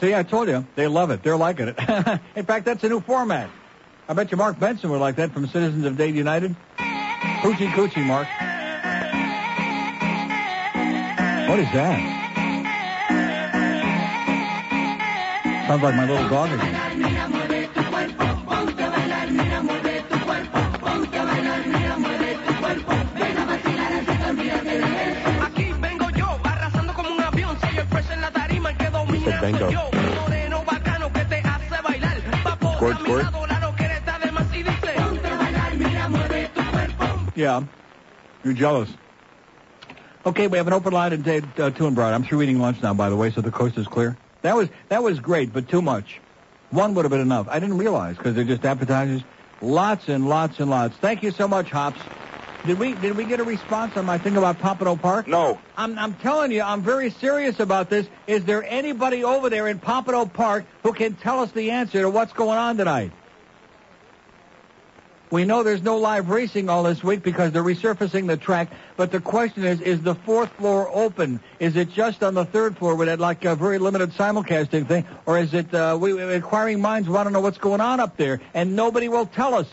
See, 0.00 0.14
I 0.14 0.22
told 0.22 0.48
you, 0.48 0.64
they 0.76 0.86
love 0.86 1.10
it. 1.10 1.22
They're 1.22 1.36
liking 1.36 1.68
it. 1.68 1.78
In 2.36 2.44
fact, 2.44 2.64
that's 2.64 2.84
a 2.84 2.88
new 2.88 3.00
format. 3.00 3.50
I 4.08 4.14
bet 4.14 4.30
you 4.30 4.36
Mark 4.36 4.58
Benson 4.58 4.90
would 4.90 5.00
like 5.00 5.16
that 5.16 5.32
from 5.32 5.46
Citizens 5.48 5.84
of 5.84 5.96
Dade 5.96 6.14
United. 6.14 6.54
Hoochie 6.78 7.68
coochie, 7.72 8.04
Mark. 8.04 8.28
What 11.48 11.58
is 11.58 11.66
that? 11.72 12.14
Sounds 15.66 15.82
like 15.82 15.94
my 15.96 16.08
little 16.08 16.28
dog 16.28 16.50
again. 16.52 17.07
Tu 29.24 29.30
cuerpo. 32.78 33.46
Yeah, 37.34 37.62
you're 38.42 38.52
jealous. 38.54 38.90
Okay, 40.26 40.48
we 40.48 40.58
have 40.58 40.66
an 40.66 40.72
open 40.72 40.92
line 40.92 41.22
Dade 41.22 41.44
uh, 41.58 41.70
Two 41.70 41.86
and 41.86 41.94
Broad. 41.94 42.12
I'm 42.12 42.24
through 42.24 42.42
eating 42.42 42.58
lunch 42.58 42.82
now, 42.82 42.94
by 42.94 43.08
the 43.08 43.16
way, 43.16 43.30
so 43.30 43.40
the 43.40 43.50
coast 43.52 43.78
is 43.78 43.86
clear. 43.86 44.16
That 44.42 44.56
was 44.56 44.68
that 44.88 45.02
was 45.02 45.20
great, 45.20 45.52
but 45.52 45.68
too 45.68 45.80
much. 45.80 46.20
One 46.70 46.94
would 46.94 47.04
have 47.04 47.10
been 47.10 47.20
enough. 47.20 47.46
I 47.48 47.60
didn't 47.60 47.78
realize 47.78 48.16
because 48.16 48.34
they're 48.34 48.44
just 48.44 48.64
appetizers. 48.64 49.22
Lots 49.62 50.08
and 50.08 50.28
lots 50.28 50.60
and 50.60 50.68
lots. 50.68 50.96
Thank 50.96 51.22
you 51.22 51.30
so 51.30 51.48
much, 51.48 51.70
Hops. 51.70 51.98
Did 52.66 52.78
we 52.78 52.94
did 52.94 53.16
we 53.16 53.24
get 53.24 53.40
a 53.40 53.44
response 53.44 53.96
on 53.96 54.04
my 54.04 54.18
thing 54.18 54.36
about 54.36 54.58
Pompano 54.58 54.96
Park? 54.96 55.26
No. 55.28 55.58
I'm 55.76 55.98
I'm 55.98 56.14
telling 56.14 56.50
you, 56.52 56.62
I'm 56.62 56.82
very 56.82 57.10
serious 57.10 57.60
about 57.60 57.88
this. 57.88 58.06
Is 58.26 58.44
there 58.44 58.64
anybody 58.64 59.24
over 59.24 59.48
there 59.48 59.68
in 59.68 59.78
Pompano 59.78 60.26
Park 60.26 60.64
who 60.82 60.92
can 60.92 61.14
tell 61.14 61.40
us 61.40 61.52
the 61.52 61.70
answer 61.70 62.02
to 62.02 62.10
what's 62.10 62.32
going 62.32 62.58
on 62.58 62.76
tonight? 62.76 63.12
We 65.30 65.44
know 65.44 65.62
there's 65.62 65.82
no 65.82 65.98
live 65.98 66.30
racing 66.30 66.70
all 66.70 66.82
this 66.82 67.04
week 67.04 67.22
because 67.22 67.52
they're 67.52 67.62
resurfacing 67.62 68.26
the 68.26 68.38
track, 68.38 68.70
but 68.96 69.12
the 69.12 69.20
question 69.20 69.62
is, 69.62 69.80
is 69.82 70.00
the 70.00 70.14
fourth 70.14 70.50
floor 70.52 70.90
open? 70.90 71.40
Is 71.60 71.76
it 71.76 71.90
just 71.90 72.22
on 72.22 72.32
the 72.32 72.46
third 72.46 72.78
floor 72.78 72.94
with 72.94 73.08
that 73.08 73.20
like 73.20 73.44
a 73.44 73.54
very 73.54 73.78
limited 73.78 74.12
simulcasting 74.12 74.88
thing, 74.88 75.04
or 75.26 75.38
is 75.38 75.52
it, 75.52 75.72
uh, 75.74 75.98
we, 76.00 76.34
inquiring 76.34 76.80
minds 76.80 77.10
want 77.10 77.26
to 77.26 77.30
know 77.30 77.40
what's 77.40 77.58
going 77.58 77.82
on 77.82 78.00
up 78.00 78.16
there, 78.16 78.40
and 78.54 78.74
nobody 78.74 79.08
will 79.08 79.26
tell 79.26 79.54
us. 79.54 79.68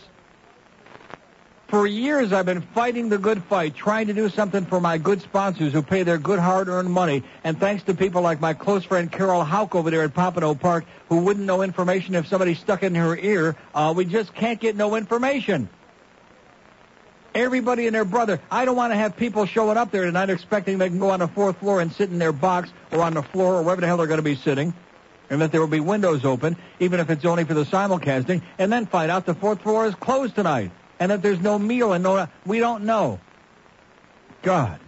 For 1.68 1.84
years, 1.84 2.32
I've 2.32 2.46
been 2.46 2.60
fighting 2.60 3.08
the 3.08 3.18
good 3.18 3.42
fight, 3.42 3.74
trying 3.74 4.06
to 4.06 4.12
do 4.12 4.28
something 4.28 4.66
for 4.66 4.80
my 4.80 4.98
good 4.98 5.20
sponsors 5.20 5.72
who 5.72 5.82
pay 5.82 6.04
their 6.04 6.16
good 6.16 6.38
hard-earned 6.38 6.88
money. 6.88 7.24
And 7.42 7.58
thanks 7.58 7.82
to 7.84 7.94
people 7.94 8.22
like 8.22 8.40
my 8.40 8.54
close 8.54 8.84
friend 8.84 9.10
Carol 9.10 9.42
Hauk 9.42 9.74
over 9.74 9.90
there 9.90 10.02
at 10.02 10.14
Pompano 10.14 10.54
Park, 10.54 10.84
who 11.08 11.16
wouldn't 11.18 11.44
know 11.44 11.62
information 11.62 12.14
if 12.14 12.28
somebody 12.28 12.54
stuck 12.54 12.84
it 12.84 12.86
in 12.86 12.94
her 12.94 13.16
ear, 13.16 13.56
uh, 13.74 13.92
we 13.96 14.04
just 14.04 14.32
can't 14.32 14.60
get 14.60 14.76
no 14.76 14.94
information. 14.94 15.68
Everybody 17.34 17.86
and 17.86 17.96
their 17.96 18.04
brother. 18.04 18.40
I 18.48 18.64
don't 18.64 18.76
want 18.76 18.92
to 18.92 18.96
have 18.96 19.16
people 19.16 19.44
showing 19.44 19.76
up 19.76 19.90
there 19.90 20.04
tonight 20.04 20.30
expecting 20.30 20.78
they 20.78 20.88
can 20.88 21.00
go 21.00 21.10
on 21.10 21.18
the 21.18 21.28
fourth 21.28 21.58
floor 21.58 21.80
and 21.80 21.92
sit 21.92 22.10
in 22.10 22.20
their 22.20 22.32
box 22.32 22.70
or 22.92 23.02
on 23.02 23.14
the 23.14 23.22
floor 23.22 23.56
or 23.56 23.62
wherever 23.62 23.80
the 23.80 23.88
hell 23.88 23.96
they're 23.96 24.06
going 24.06 24.18
to 24.18 24.22
be 24.22 24.36
sitting. 24.36 24.72
And 25.30 25.42
that 25.42 25.50
there 25.50 25.60
will 25.60 25.66
be 25.66 25.80
windows 25.80 26.24
open, 26.24 26.56
even 26.78 27.00
if 27.00 27.10
it's 27.10 27.24
only 27.24 27.42
for 27.42 27.54
the 27.54 27.64
simulcasting, 27.64 28.42
and 28.56 28.72
then 28.72 28.86
find 28.86 29.10
out 29.10 29.26
the 29.26 29.34
fourth 29.34 29.62
floor 29.62 29.86
is 29.86 29.94
closed 29.96 30.36
tonight. 30.36 30.70
And 30.98 31.10
that 31.10 31.22
there's 31.22 31.40
no 31.40 31.58
meal 31.58 31.92
and 31.92 32.02
no, 32.02 32.28
we 32.44 32.58
don't 32.58 32.84
know. 32.84 33.20
God. 34.42 34.80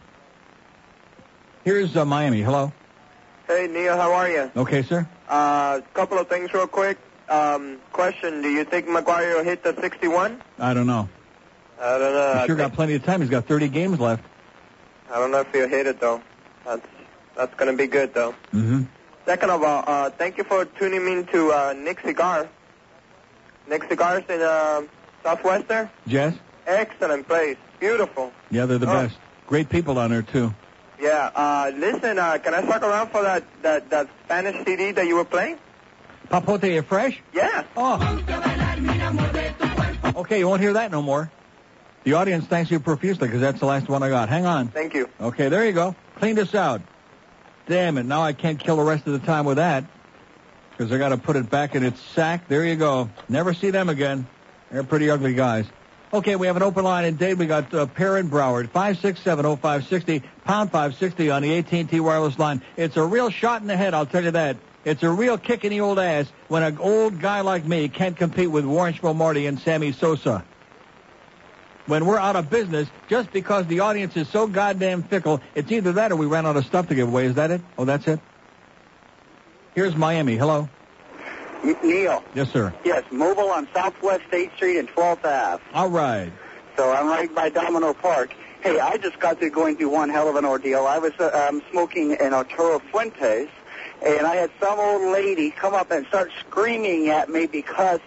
Here's 1.64 1.96
uh, 1.96 2.04
Miami. 2.04 2.40
Hello. 2.40 2.72
Hey, 3.46 3.66
Neil, 3.66 3.96
how 3.96 4.12
are 4.12 4.28
you? 4.30 4.50
Okay, 4.56 4.82
sir. 4.82 5.08
Uh, 5.28 5.80
couple 5.94 6.18
of 6.18 6.28
things 6.28 6.52
real 6.54 6.66
quick. 6.66 6.98
Um, 7.28 7.78
question, 7.92 8.40
do 8.40 8.48
you 8.48 8.64
think 8.64 8.86
McGwire 8.86 9.36
will 9.36 9.44
hit 9.44 9.62
the 9.62 9.74
61? 9.80 10.42
I 10.58 10.72
don't 10.72 10.86
know. 10.86 11.08
I 11.80 11.98
don't 11.98 12.12
know. 12.12 12.34
He's 12.38 12.46
sure 12.46 12.56
got 12.56 12.72
plenty 12.72 12.94
of 12.94 13.04
time. 13.04 13.20
He's 13.20 13.30
got 13.30 13.46
30 13.46 13.68
games 13.68 14.00
left. 14.00 14.24
I 15.10 15.18
don't 15.18 15.30
know 15.30 15.40
if 15.40 15.52
he'll 15.52 15.68
hit 15.68 15.86
it, 15.86 16.00
though. 16.00 16.22
That's, 16.64 16.86
that's 17.36 17.54
going 17.54 17.70
to 17.70 17.76
be 17.76 17.86
good, 17.86 18.14
though. 18.14 18.32
Mm-hmm. 18.52 18.82
Second 19.26 19.50
of 19.50 19.62
all, 19.62 19.84
uh, 19.86 20.10
thank 20.10 20.38
you 20.38 20.44
for 20.44 20.64
tuning 20.64 21.06
in 21.06 21.26
to 21.26 21.52
uh, 21.52 21.74
Nick 21.76 22.00
Cigar. 22.00 22.48
Nick 23.68 23.84
Cigars 23.88 24.24
in 24.28 24.40
uh, 24.40 24.82
Southwest 25.22 25.68
there. 25.68 25.90
Jess? 26.06 26.34
Excellent 26.66 27.26
place. 27.26 27.56
Beautiful. 27.80 28.32
Yeah, 28.50 28.66
they're 28.66 28.78
the 28.78 28.88
Oh. 28.90 29.02
best. 29.06 29.16
Great 29.46 29.68
people 29.68 29.94
down 29.94 30.10
there, 30.10 30.22
too. 30.22 30.52
Yeah. 31.00 31.30
Uh, 31.34 31.70
listen, 31.76 32.18
uh, 32.18 32.38
can 32.38 32.54
I 32.54 32.62
talk 32.62 32.82
around 32.82 33.10
for 33.10 33.22
that, 33.22 33.44
that, 33.62 33.88
that 33.90 34.08
Spanish 34.24 34.64
CD 34.66 34.90
that 34.92 35.06
you 35.06 35.16
were 35.16 35.24
playing? 35.24 35.58
Papote 36.28 36.84
fresh? 36.86 37.20
Yeah. 37.32 37.64
Oh. 37.76 37.98
Okay, 40.16 40.38
you 40.40 40.48
won't 40.48 40.60
hear 40.60 40.74
that 40.74 40.90
no 40.90 41.00
more. 41.00 41.30
The 42.04 42.14
audience 42.14 42.46
thanks 42.46 42.70
you 42.70 42.80
profusely 42.80 43.28
because 43.28 43.40
that's 43.40 43.60
the 43.60 43.66
last 43.66 43.88
one 43.88 44.02
I 44.02 44.08
got. 44.08 44.28
Hang 44.28 44.44
on. 44.46 44.68
Thank 44.68 44.94
you. 44.94 45.08
Okay, 45.20 45.48
there 45.48 45.64
you 45.64 45.72
go. 45.72 45.94
Clean 46.16 46.34
this 46.34 46.54
out. 46.54 46.82
Damn 47.66 47.98
it, 47.98 48.04
now 48.04 48.22
I 48.22 48.32
can't 48.32 48.58
kill 48.58 48.76
the 48.76 48.82
rest 48.82 49.06
of 49.06 49.12
the 49.12 49.18
time 49.20 49.44
with 49.44 49.56
that. 49.58 49.84
Because 50.70 50.92
I 50.92 50.98
got 50.98 51.10
to 51.10 51.18
put 51.18 51.36
it 51.36 51.50
back 51.50 51.74
in 51.74 51.82
its 51.84 52.00
sack. 52.00 52.48
There 52.48 52.64
you 52.64 52.76
go. 52.76 53.10
Never 53.28 53.52
see 53.52 53.70
them 53.70 53.88
again. 53.88 54.26
They're 54.70 54.84
pretty 54.84 55.10
ugly 55.10 55.34
guys. 55.34 55.66
Okay, 56.12 56.36
we 56.36 56.46
have 56.46 56.56
an 56.56 56.62
open 56.62 56.84
line 56.84 57.04
in 57.04 57.16
Dade. 57.16 57.38
We 57.38 57.46
got 57.46 57.72
uh, 57.74 57.84
Perrin 57.84 58.30
Broward, 58.30 58.70
5670560, 58.70 60.22
pound 60.44 60.70
560 60.70 61.30
on 61.30 61.42
the 61.42 61.58
AT&T 61.58 62.00
wireless 62.00 62.38
line. 62.38 62.62
It's 62.78 62.96
a 62.96 63.04
real 63.04 63.28
shot 63.28 63.60
in 63.60 63.66
the 63.66 63.76
head, 63.76 63.92
I'll 63.92 64.06
tell 64.06 64.24
you 64.24 64.30
that. 64.30 64.56
It's 64.86 65.02
a 65.02 65.10
real 65.10 65.36
kick 65.36 65.64
in 65.64 65.70
the 65.70 65.80
old 65.80 65.98
ass 65.98 66.26
when 66.48 66.62
an 66.62 66.78
old 66.78 67.20
guy 67.20 67.42
like 67.42 67.66
me 67.66 67.88
can't 67.88 68.16
compete 68.16 68.50
with 68.50 68.64
Warrensville 68.64 69.16
Marty 69.16 69.46
and 69.46 69.60
Sammy 69.60 69.92
Sosa. 69.92 70.44
When 71.84 72.06
we're 72.06 72.18
out 72.18 72.36
of 72.36 72.48
business, 72.48 72.88
just 73.08 73.30
because 73.30 73.66
the 73.66 73.80
audience 73.80 74.16
is 74.16 74.28
so 74.28 74.46
goddamn 74.46 75.02
fickle, 75.02 75.42
it's 75.54 75.70
either 75.70 75.92
that 75.92 76.12
or 76.12 76.16
we 76.16 76.26
ran 76.26 76.46
out 76.46 76.56
of 76.56 76.64
stuff 76.64 76.88
to 76.88 76.94
give 76.94 77.08
away. 77.08 77.26
Is 77.26 77.34
that 77.34 77.50
it? 77.50 77.60
Oh, 77.76 77.84
that's 77.84 78.06
it? 78.06 78.20
Here's 79.74 79.94
Miami. 79.94 80.36
Hello. 80.36 80.68
Neil. 81.62 82.22
Yes, 82.34 82.50
sir. 82.50 82.72
Yes, 82.84 83.04
mobile 83.10 83.50
on 83.50 83.68
Southwest 83.74 84.22
State 84.28 84.52
Street 84.56 84.78
and 84.78 84.88
12th 84.88 85.24
Ave. 85.24 85.62
All 85.74 85.88
right. 85.88 86.32
So 86.76 86.92
I'm 86.92 87.08
right 87.08 87.32
by 87.34 87.48
Domino 87.48 87.92
Park. 87.92 88.34
Hey, 88.60 88.80
I 88.80 88.96
just 88.96 89.18
got 89.20 89.38
through 89.38 89.50
going 89.50 89.76
through 89.76 89.90
one 89.90 90.08
hell 90.08 90.28
of 90.28 90.36
an 90.36 90.44
ordeal. 90.44 90.86
I 90.86 90.98
was 90.98 91.12
uh, 91.18 91.48
um, 91.48 91.62
smoking 91.70 92.14
an 92.14 92.34
Arturo 92.34 92.80
Fuentes, 92.90 93.48
and 94.04 94.26
I 94.26 94.36
had 94.36 94.50
some 94.60 94.78
old 94.78 95.12
lady 95.12 95.50
come 95.50 95.74
up 95.74 95.90
and 95.90 96.06
start 96.06 96.30
screaming 96.40 97.08
at 97.08 97.28
me 97.28 97.46
because 97.46 98.00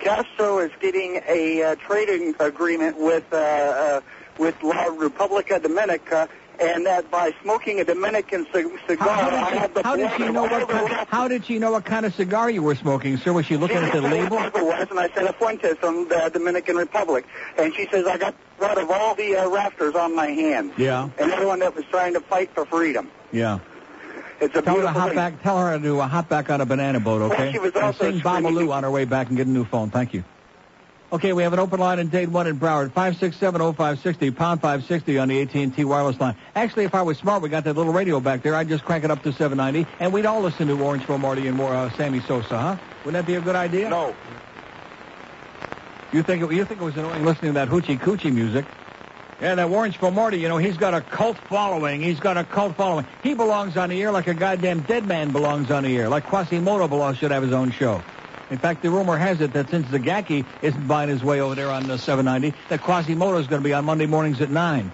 Castro 0.00 0.58
is 0.58 0.72
getting 0.80 1.20
a 1.28 1.62
uh, 1.62 1.74
trading 1.76 2.34
agreement 2.40 2.98
with 2.98 3.24
uh, 3.32 3.36
uh, 3.36 4.00
with 4.38 4.60
La 4.62 4.86
Republica 4.86 5.60
Dominica, 5.60 6.28
and 6.60 6.86
that 6.86 7.10
by 7.10 7.32
smoking 7.42 7.80
a 7.80 7.84
Dominican 7.84 8.46
c- 8.52 8.64
cigar, 8.86 9.08
I 9.08 9.50
had 9.56 9.74
the 9.74 9.82
How 9.82 9.96
did 9.96 10.10
she 10.16 10.28
know 10.30 10.42
what 10.44 10.68
kind, 10.68 11.06
how 11.08 11.28
did 11.28 11.44
she 11.46 11.58
know 11.58 11.72
what 11.72 11.84
kind 11.84 12.06
of 12.06 12.14
cigar 12.14 12.50
you 12.50 12.62
were 12.62 12.74
smoking, 12.74 13.16
sir? 13.16 13.32
Was 13.32 13.46
she 13.46 13.56
looking 13.56 13.78
at 13.78 13.92
the 13.92 14.00
label? 14.02 14.38
It 14.38 14.54
was, 14.54 14.86
and 14.90 14.98
I 15.00 15.08
said 15.14 15.24
a 15.24 15.32
Fuentes 15.32 15.76
from 15.78 16.08
the 16.08 16.30
Dominican 16.32 16.76
Republic, 16.76 17.26
and 17.58 17.74
she 17.74 17.86
says 17.90 18.06
I 18.06 18.16
got 18.18 18.34
blood 18.58 18.78
of 18.78 18.90
all 18.90 19.14
the 19.14 19.36
uh, 19.36 19.48
rafters 19.48 19.94
on 19.94 20.14
my 20.14 20.26
hand, 20.28 20.72
Yeah, 20.76 21.08
and 21.18 21.30
everyone 21.32 21.58
that 21.60 21.74
was 21.74 21.84
trying 21.86 22.14
to 22.14 22.20
fight 22.20 22.50
for 22.54 22.64
freedom. 22.66 23.10
yeah. 23.32 23.58
It's 24.40 24.56
a 24.56 24.60
Tell 24.62 24.74
her 24.74 24.82
to 24.82 24.88
hop 24.90 25.08
thing. 25.10 25.14
back. 25.16 25.40
Tell 25.44 25.56
her 25.56 25.76
to 25.78 25.82
do 25.82 26.00
a 26.00 26.06
hop 26.08 26.28
back 26.28 26.50
on 26.50 26.60
a 26.60 26.66
banana 26.66 26.98
boat, 26.98 27.22
okay? 27.30 27.44
Well, 27.44 27.52
she 27.52 27.58
was 27.60 27.74
and 27.76 27.84
also 27.84 28.10
sing 28.10 28.18
screaming- 28.18 28.54
Babaloo 28.54 28.72
on 28.72 28.82
her 28.82 28.90
way 28.90 29.04
back 29.04 29.28
and 29.28 29.36
get 29.36 29.46
a 29.46 29.50
new 29.50 29.64
phone. 29.64 29.90
Thank 29.90 30.14
you. 30.14 30.24
Okay, 31.12 31.34
we 31.34 31.42
have 31.42 31.52
an 31.52 31.58
open 31.58 31.78
line 31.78 31.98
in 31.98 32.08
Dade 32.08 32.30
1 32.30 32.46
in 32.46 32.58
Broward, 32.58 32.90
5670560, 32.94 34.34
pound 34.34 34.62
560 34.62 35.18
on 35.18 35.28
the 35.28 35.42
AT&T 35.42 35.84
wireless 35.84 36.18
line. 36.18 36.34
Actually, 36.56 36.84
if 36.84 36.94
I 36.94 37.02
was 37.02 37.18
smart, 37.18 37.42
we 37.42 37.50
got 37.50 37.64
that 37.64 37.76
little 37.76 37.92
radio 37.92 38.18
back 38.18 38.42
there. 38.42 38.54
I'd 38.54 38.70
just 38.70 38.82
crank 38.82 39.04
it 39.04 39.10
up 39.10 39.22
to 39.24 39.32
790, 39.34 39.86
and 40.00 40.10
we'd 40.10 40.24
all 40.24 40.40
listen 40.40 40.68
to 40.68 40.82
Orange 40.82 41.04
Phil 41.04 41.18
Marty 41.18 41.48
and 41.48 41.54
more 41.54 41.74
uh, 41.74 41.90
Sammy 41.98 42.20
Sosa, 42.22 42.58
huh? 42.58 42.76
Wouldn't 43.04 43.12
that 43.12 43.26
be 43.26 43.34
a 43.34 43.42
good 43.42 43.56
idea? 43.56 43.90
No. 43.90 44.14
You 46.14 46.22
think 46.22 46.44
it, 46.44 46.52
you 46.54 46.64
think 46.64 46.80
it 46.80 46.84
was 46.84 46.96
annoying 46.96 47.26
listening 47.26 47.50
to 47.50 47.54
that 47.56 47.68
hoochie 47.68 47.98
coochie 47.98 48.32
music? 48.32 48.64
Yeah, 49.38 49.54
that 49.54 49.68
Orange 49.68 49.98
Phil 49.98 50.12
Marty, 50.12 50.38
you 50.38 50.48
know, 50.48 50.56
he's 50.56 50.78
got 50.78 50.94
a 50.94 51.02
cult 51.02 51.36
following. 51.36 52.00
He's 52.00 52.20
got 52.20 52.38
a 52.38 52.44
cult 52.44 52.76
following. 52.76 53.06
He 53.22 53.34
belongs 53.34 53.76
on 53.76 53.90
the 53.90 54.00
air 54.00 54.12
like 54.12 54.28
a 54.28 54.34
goddamn 54.34 54.80
dead 54.80 55.06
man 55.06 55.30
belongs 55.30 55.70
on 55.70 55.82
the 55.82 55.94
air, 55.94 56.08
like 56.08 56.24
Quasimodo 56.24 56.88
belongs, 56.88 57.18
should 57.18 57.32
have 57.32 57.42
his 57.42 57.52
own 57.52 57.70
show. 57.70 58.00
In 58.52 58.58
fact, 58.58 58.82
the 58.82 58.90
rumor 58.90 59.16
has 59.16 59.40
it 59.40 59.54
that 59.54 59.70
since 59.70 59.86
Zagacki 59.86 60.44
isn't 60.60 60.86
buying 60.86 61.08
his 61.08 61.24
way 61.24 61.40
over 61.40 61.54
there 61.54 61.70
on 61.70 61.86
the 61.86 61.96
790, 61.96 62.54
that 62.68 62.82
Quasimodo 62.82 63.38
is 63.38 63.46
going 63.46 63.62
to 63.62 63.66
be 63.66 63.72
on 63.72 63.86
Monday 63.86 64.04
mornings 64.04 64.42
at 64.42 64.50
9. 64.50 64.92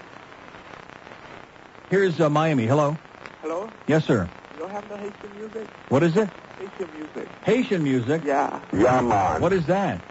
Here's 1.90 2.20
uh, 2.20 2.30
Miami. 2.30 2.66
Hello? 2.66 2.96
Hello? 3.42 3.68
Yes, 3.88 4.04
sir. 4.04 4.30
You 4.52 4.58
don't 4.60 4.70
have 4.70 4.88
no 4.88 4.96
Haitian 4.96 5.34
music? 5.36 5.66
What 5.88 6.04
is 6.04 6.16
it? 6.16 6.30
Haitian 6.56 6.92
music. 6.92 7.28
Haitian 7.42 7.82
music? 7.82 8.22
Yeah. 8.24 8.60
Yeah, 8.72 9.00
man. 9.00 9.42
What 9.42 9.52
is 9.52 9.66
that? 9.66 10.02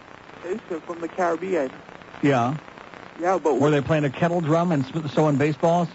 Haitian 0.44 0.82
from 0.82 1.00
the 1.00 1.08
Caribbean. 1.08 1.72
Yeah. 2.22 2.58
Yeah, 3.18 3.40
but 3.42 3.62
Were 3.62 3.72
they 3.72 3.80
playing 3.80 4.04
a 4.04 4.10
kettle 4.10 4.42
drum 4.42 4.74
and 4.74 4.84
sp- 4.84 5.08
sewing 5.16 5.38
baseballs? 5.38 5.88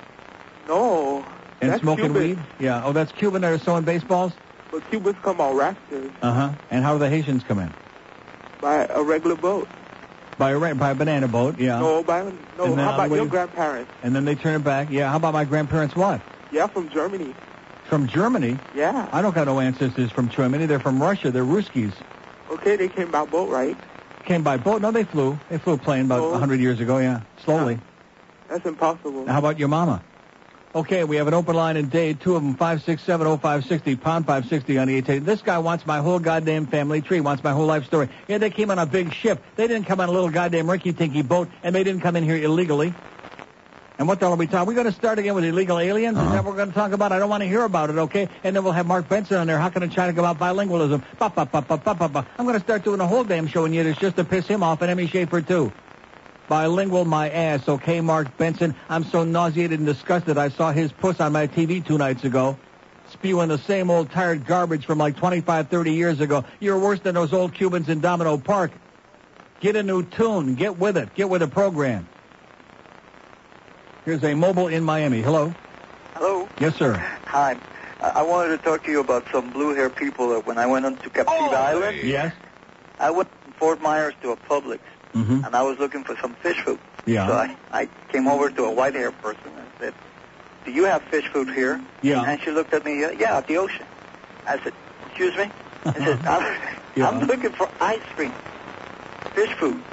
no. 0.67 1.27
And 1.61 1.71
that's 1.71 1.83
smoking 1.83 2.07
Cuban. 2.07 2.23
weed? 2.23 2.39
Yeah. 2.59 2.83
Oh, 2.83 2.93
that's 2.93 3.13
Cuban. 3.13 3.43
They're 3.43 3.59
sewing 3.59 3.85
baseballs? 3.85 4.33
But 4.73 4.89
Cubans 4.91 5.17
come 5.23 5.41
out 5.41 5.55
rafters 5.55 6.11
Uh 6.23 6.33
huh. 6.33 6.51
And 6.71 6.83
how 6.83 6.95
do 6.95 6.99
the 6.99 7.09
Haitians 7.11 7.45
come 7.47 7.59
in? 7.61 7.73
by 8.61 8.87
a 8.87 9.03
regular 9.03 9.35
boat. 9.37 9.69
By 10.39 10.53
a 10.53 10.59
ra- 10.59 10.75
by 10.75 10.91
a 10.91 10.95
banana 10.95 11.29
boat, 11.29 11.59
yeah. 11.59 11.79
No, 11.81 12.03
by 12.03 12.23
no. 12.57 12.65
And 12.65 12.81
How 12.81 12.95
about 12.95 13.11
your 13.11 13.27
grandparents? 13.27 13.91
And 14.03 14.15
then 14.15 14.25
they 14.25 14.35
turn 14.37 14.55
it 14.61 14.65
back. 14.65 14.89
Yeah. 14.91 15.11
How 15.11 15.17
about 15.17 15.35
my 15.35 15.45
grandparents? 15.45 15.95
What? 15.95 16.21
Yeah, 16.53 16.69
from 16.69 16.89
Germany. 16.89 17.35
From 17.89 18.07
Germany? 18.07 18.57
Yeah. 18.75 19.09
I 19.13 19.21
don't 19.21 19.35
got 19.35 19.47
no 19.47 19.59
ancestors 19.61 20.11
from 20.13 20.29
Germany. 20.29 20.67
They're 20.67 20.81
from 20.81 21.03
Russia. 21.03 21.31
They're 21.31 21.45
Ruskies. 21.45 21.93
Okay, 22.51 22.77
they 22.77 22.89
came 22.89 23.11
by 23.11 23.25
boat, 23.27 23.51
right? 23.51 23.77
Came 24.25 24.43
by 24.43 24.57
boat. 24.57 24.81
No, 24.81 24.91
they 24.93 25.05
flew. 25.05 25.37
They 25.51 25.59
flew 25.59 25.75
a 25.75 25.79
plane 25.79 26.05
about 26.07 26.21
a 26.21 26.25
Oh. 26.25 26.31
100 26.31 26.61
years 26.61 26.79
ago, 26.81 26.99
yeah. 26.99 27.21
Slowly. 27.45 27.79
That's 28.49 28.65
impossible. 28.65 29.27
How 29.27 29.39
about 29.41 29.59
your 29.59 29.69
mama? 29.69 30.03
Okay, 30.75 31.05
we 31.05 31.17
have 31.17 31.29
an 31.29 31.35
open 31.35 31.55
line 31.55 31.77
in 31.77 31.91
Dade. 31.91 32.19
Two 32.19 32.35
of 32.35 32.43
them, 32.43 32.57
5670560, 32.57 34.01
pound 34.01 34.25
560 34.25 34.79
on 34.79 34.89
the 34.89 34.97
880. 34.97 35.19
This 35.27 35.43
guy 35.43 35.59
wants 35.59 35.85
my 35.85 35.99
whole 35.99 36.19
goddamn 36.19 36.67
family 36.67 37.03
tree, 37.03 37.21
wants 37.21 37.45
my 37.45 37.53
whole 37.53 37.67
life 37.67 37.85
story. 37.85 38.09
Yeah, 38.27 38.39
they 38.39 38.49
came 38.49 38.71
on 38.71 38.79
a 38.79 38.87
big 38.87 39.13
ship. 39.13 39.43
They 39.57 39.67
didn't 39.67 39.87
come 39.87 40.01
on 40.01 40.09
a 40.09 40.13
little 40.13 40.31
goddamn 40.31 40.69
rinky-tinky 40.69 41.23
boat, 41.23 41.51
and 41.63 41.75
they 41.75 41.85
didn't 41.85 42.01
come 42.01 42.17
in 42.17 42.25
here 42.25 42.37
illegally. 42.37 42.95
And 43.99 44.09
what 44.09 44.19
the 44.19 44.25
hell 44.25 44.33
are 44.33 44.37
we 44.37 44.47
talking? 44.47 44.67
We're 44.67 44.73
going 44.73 44.87
to 44.87 44.93
start 44.93 45.19
again 45.19 45.35
with 45.35 45.45
illegal 45.45 45.79
aliens? 45.79 46.17
Is 46.17 46.25
that 46.25 46.43
what 46.43 46.53
we're 46.53 46.57
going 46.57 46.71
to 46.71 46.75
talk 46.75 46.93
about? 46.93 47.13
I 47.13 47.19
don't 47.19 47.29
want 47.29 47.43
to 47.43 47.49
hear 47.49 47.65
about 47.65 47.91
it, 47.91 47.99
okay? 47.99 48.31
And 48.43 48.57
then 48.57 48.65
we'll 48.65 48.73
have 48.73 48.87
Mark 48.87 49.11
Benson 49.11 49.37
on 49.37 49.47
there. 49.47 49.59
How 49.59 49.69
can 49.69 49.89
to 49.89 50.13
go 50.15 50.25
about 50.25 50.39
bilingualism? 50.39 51.05
Ba, 51.19 51.29
ba, 51.29 51.45
ba, 51.45 51.61
ba, 51.61 51.77
ba, 51.77 51.95
ba, 51.95 52.09
ba. 52.09 52.27
I'm 52.39 52.47
going 52.47 52.59
to 52.59 52.65
start 52.65 52.83
doing 52.83 53.01
a 53.01 53.07
whole 53.07 53.25
damn 53.25 53.47
show 53.47 53.67
in 53.67 53.75
Yiddish 53.75 53.99
just 53.99 54.17
to 54.17 54.25
piss 54.25 54.47
him 54.47 54.63
off 54.63 54.81
and 54.81 54.91
Emmy 54.91 55.07
Schaefer, 55.07 55.43
too. 55.43 55.71
Bilingual 56.53 57.07
my 57.07 57.31
ass, 57.31 57.67
okay, 57.67 58.03
Mark 58.03 58.37
Benson? 58.37 58.75
I'm 58.91 59.05
so 59.05 59.25
nauseated 59.25 59.79
and 59.79 59.87
disgusted 59.87 60.37
I 60.37 60.51
saw 60.51 60.71
his 60.71 60.93
puss 60.93 61.19
on 61.19 61.33
my 61.33 61.47
TV 61.47 61.83
two 61.83 61.97
nights 61.97 62.25
ago. 62.25 62.59
Spewing 63.11 63.49
the 63.49 63.57
same 63.57 63.91
old 63.91 64.11
tired 64.11 64.45
garbage 64.45 64.85
from 64.85 64.99
like 64.99 65.17
25, 65.17 65.69
30 65.69 65.93
years 65.95 66.21
ago. 66.21 66.45
You're 66.61 66.79
worse 66.79 67.01
than 67.01 67.15
those 67.15 67.33
old 67.33 67.55
Cubans 67.55 67.89
in 67.89 68.01
Domino 68.01 68.37
Park. 68.37 68.73
Get 69.61 69.77
a 69.77 69.83
new 69.83 70.03
tune. 70.03 70.55
Get 70.55 70.79
with 70.79 70.99
it. 70.99 71.15
Get 71.15 71.31
with 71.31 71.41
the 71.41 71.49
program. 71.49 72.07
Here's 74.05 74.23
a 74.23 74.35
mobile 74.35 74.69
in 74.69 74.85
Miami. 74.85 75.23
Hello? 75.23 75.55
Hello. 76.13 76.47
Yes, 76.61 76.77
sir. 76.77 76.93
Hi. 77.29 77.57
I 78.03 78.09
I 78.11 78.23
wanted 78.25 78.59
to 78.59 78.63
talk 78.63 78.85
to 78.85 78.91
you 78.91 79.01
about 79.01 79.25
some 79.33 79.51
blue 79.53 79.75
hair 79.75 79.89
people 79.89 80.29
that 80.29 80.47
when 80.47 80.59
I 80.59 80.67
went 80.67 80.85
on 80.85 80.99
to 80.99 81.09
Captiva 81.09 81.25
oh, 81.29 81.55
Island, 81.55 82.07
Yes? 82.07 82.35
I 83.01 83.11
went 83.11 83.31
from 83.43 83.53
Fort 83.55 83.81
Myers 83.81 84.13
to 84.21 84.33
a 84.33 84.37
Publix, 84.37 84.81
Mm-hmm. 85.15 85.45
and 85.45 85.55
I 85.55 85.63
was 85.63 85.79
looking 85.79 86.05
for 86.05 86.17
some 86.23 86.35
fish 86.37 86.57
food. 86.65 86.81
Yeah. 87.05 87.27
So 87.27 87.35
I, 87.35 87.57
I 87.71 87.89
came 88.09 88.27
over 88.29 88.51
to 88.51 88.65
a 88.65 88.73
white 88.73 88.95
hair 88.95 89.13
person 89.13 89.53
and 89.59 89.69
said, 89.79 89.95
do 90.65 90.71
you 90.71 90.85
have 90.85 91.03
fish 91.03 91.25
food 91.33 91.49
here? 91.49 91.83
Yeah. 92.01 92.23
And 92.25 92.41
she 92.41 92.51
looked 92.51 92.73
at 92.73 92.85
me, 92.85 93.01
yeah, 93.19 93.37
at 93.39 93.47
the 93.47 93.59
ocean. 93.59 93.87
I 94.47 94.59
said, 94.63 94.73
excuse 95.07 95.37
me? 95.37 95.53
I 95.85 95.93
said, 95.93 96.21
I'm, 96.27 96.57
Yeah. 96.95 97.09
I'm 97.09 97.27
looking 97.27 97.53
for 97.53 97.69
ice 97.81 98.01
cream, 98.15 98.35
fish 99.35 99.51
food. 99.61 99.85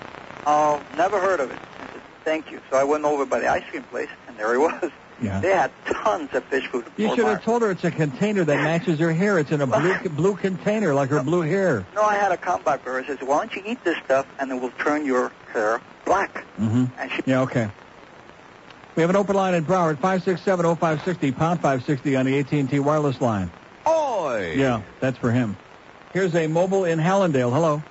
Oh, 0.46 0.86
never 0.94 1.20
heard 1.20 1.40
of 1.40 1.52
it. 1.52 1.60
I 1.82 1.88
said, 1.92 2.02
thank 2.24 2.52
you. 2.52 2.62
So 2.70 2.78
I 2.78 2.84
went 2.84 3.04
over 3.06 3.26
by 3.26 3.40
the 3.40 3.48
ice 3.48 3.64
cream 3.70 3.84
place, 3.84 4.10
and 4.28 4.38
there 4.38 4.52
he 4.54 4.58
was. 4.58 4.92
Yeah. 5.22 5.42
They 5.42 5.50
had 5.50 5.74
tons 6.04 6.34
of 6.34 6.44
fish 6.46 6.68
food. 6.68 6.86
You 6.98 7.16
should 7.16 7.26
have 7.26 7.44
told 7.44 7.62
her 7.62 7.72
it's 7.72 7.84
a 7.84 7.92
container 7.92 8.44
that 8.44 8.64
matches 8.64 9.00
her 9.00 9.12
hair. 9.12 9.40
It's 9.40 9.52
in 9.52 9.62
a 9.62 9.68
blue 9.68 9.98
blue 10.10 10.36
container 10.36 10.94
like 10.94 11.10
her 11.10 11.24
blue 11.24 11.42
hair. 11.42 11.86
No, 11.96 12.04
I 12.04 12.16
had 12.16 12.32
a 12.32 12.38
comeback 12.38 12.84
for 12.84 12.94
her. 12.94 13.00
I 13.00 13.06
said, 13.06 13.22
why 13.22 13.40
don't 13.40 13.56
you 13.56 13.64
eat 13.66 13.84
this 13.84 13.98
stuff, 14.06 14.26
and 14.40 14.52
it 14.52 14.56
will 14.56 14.72
turn 14.72 15.06
your 15.06 15.32
hair 15.54 15.82
black. 16.06 16.46
Mm-hmm. 16.60 16.86
And 16.98 17.12
she 17.12 17.22
Yeah, 17.26 17.42
okay. 17.42 17.70
We 18.96 19.02
have 19.02 19.10
an 19.10 19.16
open 19.16 19.36
line 19.36 19.54
in 19.54 19.66
Broward, 19.66 19.98
5670560, 19.98 21.38
pound 21.38 21.62
560 21.62 22.16
on 22.16 22.26
the 22.26 22.40
AT&T 22.40 22.80
wireless 22.80 23.22
line. 23.22 23.50
Oi! 23.88 24.56
Yeah, 24.58 24.82
that's 25.00 25.18
for 25.18 25.32
him. 25.32 25.56
Here's 26.12 26.36
a 26.36 26.48
mobile 26.48 26.86
in 26.86 27.00
Hallandale. 27.00 27.54
Hello. 27.54 27.82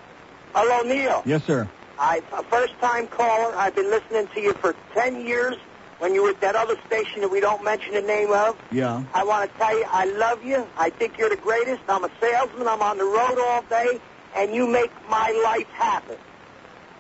Hello, 0.55 0.83
Neil. 0.83 1.23
Yes, 1.25 1.45
sir. 1.45 1.69
I'm 1.99 2.23
a 2.33 2.43
first-time 2.43 3.07
caller. 3.07 3.55
I've 3.57 3.75
been 3.75 3.91
listening 3.91 4.29
to 4.35 4.41
you 4.41 4.53
for 4.55 4.75
10 4.95 5.27
years 5.27 5.57
when 5.99 6.15
you 6.15 6.23
were 6.23 6.31
at 6.31 6.41
that 6.41 6.55
other 6.57 6.77
station 6.87 7.21
that 7.23 7.31
we 7.31 7.41
don't 7.41 7.63
mention 7.65 7.95
the 7.95 8.03
name 8.03 8.33
of. 8.33 8.57
Yeah. 8.71 9.03
I 9.15 9.25
want 9.25 9.51
to 9.51 9.59
tell 9.59 9.77
you 9.77 9.85
I 9.91 10.05
love 10.07 10.43
you. 10.45 10.67
I 10.77 10.91
think 10.91 11.19
you're 11.19 11.29
the 11.31 11.37
greatest. 11.37 11.83
I'm 11.89 12.05
a 12.05 12.11
salesman. 12.21 12.69
I'm 12.69 12.83
on 12.83 12.99
the 12.99 13.05
road 13.05 13.39
all 13.41 13.63
day, 13.63 14.01
and 14.37 14.55
you 14.55 14.67
make 14.67 14.91
my 15.09 15.31
life 15.45 15.69
happen. 15.77 16.17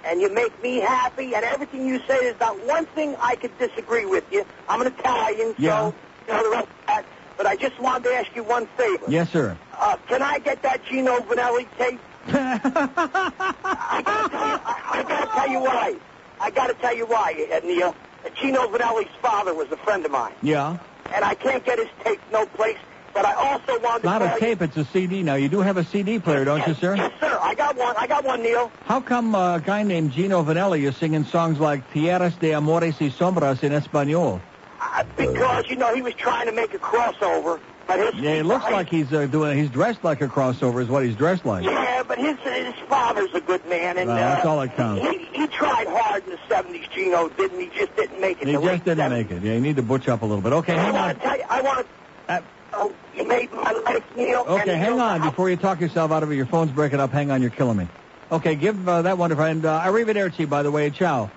And 0.04 0.20
you 0.20 0.32
make 0.32 0.60
me 0.62 0.78
happy, 0.80 1.34
and 1.34 1.44
everything 1.44 1.86
you 1.86 2.00
say 2.06 2.16
is 2.26 2.36
not 2.40 2.56
one 2.66 2.86
thing 2.86 3.14
I 3.20 3.36
could 3.36 3.56
disagree 3.58 4.06
with 4.06 4.24
you. 4.32 4.44
I'm 4.68 4.80
an 4.80 4.86
Italian, 4.88 5.54
Yeah. 5.58 5.90
so, 5.90 5.94
you 6.26 6.32
know, 6.34 6.42
the 6.42 6.50
rest 6.50 6.64
of 6.68 6.86
that. 6.86 7.04
But 7.36 7.46
I 7.46 7.56
just 7.56 7.78
wanted 7.80 8.04
to 8.04 8.14
ask 8.14 8.28
you 8.34 8.42
one 8.44 8.66
favor. 8.76 9.04
Yes, 9.08 9.30
sir. 9.30 9.56
Uh, 9.78 9.96
can 10.08 10.22
I 10.22 10.38
get 10.38 10.62
that 10.62 10.84
Gino 10.84 11.18
Vannelli 11.20 11.66
tape? 11.78 12.00
I 12.28 14.02
gotta 14.04 14.28
you, 14.34 14.44
I, 14.64 14.74
I 14.90 15.02
gotta 15.02 15.26
tell 15.32 15.48
you 15.48 15.60
why. 15.60 15.94
I 16.40 16.50
gotta 16.50 16.74
tell 16.74 16.96
you 16.96 17.06
why, 17.06 17.60
Neil. 17.64 17.94
Gino 18.40 18.66
Vannelli's 18.68 19.10
father 19.22 19.54
was 19.54 19.70
a 19.72 19.76
friend 19.78 20.04
of 20.04 20.10
mine, 20.12 20.32
Yeah. 20.42 20.78
and 21.14 21.24
I 21.24 21.34
can't 21.34 21.64
get 21.64 21.78
his 21.78 21.88
tape 22.04 22.20
no 22.32 22.46
place. 22.46 22.76
But 23.14 23.24
I 23.24 23.32
also 23.32 23.80
wanted 23.80 24.04
not 24.04 24.18
to 24.18 24.26
a 24.26 24.28
tell 24.28 24.38
tape, 24.38 24.62
it's 24.62 24.76
a 24.76 24.84
CD. 24.84 25.22
Now, 25.24 25.34
you 25.34 25.48
do 25.48 25.58
have 25.60 25.76
a 25.76 25.82
CD 25.84 26.18
player, 26.20 26.44
don't 26.44 26.64
you, 26.68 26.74
sir? 26.74 26.94
Yes, 26.94 27.10
sir. 27.18 27.36
I 27.40 27.54
got 27.54 27.74
one. 27.76 27.96
I 27.98 28.06
got 28.06 28.22
one, 28.24 28.42
Neil. 28.42 28.70
How 28.84 29.00
come 29.00 29.34
uh, 29.34 29.56
a 29.56 29.60
guy 29.60 29.82
named 29.82 30.12
Gino 30.12 30.44
Vannelli 30.44 30.86
is 30.86 30.96
singing 30.98 31.24
songs 31.24 31.58
like 31.58 31.90
Tierras 31.92 32.36
de 32.38 32.52
Amores 32.52 33.00
y 33.00 33.08
Sombras 33.08 33.64
in 33.64 33.72
Espanol? 33.72 34.40
Uh, 34.80 35.02
because 35.16 35.68
you 35.68 35.74
know 35.76 35.92
he 35.94 36.02
was 36.02 36.14
trying 36.14 36.46
to 36.46 36.52
make 36.52 36.74
a 36.74 36.78
crossover, 36.78 37.58
but 37.88 37.98
his 37.98 38.22
Yeah, 38.22 38.30
it 38.34 38.46
looks 38.46 38.64
like 38.66 38.88
he's 38.88 39.12
uh, 39.12 39.26
doing. 39.26 39.58
He's 39.58 39.70
dressed 39.70 40.04
like 40.04 40.20
a 40.20 40.28
crossover, 40.28 40.80
is 40.80 40.88
what 40.88 41.04
he's 41.04 41.16
dressed 41.16 41.44
like. 41.44 41.64
Yeah, 41.64 42.04
but 42.06 42.18
his 42.18 42.38
his 42.38 42.74
father's 42.88 43.34
a 43.34 43.40
good 43.40 43.66
man, 43.66 43.98
and 43.98 44.06
Well, 44.08 44.16
that's 44.16 44.46
uh, 44.46 44.50
all 44.50 44.60
that 44.60 44.76
counts. 44.76 45.02
He, 45.08 45.24
he 45.32 45.46
tried 45.48 45.88
hard 45.88 46.22
in 46.24 46.30
the 46.30 46.36
'70s. 46.48 46.88
Gino 46.90 47.28
didn't. 47.30 47.58
He 47.58 47.70
just 47.76 47.96
didn't 47.96 48.20
make 48.20 48.40
it. 48.40 48.46
He 48.46 48.52
just 48.54 48.84
didn't 48.84 48.98
70s. 49.06 49.10
make 49.10 49.30
it. 49.32 49.42
Yeah, 49.42 49.54
you 49.54 49.60
need 49.60 49.76
to 49.76 49.82
butch 49.82 50.06
up 50.06 50.22
a 50.22 50.26
little 50.26 50.42
bit. 50.42 50.52
Okay, 50.52 50.74
I 50.74 50.82
hang 50.82 50.92
want 50.94 51.06
on. 51.08 51.14
to 51.16 51.20
tell 51.20 51.36
you. 51.36 51.44
I 51.50 51.60
want 51.62 51.86
to. 52.28 52.32
Uh, 52.34 52.40
Oh, 52.74 52.92
you 53.16 53.26
made 53.26 53.50
my 53.54 53.72
life, 53.72 54.04
Neil. 54.14 54.44
Okay, 54.46 54.76
hang 54.76 55.00
on. 55.00 55.22
I- 55.22 55.30
Before 55.30 55.48
you 55.48 55.56
talk 55.56 55.80
yourself 55.80 56.12
out 56.12 56.22
of 56.22 56.30
it, 56.30 56.34
your 56.36 56.44
phone's 56.46 56.70
breaking 56.70 57.00
up. 57.00 57.10
Hang 57.10 57.30
on, 57.30 57.40
you're 57.40 57.50
killing 57.50 57.78
me. 57.78 57.88
Okay, 58.30 58.54
give 58.56 58.86
uh, 58.86 59.00
that 59.02 59.16
one 59.16 59.30
to 59.30 59.36
friend. 59.36 59.64
Uh, 59.64 59.80
arrivederci, 59.84 60.46
by 60.46 60.62
the 60.62 60.70
way. 60.70 60.90
Ciao. 60.90 61.30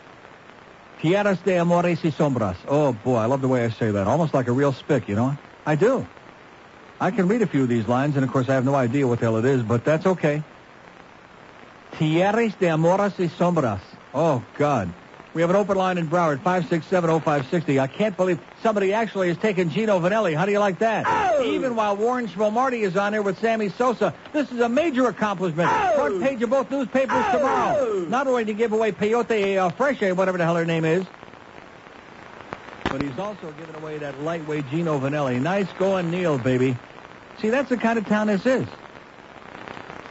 Tierras 1.02 1.40
de 1.46 1.58
Amores 1.58 2.04
y 2.04 2.12
Sombras. 2.12 2.58
Oh, 2.68 2.92
boy, 2.92 3.16
I 3.16 3.26
love 3.28 3.40
the 3.42 3.48
way 3.48 3.64
I 3.64 3.70
say 3.70 3.90
that. 3.92 4.08
Almost 4.08 4.34
like 4.34 4.48
a 4.48 4.52
real 4.52 4.74
spick, 4.74 5.08
you 5.08 5.16
know? 5.16 5.36
I 5.66 5.76
do. 5.76 6.06
I 7.02 7.10
can 7.10 7.28
read 7.28 7.42
a 7.42 7.48
few 7.48 7.64
of 7.64 7.68
these 7.68 7.88
lines, 7.88 8.16
and 8.16 8.24
of 8.24 8.32
course 8.32 8.48
I 8.48 8.54
have 8.54 8.64
no 8.64 8.76
idea 8.76 9.08
what 9.08 9.20
the 9.20 9.26
hell 9.26 9.38
it 9.38 9.46
is, 9.46 9.64
but 9.64 9.84
that's 9.84 10.06
okay. 10.06 10.44
Tierras 11.98 12.54
de 12.60 12.68
Amores 12.68 13.18
y 13.18 13.26
Sombras. 13.26 13.82
Oh, 14.14 14.44
God. 14.54 14.94
We 15.34 15.42
have 15.42 15.50
an 15.50 15.56
open 15.56 15.78
line 15.78 15.98
in 15.98 16.08
Broward, 16.10 16.44
5670560. 16.44 17.80
I 17.80 17.88
can't 17.88 18.16
believe 18.16 18.40
somebody 18.62 18.94
actually 18.94 19.30
has 19.30 19.38
taken 19.38 19.72
Gino 19.72 20.00
Vannelli. 20.00 20.36
How 20.36 20.46
do 20.46 20.52
you 20.52 20.60
like 20.60 20.78
that? 20.80 21.42
Even 21.44 21.76
while 21.76 21.98
Warren 21.98 22.30
Marty 22.38 22.84
is 22.84 22.96
on 22.96 23.14
there 23.14 23.24
with 23.24 23.40
Sammy 23.40 23.70
Sosa. 23.70 24.14
This 24.32 24.52
is 24.52 24.60
a 24.60 24.70
major 24.70 25.08
accomplishment. 25.08 25.72
Front 25.96 26.22
page 26.22 26.44
of 26.44 26.52
both 26.52 26.70
newspapers 26.70 27.26
tomorrow. 27.32 28.06
Not 28.10 28.28
only 28.28 28.46
to 28.46 28.54
give 28.54 28.74
away 28.74 28.92
Peyote 28.92 29.58
uh, 29.58 29.72
Fresh, 29.72 30.02
whatever 30.02 30.38
the 30.38 30.44
hell 30.44 30.56
her 30.56 30.66
name 30.66 30.86
is, 30.86 31.04
but 32.92 33.02
he's 33.02 33.18
also 33.18 33.54
giving 33.54 33.74
away 33.74 33.98
that 34.00 34.20
lightweight 34.20 34.68
Gino 34.70 35.00
Vannelli. 35.00 35.42
Nice 35.42 35.72
going, 35.80 36.12
Neil, 36.12 36.38
baby. 36.38 36.78
See, 37.42 37.50
that's 37.50 37.70
the 37.70 37.78
kind 37.78 37.98
of 37.98 38.06
town 38.06 38.28
this 38.28 38.46
is. 38.46 38.68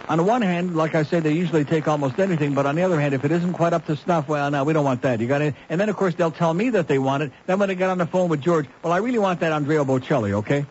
On 0.08 0.18
the 0.18 0.24
one 0.24 0.42
hand, 0.42 0.74
like 0.74 0.96
I 0.96 1.04
said, 1.04 1.22
they 1.22 1.32
usually 1.32 1.64
take 1.64 1.86
almost 1.86 2.18
anything, 2.18 2.52
but 2.52 2.66
on 2.66 2.74
the 2.74 2.82
other 2.82 2.98
hand, 3.00 3.14
if 3.14 3.24
it 3.24 3.30
isn't 3.30 3.52
quite 3.52 3.72
up 3.72 3.86
to 3.86 3.96
snuff, 3.96 4.26
well, 4.26 4.50
no, 4.50 4.64
we 4.64 4.72
don't 4.72 4.84
want 4.84 5.02
that. 5.02 5.20
You 5.20 5.28
got 5.28 5.40
it. 5.40 5.54
And 5.68 5.80
then, 5.80 5.88
of 5.88 5.96
course, 5.96 6.16
they'll 6.16 6.32
tell 6.32 6.52
me 6.52 6.70
that 6.70 6.88
they 6.88 6.98
want 6.98 7.22
it. 7.22 7.32
Then 7.46 7.60
when 7.60 7.70
I 7.70 7.74
get 7.74 7.88
on 7.88 7.98
the 7.98 8.06
phone 8.06 8.28
with 8.28 8.40
George, 8.40 8.66
well, 8.82 8.92
I 8.92 8.96
really 8.96 9.20
want 9.20 9.38
that 9.40 9.52
Andrea 9.52 9.84
Bocelli, 9.84 10.32
okay? 10.32 10.66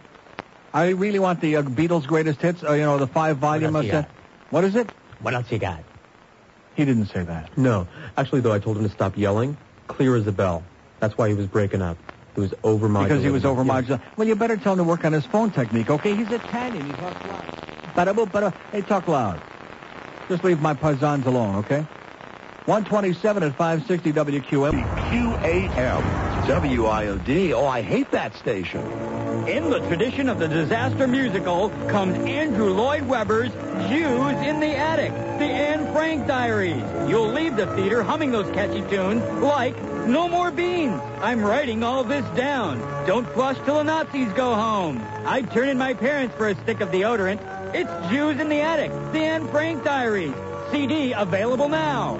I 0.73 0.89
really 0.89 1.19
want 1.19 1.39
the 1.39 1.55
uh, 1.55 1.61
Beatles' 1.61 2.05
greatest 2.05 2.41
hits, 2.41 2.63
uh, 2.63 2.73
you 2.73 2.81
know, 2.81 2.97
the 2.97 3.07
five 3.07 3.37
volume 3.37 3.77
of 3.77 3.87
that. 3.87 4.09
What 4.49 4.65
is 4.65 4.75
it? 4.75 4.87
What 5.21 5.33
else 5.33 5.49
you 5.49 5.59
got? 5.59 5.83
He 6.75 6.83
didn't 6.83 7.05
say 7.05 7.23
that. 7.23 7.57
No. 7.57 7.87
Actually, 8.17 8.41
though, 8.41 8.53
I 8.53 8.59
told 8.59 8.77
him 8.77 8.83
to 8.83 8.89
stop 8.89 9.17
yelling. 9.17 9.55
Clear 9.87 10.17
as 10.17 10.27
a 10.27 10.33
bell. 10.33 10.63
That's 10.99 11.17
why 11.17 11.29
he 11.29 11.33
was 11.33 11.47
breaking 11.47 11.81
up. 11.81 11.97
He 12.39 12.43
was 12.43 12.53
over 12.63 12.87
Because 12.87 13.21
he 13.21 13.29
was 13.29 13.43
over 13.43 13.63
Well, 14.15 14.27
you 14.27 14.35
better 14.35 14.55
tell 14.55 14.73
him 14.73 14.79
to 14.79 14.83
work 14.85 15.03
on 15.03 15.11
his 15.11 15.25
phone 15.25 15.51
technique, 15.51 15.89
okay? 15.89 16.15
He's 16.15 16.31
Italian. 16.31 16.85
He 16.85 16.93
talks 16.93 17.25
loud. 17.27 17.45
Bada-boop, 17.95 18.31
bada. 18.31 18.53
Hey, 18.71 18.81
talk 18.81 19.09
loud. 19.09 19.41
Just 20.29 20.45
leave 20.45 20.61
my 20.61 20.73
paisans 20.73 21.25
alone, 21.25 21.57
okay? 21.57 21.85
127 22.65 23.43
at 23.43 23.55
560 23.57 24.13
WQM. 24.13 24.71
QAM. 25.09 26.29
WIOD. 26.47 27.51
Oh, 27.53 27.67
I 27.67 27.81
hate 27.81 28.09
that 28.11 28.35
station. 28.35 28.81
In 29.47 29.69
the 29.69 29.79
tradition 29.87 30.29
of 30.29 30.39
the 30.39 30.47
disaster 30.47 31.07
musical 31.07 31.69
comes 31.87 32.17
Andrew 32.19 32.69
Lloyd 32.69 33.07
Webber's 33.07 33.51
Jews 33.89 34.35
in 34.47 34.59
the 34.59 34.75
Attic, 34.75 35.11
the 35.11 35.45
Anne 35.45 35.91
Frank 35.91 36.27
Diaries. 36.27 36.83
You'll 37.09 37.31
leave 37.31 37.55
the 37.55 37.67
theater 37.75 38.03
humming 38.03 38.31
those 38.31 38.49
catchy 38.53 38.81
tunes 38.89 39.23
like 39.41 39.75
No 40.09 40.27
More 40.27 40.49
Beans. 40.49 40.99
I'm 41.21 41.43
writing 41.43 41.83
all 41.83 42.03
this 42.03 42.25
down. 42.35 42.79
Don't 43.05 43.29
flush 43.29 43.57
till 43.63 43.75
the 43.75 43.83
Nazis 43.83 44.33
go 44.33 44.55
home. 44.55 44.99
I'd 45.23 45.51
turn 45.51 45.69
in 45.69 45.77
my 45.77 45.93
parents 45.93 46.33
for 46.35 46.47
a 46.47 46.55
stick 46.63 46.81
of 46.81 46.89
deodorant. 46.89 47.39
It's 47.75 48.11
Jews 48.11 48.39
in 48.39 48.49
the 48.49 48.59
Attic, 48.59 48.89
the 49.11 49.19
Anne 49.19 49.47
Frank 49.49 49.83
Diaries. 49.83 50.33
CD 50.71 51.11
available 51.11 51.69
now. 51.69 52.15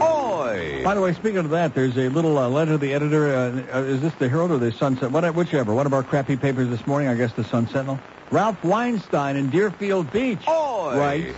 Oi! 0.00 0.82
By 0.82 0.94
the 0.94 1.02
way, 1.02 1.12
speaking 1.12 1.36
of 1.36 1.50
that, 1.50 1.74
there's 1.74 1.98
a 1.98 2.08
little 2.08 2.38
uh, 2.38 2.48
letter 2.48 2.72
to 2.72 2.78
the 2.78 2.94
editor. 2.94 3.34
Uh, 3.34 3.78
uh, 3.80 3.82
is 3.82 4.00
this 4.00 4.14
the 4.14 4.30
Herald 4.30 4.52
or 4.52 4.58
the 4.58 4.72
Sunset? 4.72 5.10
What, 5.10 5.34
whichever. 5.34 5.74
One 5.74 5.84
of 5.84 5.92
our 5.92 6.02
crappy 6.02 6.38
papers 6.38 6.70
this 6.70 6.86
morning, 6.86 7.08
I 7.08 7.14
guess 7.14 7.34
the 7.34 7.44
Sun 7.44 7.68
Sentinel. 7.68 8.00
Ralph 8.30 8.64
Weinstein 8.64 9.36
in 9.36 9.50
Deerfield 9.50 10.10
Beach 10.10 10.48
Oi! 10.48 10.96
writes, 10.96 11.36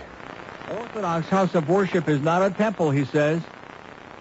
Orthodox 0.70 1.28
house 1.28 1.56
of 1.56 1.68
worship 1.68 2.08
is 2.08 2.20
not 2.20 2.42
a 2.42 2.50
temple, 2.50 2.92
he 2.92 3.04
says. 3.06 3.42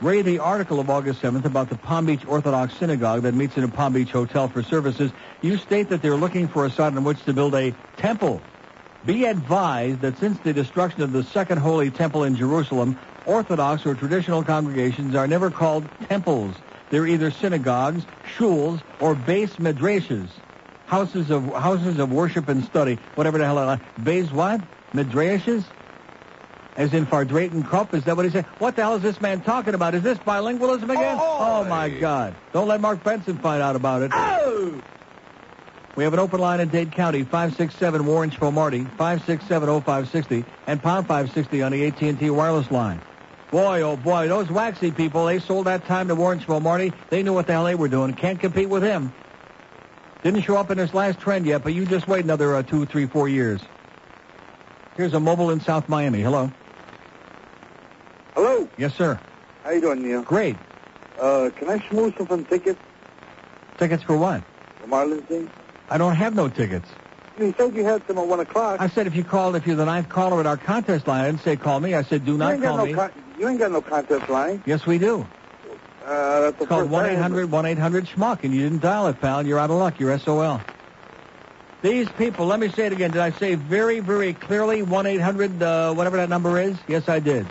Read 0.01 0.25
the 0.25 0.39
article 0.39 0.79
of 0.79 0.89
August 0.89 1.21
7th 1.21 1.45
about 1.45 1.69
the 1.69 1.75
Palm 1.75 2.06
Beach 2.06 2.25
Orthodox 2.27 2.73
Synagogue 2.75 3.21
that 3.21 3.34
meets 3.34 3.56
in 3.56 3.63
a 3.63 3.69
Palm 3.69 3.93
Beach 3.93 4.12
hotel 4.12 4.49
for 4.49 4.62
services. 4.62 5.12
You 5.41 5.58
state 5.58 5.89
that 5.89 6.01
they're 6.01 6.17
looking 6.17 6.47
for 6.47 6.65
a 6.65 6.69
site 6.69 6.93
on 6.93 7.03
which 7.03 7.23
to 7.25 7.34
build 7.34 7.56
a 7.56 7.73
temple. 7.97 8.41
Be 9.06 9.25
advised 9.25 10.01
that 10.01 10.17
since 10.17 10.38
the 10.39 10.51
destruction 10.51 11.03
of 11.03 11.12
the 11.12 11.23
second 11.23 11.60
holy 11.60 11.89
temple 11.91 12.23
in 12.23 12.36
Jerusalem, 12.36 12.99
Orthodox 13.25 13.86
or 13.86 13.95
traditional 13.95 14.43
congregations 14.43 15.15
are 15.15 15.27
never 15.27 15.49
called 15.49 15.86
temples. 16.10 16.56
They're 16.89 17.08
either 17.08 17.32
synagogues, 17.32 18.03
shuls, 18.38 18.82
or 18.99 19.15
base 19.15 19.56
midrashes, 19.56 20.27
houses 20.88 21.32
of 21.32 21.43
houses 21.53 21.99
of 21.99 22.12
worship 22.12 22.49
and 22.49 22.63
study, 22.65 22.99
whatever 23.15 23.38
the 23.38 23.45
hell. 23.45 23.79
Base 24.03 24.32
what? 24.32 24.62
Midrashes? 24.93 25.63
As 26.75 26.93
in 26.93 27.05
Fardrate 27.05 27.51
and 27.51 27.65
Krupp? 27.65 27.93
Is 27.93 28.03
that 28.05 28.15
what 28.15 28.25
he 28.25 28.31
said? 28.31 28.45
What 28.57 28.75
the 28.75 28.81
hell 28.81 28.95
is 28.95 29.03
this 29.03 29.21
man 29.21 29.41
talking 29.41 29.75
about? 29.75 29.93
Is 29.93 30.01
this 30.01 30.17
bilingualism 30.17 30.83
again? 30.83 31.17
Oh, 31.19 31.63
my 31.65 31.89
God. 31.89 32.36
Don't 32.51 32.67
let 32.67 32.81
Mark 32.81 33.03
Benson 33.03 33.38
find 33.38 33.62
out 33.62 33.75
about 33.75 34.01
it. 34.01 34.12
Oh! 34.13 34.81
We 35.95 36.03
have 36.03 36.13
an 36.13 36.19
open 36.19 36.39
line 36.39 36.59
in 36.59 36.69
Dade 36.69 36.91
County, 36.91 37.23
567 37.23 38.05
Warren 38.07 38.36
Marty, 38.51 38.81
5670560, 38.81 40.43
and 40.65 40.81
pound 40.81 41.07
560 41.07 41.62
on 41.62 41.71
the 41.71 41.86
AT&T 41.86 42.29
wireless 42.31 42.71
line. 42.71 42.99
Boy, 43.51 43.81
oh 43.81 43.95
boy, 43.95 44.27
those 44.27 44.49
waxy 44.49 44.89
people, 44.89 45.27
they 45.27 45.38
sold 45.38 45.67
that 45.67 45.86
time 45.86 46.07
to 46.07 46.15
Warren 46.15 46.43
Marty. 46.47 46.91
They 47.12 47.21
knew 47.21 47.33
what 47.33 47.45
the 47.45 47.53
hell 47.53 47.65
they 47.65 47.75
were 47.75 47.88
doing. 47.88 48.15
Can't 48.15 48.39
compete 48.39 48.69
with 48.69 48.81
him. 48.81 49.13
Didn't 50.23 50.41
show 50.41 50.57
up 50.57 50.71
in 50.71 50.79
this 50.79 50.95
last 50.95 51.19
trend 51.19 51.45
yet, 51.45 51.63
but 51.63 51.75
you 51.75 51.86
just 51.86 52.07
wait 52.07 52.23
another 52.23 52.55
uh, 52.55 52.63
two, 52.63 52.88
three, 52.88 53.05
four 53.05 53.29
years. 53.29 53.62
Here's 54.95 55.13
a 55.13 55.19
mobile 55.19 55.51
in 55.51 55.62
South 55.62 55.88
Miami. 55.88 56.21
Hello. 56.21 56.51
Hello. 58.36 58.67
Yes, 58.78 58.93
sir. 58.96 59.19
How 59.63 59.72
you 59.72 59.82
doing, 59.82 60.04
Neil? 60.04 60.24
Great. 60.24 60.56
Uh, 61.19 61.50
can 61.56 61.69
I 61.69 61.78
schmooze 61.78 62.17
some 62.17 62.28
some 62.28 62.46
tickets 62.46 62.80
Tickets 63.78 64.04
for 64.04 64.17
what? 64.17 64.41
for 64.82 64.88
Marlins 64.88 65.28
game? 65.28 65.50
I 65.89 65.98
don't 65.98 66.15
have 66.15 66.34
no 66.36 66.50
tickets. 66.50 66.88
You 67.39 67.54
said 67.58 67.76
you 67.76 67.84
had 67.84 68.06
some 68.08 68.17
at 68.17 68.28
one 68.28 68.39
o'clock. 68.39 68.80
I 68.82 68.88
said 68.89 69.08
if 69.08 69.15
you 69.15 69.24
called, 69.24 69.56
if 69.56 69.65
you're 69.65 69.76
the 69.76 69.86
ninth 69.86 70.10
caller 70.10 70.39
at 70.39 70.46
our 70.46 70.58
contest 70.58 71.08
line, 71.08 71.26
I 71.26 71.32
didn't 71.32 71.41
say 71.43 71.56
call 71.56 71.80
me. 71.80 71.93
I 71.93 72.04
said 72.04 72.26
do 72.26 72.34
you 72.34 72.38
not 72.38 72.60
got 72.60 72.67
call 72.67 72.78
no 72.78 72.86
me. 72.86 72.93
con- 72.93 73.12
you 73.38 73.48
ain't 73.48 73.60
got 73.60 73.72
no 73.72 73.82
contest 73.82 74.30
line. 74.30 74.62
yes, 74.65 74.86
we 74.86 74.98
do. 74.98 75.26
Uh, 76.06 76.41
that's 76.41 76.58
the 76.58 76.63
It's 76.63 76.69
called 76.69 76.89
1-800-1-800 76.89 78.08
schmuck, 78.08 78.43
and 78.43 78.54
you 78.54 78.63
didn't 78.63 78.82
dial 78.82 79.08
it, 79.08 79.22
pal. 79.22 79.46
You're 79.46 79.58
out 79.60 79.69
of 79.69 79.78
luck. 79.78 80.00
You're 80.00 80.17
SOL. 80.19 80.60
These 81.82 82.10
people, 82.17 82.46
let 82.46 82.60
me 82.60 82.69
say 82.69 82.86
it 82.88 82.93
again. 82.93 83.12
Did 83.12 83.22
I 83.22 83.32
say 83.32 83.56
very, 83.56 84.00
very 84.00 84.34
clearly 84.34 84.82
1-800, 84.82 85.62
uh, 85.62 85.93
whatever 85.93 86.17
that 86.17 86.30
number 86.30 86.60
is? 86.60 86.76
Yes, 86.88 87.08
I 87.08 87.19
did. 87.19 87.46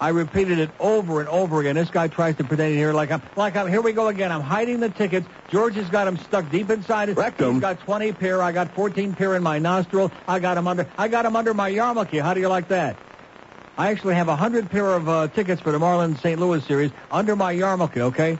I 0.00 0.10
repeated 0.10 0.58
it 0.58 0.70
over 0.78 1.20
and 1.20 1.28
over 1.28 1.60
again. 1.60 1.74
This 1.74 1.88
guy 1.88 2.08
tries 2.08 2.36
to 2.36 2.44
pretend 2.44 2.74
here 2.74 2.92
like 2.92 3.10
I'm, 3.10 3.22
like 3.34 3.56
I'm, 3.56 3.66
here 3.68 3.80
we 3.80 3.92
go 3.92 4.08
again. 4.08 4.30
I'm 4.30 4.42
hiding 4.42 4.80
the 4.80 4.90
tickets. 4.90 5.26
George 5.50 5.74
has 5.76 5.88
got 5.88 6.04
them 6.04 6.18
stuck 6.18 6.50
deep 6.50 6.70
inside 6.70 7.08
his 7.08 7.16
Rectum. 7.16 7.54
He's 7.54 7.60
got 7.62 7.80
20 7.80 8.12
pair. 8.12 8.42
I 8.42 8.52
got 8.52 8.74
14 8.74 9.14
pair 9.14 9.34
in 9.36 9.42
my 9.42 9.58
nostril. 9.58 10.12
I 10.28 10.38
got 10.38 10.54
them 10.54 10.68
under, 10.68 10.90
I 10.98 11.08
got 11.08 11.24
'em 11.24 11.34
under 11.34 11.54
my 11.54 11.70
yarmulke. 11.70 12.20
How 12.20 12.34
do 12.34 12.40
you 12.40 12.48
like 12.48 12.68
that? 12.68 12.96
I 13.78 13.90
actually 13.90 14.14
have 14.14 14.28
a 14.28 14.36
hundred 14.36 14.70
pair 14.70 14.86
of 14.86 15.08
uh, 15.08 15.28
tickets 15.28 15.60
for 15.60 15.70
the 15.72 15.78
Marlins 15.78 16.18
St. 16.18 16.38
Louis 16.40 16.62
series 16.64 16.90
under 17.10 17.34
my 17.36 17.54
yarmulke. 17.54 17.98
Okay, 17.98 18.38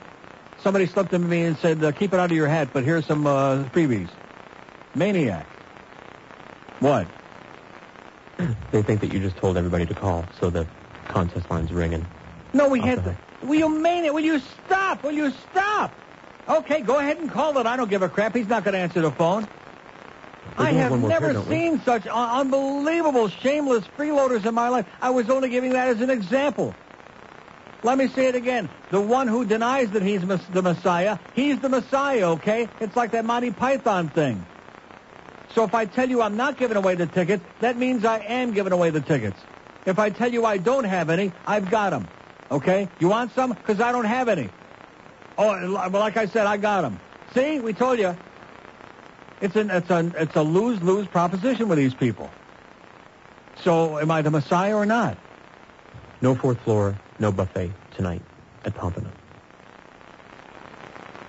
somebody 0.63 0.85
slipped 0.87 1.11
them 1.11 1.23
to 1.23 1.27
me 1.27 1.43
and 1.43 1.57
said, 1.57 1.83
uh, 1.83 1.91
"Keep 1.91 2.13
it 2.13 2.19
under 2.19 2.33
your 2.35 2.47
hat," 2.47 2.69
but 2.73 2.83
here's 2.83 3.05
some 3.05 3.25
uh, 3.27 3.63
freebies. 3.65 4.09
Maniac. 4.95 5.45
What? 6.79 7.07
They 8.71 8.83
think 8.83 9.01
that 9.01 9.11
you 9.13 9.19
just 9.19 9.37
told 9.37 9.57
everybody 9.57 9.85
to 9.87 9.93
call, 9.95 10.23
so 10.39 10.49
the 10.49 10.67
contest 11.07 11.49
line's 11.49 11.71
ringing. 11.71 12.05
No, 12.53 12.69
we 12.69 12.79
had. 12.79 13.03
the 13.03 13.15
will 13.41 13.55
you 13.55 13.69
maniac? 13.69 14.13
Will 14.13 14.21
you 14.21 14.39
stop? 14.39 15.03
Will 15.03 15.11
you 15.11 15.31
stop? 15.31 15.95
Okay, 16.47 16.81
go 16.81 16.97
ahead 16.97 17.17
and 17.17 17.29
call 17.29 17.57
it. 17.57 17.65
I 17.65 17.75
don't 17.75 17.89
give 17.89 18.01
a 18.01 18.09
crap. 18.09 18.35
He's 18.35 18.47
not 18.47 18.63
going 18.63 18.73
to 18.73 18.79
answer 18.79 19.01
the 19.01 19.11
phone. 19.11 19.47
We're 20.57 20.65
I 20.65 20.71
have 20.71 20.91
never 20.91 21.27
here, 21.27 21.33
don't 21.33 21.47
we? 21.47 21.55
seen 21.55 21.81
such 21.81 22.07
un- 22.07 22.29
unbelievable, 22.39 23.27
shameless 23.27 23.85
freeloaders 23.97 24.45
in 24.45 24.55
my 24.55 24.69
life. 24.69 24.87
I 25.01 25.09
was 25.09 25.29
only 25.29 25.49
giving 25.49 25.73
that 25.73 25.89
as 25.89 26.01
an 26.01 26.09
example. 26.09 26.73
Let 27.83 27.97
me 27.97 28.07
say 28.07 28.27
it 28.27 28.35
again. 28.35 28.69
The 28.89 29.01
one 29.01 29.27
who 29.27 29.45
denies 29.45 29.91
that 29.91 30.01
he's 30.01 30.21
the 30.21 30.61
Messiah, 30.61 31.19
he's 31.33 31.59
the 31.59 31.69
Messiah, 31.69 32.29
okay? 32.31 32.69
It's 32.79 32.95
like 32.95 33.11
that 33.11 33.23
Monty 33.23 33.51
Python 33.51 34.09
thing. 34.09 34.45
So 35.53 35.63
if 35.63 35.73
I 35.73 35.85
tell 35.85 36.09
you 36.09 36.21
I'm 36.21 36.37
not 36.37 36.57
giving 36.57 36.77
away 36.77 36.95
the 36.95 37.07
tickets, 37.07 37.43
that 37.59 37.77
means 37.77 38.03
I 38.03 38.19
am 38.19 38.51
giving 38.51 38.73
away 38.73 38.89
the 38.89 39.01
tickets. 39.01 39.39
If 39.87 39.99
I 39.99 40.09
tell 40.09 40.31
you 40.31 40.45
I 40.45 40.57
don't 40.57 40.83
have 40.83 41.09
any, 41.09 41.31
I've 41.47 41.71
got 41.71 41.91
them. 41.91 42.07
Okay? 42.51 42.89
You 42.99 43.07
want 43.07 43.33
some? 43.33 43.53
Because 43.53 43.79
I 43.79 43.93
don't 43.93 44.05
have 44.05 44.27
any. 44.27 44.49
Oh, 45.37 45.47
well, 45.71 45.89
like 45.89 46.17
I 46.17 46.25
said, 46.25 46.45
I 46.45 46.57
got 46.57 46.81
them. 46.81 46.99
See? 47.33 47.59
We 47.59 47.71
told 47.71 47.97
you. 47.97 48.15
It's 49.39 49.55
an 49.55 49.69
it's 49.69 49.89
a 49.89 50.11
it's 50.17 50.35
a 50.35 50.41
lose 50.41 50.81
lose 50.81 51.07
proposition 51.07 51.69
with 51.69 51.77
these 51.77 51.93
people. 51.93 52.29
So 53.63 53.99
am 53.99 54.09
I 54.11 54.23
the 54.23 54.31
Messiah 54.31 54.75
or 54.75 54.85
not? 54.85 55.15
No 56.21 56.33
fourth 56.33 56.59
floor, 56.61 56.97
no 57.19 57.31
buffet 57.31 57.71
tonight 57.95 58.23
at 58.65 58.73
Pompano. 58.73 59.09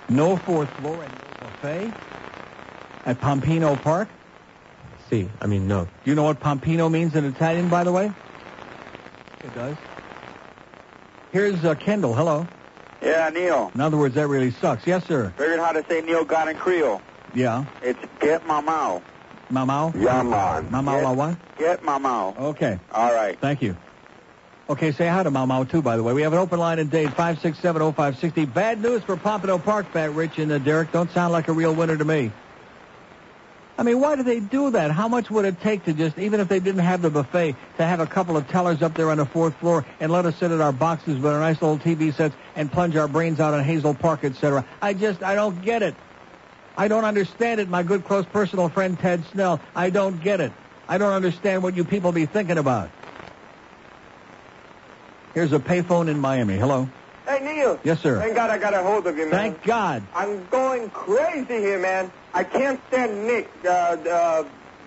No 0.08 0.36
fourth 0.38 0.70
floor 0.80 1.02
and 1.02 1.12
no 1.12 1.48
buffet 1.48 1.92
at 3.04 3.20
Pompino 3.20 3.80
Park. 3.82 4.08
See, 5.10 5.28
I 5.42 5.46
mean, 5.46 5.68
no. 5.68 5.84
Do 5.84 5.90
you 6.10 6.14
know 6.14 6.24
what 6.24 6.40
Pompino 6.40 6.90
means 6.90 7.14
in 7.14 7.26
Italian, 7.26 7.68
by 7.68 7.84
the 7.84 7.92
way? 7.92 8.10
It 9.44 9.54
does. 9.54 9.76
Here's 11.32 11.64
uh, 11.64 11.74
Kendall. 11.74 12.14
Hello. 12.14 12.46
Yeah, 13.02 13.28
Neil. 13.30 13.70
In 13.74 13.80
other 13.80 13.96
words, 13.96 14.14
that 14.16 14.26
really 14.26 14.50
sucks. 14.50 14.86
Yes, 14.86 15.06
sir. 15.06 15.32
Figured 15.36 15.60
how 15.60 15.72
to 15.72 15.84
say 15.88 16.00
Neil 16.00 16.24
God 16.24 16.48
in 16.48 16.56
Creole. 16.56 17.00
Yeah. 17.34 17.64
It's 17.82 17.98
get 18.20 18.46
my 18.46 18.60
mouth. 18.60 19.02
Mamau? 19.50 19.94
Yeah, 19.94 20.22
man. 20.22 20.68
Mamau 20.68 21.02
la 21.02 21.12
what? 21.12 21.36
Get 21.58 21.82
my 21.82 21.98
mouth. 21.98 22.38
Okay. 22.38 22.78
All 22.92 23.14
right. 23.14 23.38
Thank 23.38 23.62
you. 23.62 23.76
Okay, 24.68 24.92
say 24.92 25.06
hi 25.08 25.22
to 25.22 25.30
Mau 25.30 25.46
Mau 25.46 25.64
too, 25.64 25.80
by 25.80 25.96
the 25.96 26.02
way. 26.02 26.12
We 26.12 26.22
have 26.22 26.34
an 26.34 26.38
open 26.38 26.58
line 26.58 26.78
in 26.78 26.88
Dade, 26.88 27.08
5670560. 27.10 28.52
Bad 28.52 28.82
news 28.82 29.02
for 29.02 29.16
Pompano 29.16 29.58
Park, 29.58 29.90
Fat 29.92 30.12
Rich 30.12 30.38
and 30.38 30.52
uh, 30.52 30.58
Derek. 30.58 30.92
Don't 30.92 31.10
sound 31.10 31.32
like 31.32 31.48
a 31.48 31.52
real 31.52 31.74
winner 31.74 31.96
to 31.96 32.04
me. 32.04 32.30
I 33.78 33.84
mean, 33.84 34.00
why 34.00 34.16
do 34.16 34.24
they 34.24 34.40
do 34.40 34.70
that? 34.72 34.90
How 34.90 35.06
much 35.06 35.30
would 35.30 35.44
it 35.44 35.60
take 35.60 35.84
to 35.84 35.92
just, 35.92 36.18
even 36.18 36.40
if 36.40 36.48
they 36.48 36.58
didn't 36.58 36.80
have 36.80 37.00
the 37.00 37.10
buffet, 37.10 37.54
to 37.76 37.84
have 37.84 38.00
a 38.00 38.08
couple 38.08 38.36
of 38.36 38.48
tellers 38.48 38.82
up 38.82 38.94
there 38.94 39.08
on 39.12 39.18
the 39.18 39.26
fourth 39.26 39.54
floor 39.54 39.86
and 40.00 40.10
let 40.10 40.26
us 40.26 40.34
sit 40.36 40.50
at 40.50 40.60
our 40.60 40.72
boxes 40.72 41.16
with 41.20 41.32
our 41.32 41.38
nice 41.38 41.62
little 41.62 41.78
TV 41.78 42.12
sets 42.12 42.34
and 42.56 42.72
plunge 42.72 42.96
our 42.96 43.06
brains 43.06 43.38
out 43.38 43.54
on 43.54 43.62
Hazel 43.62 43.94
Park, 43.94 44.24
etc.? 44.24 44.64
I 44.82 44.94
just, 44.94 45.22
I 45.22 45.36
don't 45.36 45.62
get 45.62 45.84
it. 45.84 45.94
I 46.76 46.88
don't 46.88 47.04
understand 47.04 47.60
it, 47.60 47.68
my 47.68 47.84
good 47.84 48.04
close 48.04 48.26
personal 48.26 48.68
friend 48.68 48.98
Ted 48.98 49.24
Snell. 49.32 49.60
I 49.76 49.90
don't 49.90 50.20
get 50.20 50.40
it. 50.40 50.52
I 50.88 50.98
don't 50.98 51.12
understand 51.12 51.62
what 51.62 51.74
you 51.74 51.84
people 51.84 52.10
be 52.10 52.26
thinking 52.26 52.58
about. 52.58 52.90
Here's 55.34 55.52
a 55.52 55.60
payphone 55.60 56.08
in 56.08 56.18
Miami. 56.18 56.56
Hello. 56.56 56.88
Hey, 57.26 57.38
Neil. 57.44 57.78
Yes, 57.84 58.00
sir. 58.00 58.18
Thank 58.20 58.34
God 58.34 58.50
I 58.50 58.58
got 58.58 58.74
a 58.74 58.82
hold 58.82 59.06
of 59.06 59.16
you, 59.16 59.26
man. 59.26 59.52
Thank 59.52 59.62
God. 59.62 60.02
I'm 60.14 60.48
going 60.48 60.90
crazy 60.90 61.58
here, 61.58 61.78
man. 61.78 62.10
I 62.34 62.44
can't 62.44 62.80
stand 62.88 63.26
Nick, 63.26 63.48
uh, 63.64 63.68
uh, 63.68 64.44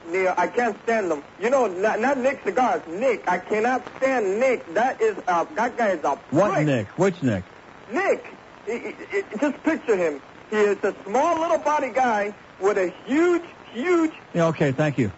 Neil. 0.09 0.33
I 0.37 0.47
can't 0.47 0.77
stand 0.83 1.11
him. 1.11 1.23
You 1.39 1.49
know, 1.49 1.67
not, 1.67 1.99
not 1.99 2.17
Nick 2.17 2.43
Cigars. 2.43 2.81
Nick. 2.87 3.27
I 3.27 3.37
cannot 3.39 3.83
stand 3.97 4.39
Nick. 4.39 4.73
That 4.73 5.01
is, 5.01 5.17
uh, 5.27 5.45
that 5.55 5.77
guy 5.77 5.89
is 5.89 6.03
a 6.03 6.15
What 6.31 6.53
prick. 6.53 6.65
Nick? 6.65 6.87
Which 6.97 7.21
Nick? 7.23 7.43
Nick. 7.91 8.25
He- 8.65 8.77
he- 8.79 8.95
he- 9.11 9.37
just 9.39 9.61
picture 9.63 9.95
him. 9.97 10.21
He 10.49 10.57
is 10.57 10.77
a 10.83 10.93
small 11.05 11.39
little 11.39 11.57
body 11.57 11.89
guy 11.89 12.33
with 12.59 12.77
a 12.77 12.93
huge, 13.05 13.43
huge. 13.73 14.11
Yeah, 14.33 14.47
okay, 14.47 14.71
thank 14.71 14.97
you. 14.97 15.11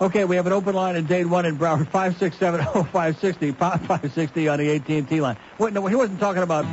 Okay, 0.00 0.24
we 0.24 0.36
have 0.36 0.46
an 0.46 0.52
open 0.54 0.74
line 0.74 0.96
in 0.96 1.04
Dade 1.04 1.26
1 1.26 1.44
in 1.44 1.58
Broward, 1.58 1.86
5670560, 1.92 3.52
pound 3.58 3.80
560 3.86 4.48
on 4.48 4.58
the 4.58 4.70
AT&T 4.76 5.20
line. 5.20 5.36
Wait, 5.58 5.74
no, 5.74 5.84
he 5.86 5.94
wasn't 5.94 6.18
talking 6.18 6.42
about 6.42 6.64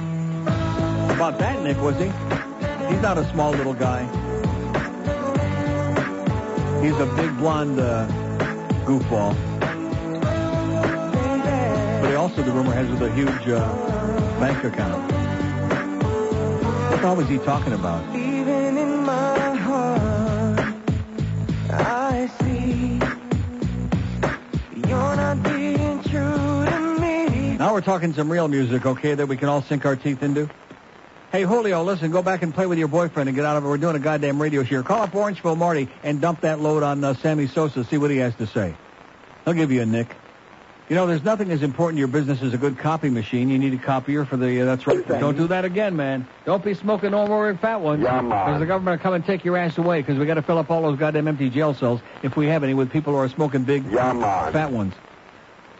about 1.11 1.37
that, 1.39 1.61
Nick, 1.63 1.81
was 1.81 1.97
he? 1.97 2.05
He's 2.87 3.01
not 3.01 3.17
a 3.17 3.29
small 3.31 3.51
little 3.51 3.73
guy. 3.73 4.05
He's 6.81 6.97
a 6.99 7.05
big 7.15 7.35
blonde 7.37 7.79
uh, 7.79 8.07
goofball. 8.85 9.35
But 12.01 12.09
he 12.09 12.15
also, 12.15 12.43
the 12.43 12.51
rumor 12.51 12.73
has, 12.73 12.87
with 12.89 13.01
a 13.01 13.11
huge 13.13 13.47
uh, 13.49 13.59
bank 14.39 14.63
account. 14.63 15.11
What 16.63 16.91
the 16.91 16.97
hell 16.97 17.15
was 17.15 17.27
he 17.27 17.39
talking 17.39 17.73
about? 17.73 18.03
Even 18.15 18.77
in 18.77 19.03
my 19.03 19.55
heart, 19.55 20.75
I 21.71 22.29
see 22.39 22.99
you're 24.87 25.15
not 25.15 25.43
being 25.43 26.01
true 26.03 26.65
to 26.65 26.97
me. 27.01 27.57
Now 27.57 27.73
we're 27.73 27.81
talking 27.81 28.13
some 28.13 28.31
real 28.31 28.47
music, 28.47 28.85
okay, 28.85 29.15
that 29.15 29.27
we 29.27 29.35
can 29.35 29.49
all 29.49 29.61
sink 29.61 29.85
our 29.85 29.95
teeth 29.95 30.23
into. 30.23 30.49
Hey, 31.31 31.43
Julio, 31.43 31.83
listen, 31.83 32.09
go 32.11 32.21
back 32.21 32.41
and 32.41 32.53
play 32.53 32.67
with 32.67 32.79
your 32.79 32.87
boyfriend 32.87 33.27
and 33.27 33.35
get 33.35 33.43
out 33.43 33.57
of 33.57 33.65
it. 33.65 33.67
We're 33.67 33.77
doing 33.77 33.97
a 33.97 33.99
goddamn 33.99 34.41
radio 34.41 34.63
show. 34.63 34.81
Call 34.81 35.01
up 35.01 35.11
Orangeville 35.11 35.57
Marty 35.57 35.89
and 36.01 36.21
dump 36.21 36.41
that 36.41 36.61
load 36.61 36.83
on 36.83 37.03
uh, 37.03 37.15
Sammy 37.15 37.47
Sosa. 37.47 37.83
See 37.83 37.97
what 37.97 38.11
he 38.11 38.17
has 38.17 38.33
to 38.35 38.47
say. 38.47 38.73
He'll 39.43 39.53
give 39.53 39.69
you 39.71 39.81
a 39.81 39.85
nick. 39.85 40.07
You 40.87 40.95
know, 40.95 41.05
there's 41.05 41.23
nothing 41.25 41.51
as 41.51 41.63
important 41.63 41.97
to 41.97 41.99
your 41.99 42.07
business 42.07 42.41
as 42.41 42.53
a 42.53 42.57
good 42.57 42.77
copy 42.77 43.09
machine. 43.09 43.49
You 43.49 43.59
need 43.59 43.73
a 43.73 43.77
copier 43.77 44.23
for 44.23 44.37
the. 44.37 44.61
Uh, 44.61 44.65
that's 44.65 44.87
right. 44.87 45.05
Don't 45.05 45.35
do 45.35 45.47
that 45.47 45.65
again, 45.65 45.97
man. 45.97 46.25
Don't 46.45 46.63
be 46.63 46.73
smoking 46.73 47.11
no 47.11 47.27
more 47.27 47.53
fat 47.55 47.81
ones. 47.81 48.03
Yeah. 48.03 48.21
Because 48.21 48.61
the 48.61 48.65
government 48.65 48.97
will 48.97 49.03
come 49.03 49.13
and 49.13 49.25
take 49.25 49.43
your 49.43 49.57
ass 49.57 49.77
away. 49.77 49.99
Because 50.01 50.17
we 50.17 50.25
got 50.25 50.35
to 50.35 50.41
fill 50.41 50.57
up 50.57 50.71
all 50.71 50.83
those 50.83 50.97
goddamn 50.97 51.27
empty 51.27 51.49
jail 51.49 51.73
cells 51.73 51.99
if 52.23 52.37
we 52.37 52.47
have 52.47 52.63
any 52.63 52.73
with 52.73 52.89
people 52.89 53.11
who 53.11 53.19
are 53.19 53.27
smoking 53.27 53.65
big 53.65 53.91
Yeah, 53.91 54.51
fat 54.51 54.71
ones. 54.71 54.93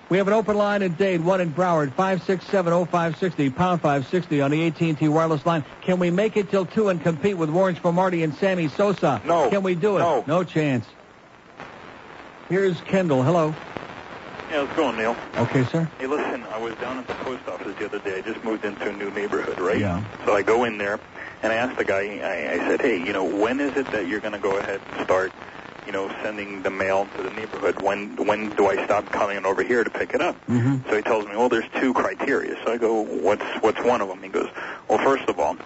We 0.10 0.18
have 0.20 0.28
an 0.28 0.34
open 0.34 0.56
line 0.56 0.84
in 0.84 0.94
Dade, 0.94 1.20
one 1.22 1.42
in 1.42 1.52
Broward, 1.54 1.94
5670560, 1.96 3.54
pound 3.54 3.82
560 3.82 4.42
on 4.42 4.52
the 4.52 4.68
AT&T 4.68 5.06
wireless 5.10 5.46
line. 5.46 5.66
Can 5.82 6.00
we 6.00 6.10
make 6.12 6.38
it 6.38 6.50
till 6.50 6.66
2 6.66 6.88
and 6.88 7.02
compete 7.02 7.36
with 7.36 7.50
Orange 7.50 7.80
for 7.80 7.92
Marty 7.92 8.24
and 8.24 8.34
Sammy 8.36 8.70
Sosa? 8.70 9.22
No. 9.26 9.50
Can 9.50 9.64
we 9.64 9.76
do 9.76 9.98
it? 9.98 10.00
No. 10.00 10.24
No 10.26 10.44
chance. 10.46 10.86
Here's 12.48 12.80
Kendall. 12.82 13.22
Hello. 13.22 13.54
Yeah, 14.50 14.66
how's 14.66 14.70
it 14.70 14.76
going, 14.78 14.96
Neil? 14.96 15.18
Okay, 15.36 15.66
sir. 15.66 15.90
Hey, 16.00 16.08
listen, 16.08 16.42
I 16.54 16.58
was 16.58 16.74
down 16.76 17.00
at 17.00 17.08
the 17.08 17.14
post 17.16 17.46
office 17.50 17.76
the 17.78 17.86
other 17.86 18.00
day. 18.00 18.20
I 18.20 18.22
just 18.22 18.42
moved 18.46 18.64
into 18.64 18.88
a 18.88 18.94
new 18.94 19.12
neighborhood, 19.12 19.60
right? 19.60 19.78
Yeah. 19.80 20.02
So 20.24 20.34
I 20.34 20.42
go 20.42 20.64
in 20.64 20.78
there, 20.78 21.02
and 21.44 21.52
I 21.52 21.56
asked 21.56 21.78
the 21.78 21.84
guy, 21.84 22.20
I, 22.24 22.54
I 22.54 22.58
said, 22.70 22.80
hey, 22.80 22.98
you 22.98 23.12
know, 23.12 23.26
when 23.26 23.60
is 23.60 23.76
it 23.76 23.92
that 23.92 24.08
you're 24.08 24.22
going 24.22 24.32
to 24.32 24.40
go 24.40 24.58
ahead 24.58 24.80
and 24.94 25.04
start, 25.04 25.34
you 25.88 25.94
know, 25.94 26.14
sending 26.22 26.62
the 26.62 26.70
mail 26.70 27.08
to 27.16 27.24
the 27.24 27.32
neighborhood? 27.32 27.82
When 27.82 28.18
when 28.18 28.54
do 28.56 28.68
I 28.68 28.84
stop 28.86 29.10
coming 29.12 29.46
over 29.46 29.64
here 29.64 29.84
to 29.84 29.90
pick 29.90 30.14
it 30.14 30.22
up? 30.22 30.36
Mm-hmm. 30.48 30.90
So 30.90 30.98
he 30.98 31.02
tells 31.02 31.26
me, 31.26 31.32
well, 31.36 31.50
there's 31.50 31.70
two 31.80 31.94
criteria. 31.94 32.58
So 32.64 32.74
I 32.74 32.78
go, 32.78 33.02
what's 33.02 33.46
what's 33.62 33.82
one 33.84 34.02
of 34.02 34.10
them? 34.10 34.22
He 34.22 34.30
goes, 34.30 34.50
well, 34.90 35.00
first 35.00 35.30
of 35.30 35.40
all, 35.40 35.58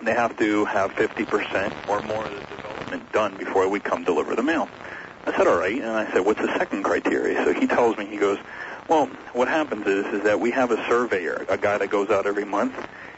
they 0.00 0.14
have 0.14 0.36
to 0.38 0.64
have 0.64 0.92
50% 0.92 1.74
or 1.86 2.00
more 2.00 2.26
of 2.26 2.32
the 2.32 2.56
development 2.56 3.12
done 3.12 3.36
before 3.36 3.68
we 3.68 3.78
come 3.78 4.04
deliver 4.04 4.34
the 4.34 4.42
mail. 4.42 4.70
I 5.26 5.36
said, 5.36 5.46
all 5.46 5.58
right. 5.58 5.76
And 5.76 5.90
I 5.90 6.10
said, 6.12 6.24
what's 6.24 6.40
the 6.40 6.56
second 6.56 6.82
criteria? 6.84 7.44
So 7.44 7.52
he 7.52 7.66
tells 7.66 7.98
me, 7.98 8.06
he 8.06 8.16
goes, 8.16 8.38
well, 8.88 9.06
what 9.34 9.48
happens 9.48 9.86
is, 9.86 10.06
is 10.06 10.22
that 10.22 10.40
we 10.40 10.50
have 10.52 10.70
a 10.70 10.82
surveyor, 10.88 11.44
a 11.48 11.58
guy 11.58 11.76
that 11.76 11.88
goes 11.88 12.08
out 12.08 12.26
every 12.26 12.46
month, 12.46 12.74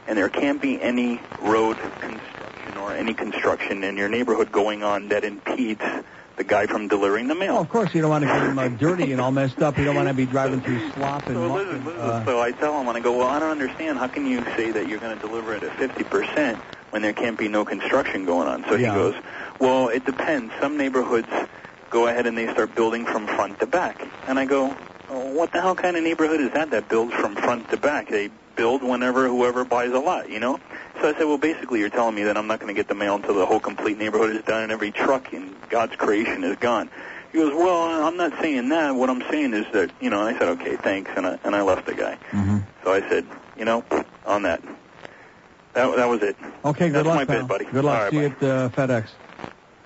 and 0.08 0.18
there 0.18 0.28
can't 0.28 0.60
be 0.60 0.82
any 0.82 1.20
road 1.40 1.78
construction 2.00 2.76
or 2.76 2.92
any 2.92 3.14
construction 3.14 3.84
in 3.84 3.96
your 3.96 4.08
neighborhood 4.08 4.50
going 4.50 4.82
on 4.82 5.08
that 5.08 5.22
impedes 5.22 5.82
the 6.40 6.44
guy 6.44 6.66
from 6.66 6.88
delivering 6.88 7.28
the 7.28 7.34
mail. 7.34 7.56
Oh, 7.58 7.60
of 7.60 7.68
course, 7.68 7.94
you 7.94 8.00
don't 8.00 8.08
want 8.08 8.24
to 8.24 8.28
get 8.28 8.42
him 8.42 8.58
uh, 8.58 8.68
dirty 8.68 9.12
and 9.12 9.20
all 9.20 9.30
messed 9.30 9.60
up. 9.60 9.76
You 9.76 9.84
don't 9.84 9.94
want 9.94 10.08
to 10.08 10.14
be 10.14 10.24
driving 10.24 10.62
through 10.62 10.90
slop 10.92 11.28
and 11.28 11.34
So 11.36 11.48
muck 11.48 11.66
listen, 11.68 11.86
uh, 11.86 12.24
so 12.24 12.40
I 12.40 12.52
tell 12.52 12.80
him, 12.80 12.88
and 12.88 12.96
I 12.96 13.00
go, 13.00 13.18
well, 13.18 13.28
I 13.28 13.38
don't 13.38 13.50
understand. 13.50 13.98
How 13.98 14.08
can 14.08 14.24
you 14.24 14.42
say 14.56 14.70
that 14.70 14.88
you're 14.88 15.00
going 15.00 15.14
to 15.14 15.20
deliver 15.20 15.54
it 15.54 15.62
at 15.62 15.76
50% 15.76 16.56
when 16.92 17.02
there 17.02 17.12
can't 17.12 17.38
be 17.38 17.48
no 17.48 17.66
construction 17.66 18.24
going 18.24 18.48
on? 18.48 18.64
So 18.70 18.76
Yeah. 18.76 18.94
he 18.94 18.98
goes, 18.98 19.14
well, 19.60 19.88
it 19.88 20.06
depends. 20.06 20.50
Some 20.62 20.78
neighborhoods 20.78 21.28
go 21.90 22.06
ahead 22.06 22.26
and 22.26 22.38
they 22.38 22.50
start 22.54 22.74
building 22.74 23.04
from 23.04 23.26
front 23.26 23.60
to 23.60 23.66
back. 23.66 24.00
And 24.26 24.38
I 24.38 24.46
go, 24.46 24.68
what 25.10 25.52
the 25.52 25.60
hell 25.60 25.74
kind 25.74 25.94
of 25.98 26.02
neighborhood 26.02 26.40
is 26.40 26.52
that 26.52 26.70
that 26.70 26.88
builds 26.88 27.12
from 27.12 27.36
front 27.36 27.68
to 27.68 27.76
back? 27.76 28.08
They 28.08 28.30
build 28.56 28.82
whenever 28.82 29.26
whoever 29.28 29.64
buys 29.64 29.92
a 29.92 29.98
lot, 29.98 30.30
you 30.30 30.40
know? 30.40 30.60
So 31.00 31.08
I 31.08 31.12
said, 31.14 31.24
well, 31.24 31.38
basically 31.38 31.80
you're 31.80 31.88
telling 31.90 32.14
me 32.14 32.24
that 32.24 32.36
I'm 32.36 32.46
not 32.46 32.60
going 32.60 32.74
to 32.74 32.78
get 32.78 32.88
the 32.88 32.94
mail 32.94 33.14
until 33.14 33.34
the 33.34 33.46
whole 33.46 33.60
complete 33.60 33.98
neighborhood 33.98 34.36
is 34.36 34.42
done 34.42 34.64
and 34.64 34.72
every 34.72 34.90
truck 34.90 35.32
in 35.32 35.54
God's 35.68 35.96
creation 35.96 36.44
is 36.44 36.56
gone. 36.56 36.90
He 37.32 37.38
goes, 37.38 37.54
well, 37.54 38.04
I'm 38.04 38.16
not 38.16 38.32
saying 38.40 38.68
that. 38.70 38.94
What 38.94 39.08
I'm 39.08 39.22
saying 39.30 39.54
is 39.54 39.66
that, 39.72 39.90
you 40.00 40.10
know, 40.10 40.20
I 40.20 40.32
said, 40.32 40.48
okay, 40.48 40.76
thanks, 40.76 41.10
and 41.16 41.26
I, 41.26 41.38
and 41.44 41.54
I 41.54 41.62
left 41.62 41.86
the 41.86 41.94
guy. 41.94 42.18
Mm-hmm. 42.32 42.58
So 42.82 42.92
I 42.92 43.00
said, 43.08 43.24
you 43.56 43.64
know, 43.64 43.84
on 44.26 44.42
that. 44.42 44.62
That, 45.74 45.94
that 45.96 46.08
was 46.08 46.22
it. 46.22 46.36
Okay, 46.64 46.88
good 46.88 46.94
That's 46.94 47.06
luck, 47.06 47.16
my 47.16 47.24
pal. 47.24 47.38
bid, 47.42 47.48
buddy. 47.48 47.64
Good 47.66 47.84
luck. 47.84 48.02
Right, 48.02 48.10
See 48.10 48.16
you 48.16 48.24
at 48.26 48.42
uh, 48.42 48.68
FedEx. 48.70 49.08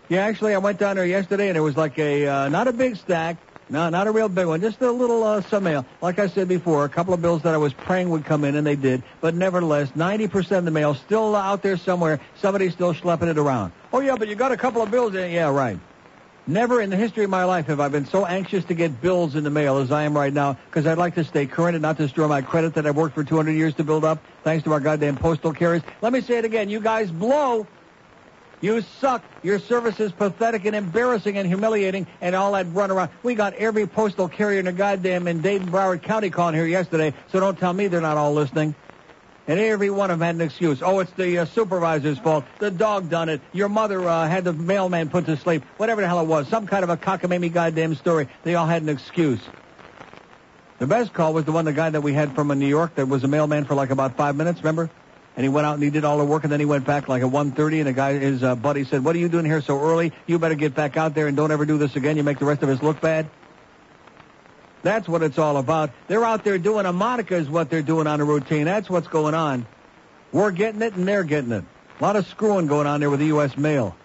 Yeah, 0.09 0.25
actually, 0.25 0.55
I 0.55 0.59
went 0.59 0.79
down 0.79 0.97
there 0.97 1.07
yesterday, 1.07 1.49
and 1.49 1.57
it 1.57 1.61
was 1.61 1.77
like 1.77 1.99
a 1.99 2.27
uh, 2.27 2.49
not 2.49 2.69
a 2.69 2.73
big 2.73 2.97
stack, 2.97 3.37
no, 3.71 3.89
not 3.89 4.07
a 4.07 4.11
real 4.11 4.29
big 4.29 4.47
one, 4.47 4.61
just 4.61 4.81
a 4.83 4.91
little 4.91 5.23
uh, 5.23 5.41
some 5.41 5.65
mail. 5.65 5.87
Like 6.03 6.19
I 6.19 6.29
said 6.29 6.49
before, 6.49 6.85
a 6.85 6.89
couple 6.89 7.15
of 7.15 7.23
bills 7.23 7.43
that 7.43 7.55
I 7.55 7.57
was 7.57 7.73
praying 7.73 8.11
would 8.11 8.25
come 8.25 8.45
in, 8.45 8.57
and 8.57 8.67
they 8.67 8.77
did. 8.77 9.03
But 9.21 9.35
nevertheless, 9.35 9.91
90% 9.93 10.59
of 10.59 10.65
the 10.65 10.71
mail 10.71 10.95
still 10.95 11.35
out 11.35 11.63
there 11.63 11.77
somewhere. 11.77 12.21
Somebody's 12.41 12.75
still 12.75 12.93
schlepping 12.93 13.29
it 13.29 13.39
around. 13.39 13.73
Oh 13.93 14.01
yeah, 14.01 14.17
but 14.17 14.29
you 14.29 14.35
got 14.35 14.53
a 14.53 14.57
couple 14.57 14.83
of 14.83 14.91
bills 14.91 15.15
in. 15.15 15.31
Yeah, 15.33 15.51
right. 15.51 15.79
Never 16.47 16.83
in 16.83 16.91
the 16.91 16.97
history 16.97 17.25
of 17.25 17.31
my 17.31 17.45
life 17.45 17.67
have 17.69 17.81
I 17.81 17.89
been 17.89 18.05
so 18.05 18.27
anxious 18.27 18.67
to 18.67 18.75
get 18.75 19.01
bills 19.01 19.35
in 19.35 19.45
the 19.45 19.51
mail 19.51 19.79
as 19.79 19.91
I 19.91 20.03
am 20.03 20.15
right 20.15 20.33
now 20.33 20.59
because 20.67 20.87
I'd 20.87 20.99
like 20.99 21.15
to 21.15 21.25
stay 21.25 21.47
current 21.47 21.75
and 21.75 21.81
not 21.81 21.97
destroy 21.97 22.29
my 22.29 22.43
credit 22.43 22.75
that 22.75 22.87
I've 22.87 22.97
worked 22.97 23.15
for 23.15 23.25
200 23.25 23.53
years 23.53 23.75
to 23.77 23.85
build 23.85 24.05
up 24.05 24.19
thanks 24.43 24.63
to 24.65 24.73
our 24.73 24.81
goddamn 24.81 25.17
postal 25.17 25.55
carriers. 25.55 25.81
Let 26.03 26.13
me 26.13 26.21
say 26.21 26.37
it 26.37 26.45
again. 26.45 26.69
You 26.69 26.81
guys 26.81 27.11
blow. 27.11 27.67
You 28.65 28.81
suck. 28.99 29.23
Your 29.43 29.59
service 29.59 30.01
is 30.01 30.11
pathetic 30.11 30.65
and 30.65 30.75
embarrassing 30.75 31.37
and 31.37 31.47
humiliating 31.47 32.07
and 32.23 32.35
all 32.35 32.53
that 32.53 32.65
run 32.73 32.91
around. 32.91 33.11
We 33.23 33.35
got 33.35 33.53
every 33.57 33.87
postal 33.87 34.27
carrier 34.27 34.59
in 34.59 34.65
the 34.65 34.73
goddamn 34.73 35.29
in 35.29 35.43
Dade 35.43 35.61
and 35.61 35.71
Broward 35.71 36.03
County 36.03 36.31
calling 36.31 36.55
here 36.55 36.65
yesterday, 36.65 37.13
so 37.31 37.41
don't 37.41 37.59
tell 37.59 37.75
me 37.75 37.89
they're 37.89 38.01
not 38.01 38.17
all 38.17 38.33
listening. 38.33 38.75
And 39.47 39.61
every 39.61 39.91
one 39.91 40.11
of 40.11 40.19
them 40.19 40.25
had 40.25 40.37
an 40.37 40.41
excuse. 40.41 40.81
Oh, 40.81 41.01
it's 41.01 41.13
the 41.13 41.41
uh, 41.41 41.45
supervisor's 41.45 42.19
fault. 42.19 42.47
The 42.59 42.71
dog 42.71 43.11
done 43.11 43.29
it. 43.29 43.43
Your 43.53 43.69
mother 43.69 44.01
uh, 44.09 44.27
had 44.27 44.45
the 44.45 44.55
mailman 44.55 45.11
put 45.11 45.27
to 45.27 45.37
sleep. 45.37 45.63
Whatever 45.77 46.01
the 46.01 46.07
hell 46.07 46.21
it 46.21 46.27
was. 46.27 46.49
Some 46.49 46.67
kind 46.67 46.85
of 46.85 46.89
a 46.89 46.97
cockamamie 46.97 47.53
goddamn 47.53 47.95
story. 47.97 48.29
They 48.45 48.55
all 48.55 48.67
had 48.67 48.81
an 48.81 48.89
excuse. 48.89 49.41
The 50.79 50.87
best 50.87 51.13
call 51.13 51.35
was 51.35 51.45
the 51.45 51.53
one, 51.53 51.67
the 51.67 51.75
guy 51.75 51.91
that 51.91 52.01
we 52.01 52.15
had 52.15 52.35
from 52.35 52.49
New 52.59 52.67
York 52.67 52.95
that 52.95 53.09
was 53.09 53.25
a 53.25 53.29
mailman 53.29 53.67
for 53.67 53.75
like 53.75 53.91
about 53.91 54.17
five 54.17 54.37
minutes, 54.37 54.61
remember? 54.61 54.89
And 55.37 55.43
he 55.45 55.49
went 55.49 55.67
out 55.67 55.75
and 55.75 55.83
he 55.83 55.91
did 55.91 56.05
all 56.05 56.19
the 56.19 56.25
work 56.25 56.45
and 56.45 56.53
then 56.53 56.61
he 56.61 56.67
went 56.67 56.87
back 56.87 57.09
like 57.09 57.23
at 57.23 57.29
1.30 57.29 57.79
and 57.79 57.87
the 57.89 57.93
guy, 57.93 58.13
his 58.19 58.43
uh, 58.45 58.55
buddy 58.55 58.85
said, 58.85 59.03
what 59.05 59.17
are 59.17 59.19
you 59.19 59.29
doing 59.29 59.45
here 59.45 59.61
so 59.61 59.81
early? 59.81 60.13
You 60.27 60.39
better 60.39 60.55
get 60.55 60.75
back 60.75 60.97
out 60.97 61.15
there 61.15 61.27
and 61.27 61.37
don't 61.37 61.51
ever 61.51 61.67
do 61.67 61.77
this 61.77 61.97
again. 61.97 62.17
You 62.17 62.23
make 62.23 62.39
the 62.39 62.45
rest 62.45 62.63
of 62.63 62.69
us 62.69 62.81
look 62.83 63.01
bad. 63.01 63.29
That's 64.85 65.09
what 65.09 65.23
it's 65.23 65.39
all 65.39 65.57
about. 65.57 65.91
They're 66.09 66.25
out 66.25 66.45
there 66.45 66.59
doing 66.59 66.87
a 66.87 66.93
Monica 66.93 67.35
is 67.37 67.49
what 67.49 67.69
they're 67.71 67.83
doing 67.83 68.07
on 68.07 68.21
a 68.21 68.25
routine. 68.25 68.67
That's 68.67 68.89
what's 68.89 69.09
going 69.09 69.35
on. 69.35 69.67
We're 70.31 70.51
getting 70.53 70.83
it 70.83 70.95
and 70.95 71.09
they're 71.09 71.25
getting 71.25 71.53
it. 71.53 71.65
A 71.99 72.03
lot 72.03 72.17
of 72.17 72.27
screwing 72.29 72.67
going 72.67 72.87
on 72.87 73.01
there 73.01 73.11
with 73.11 73.21
the 73.21 73.27
U.S. 73.27 73.57
mail. 73.57 73.97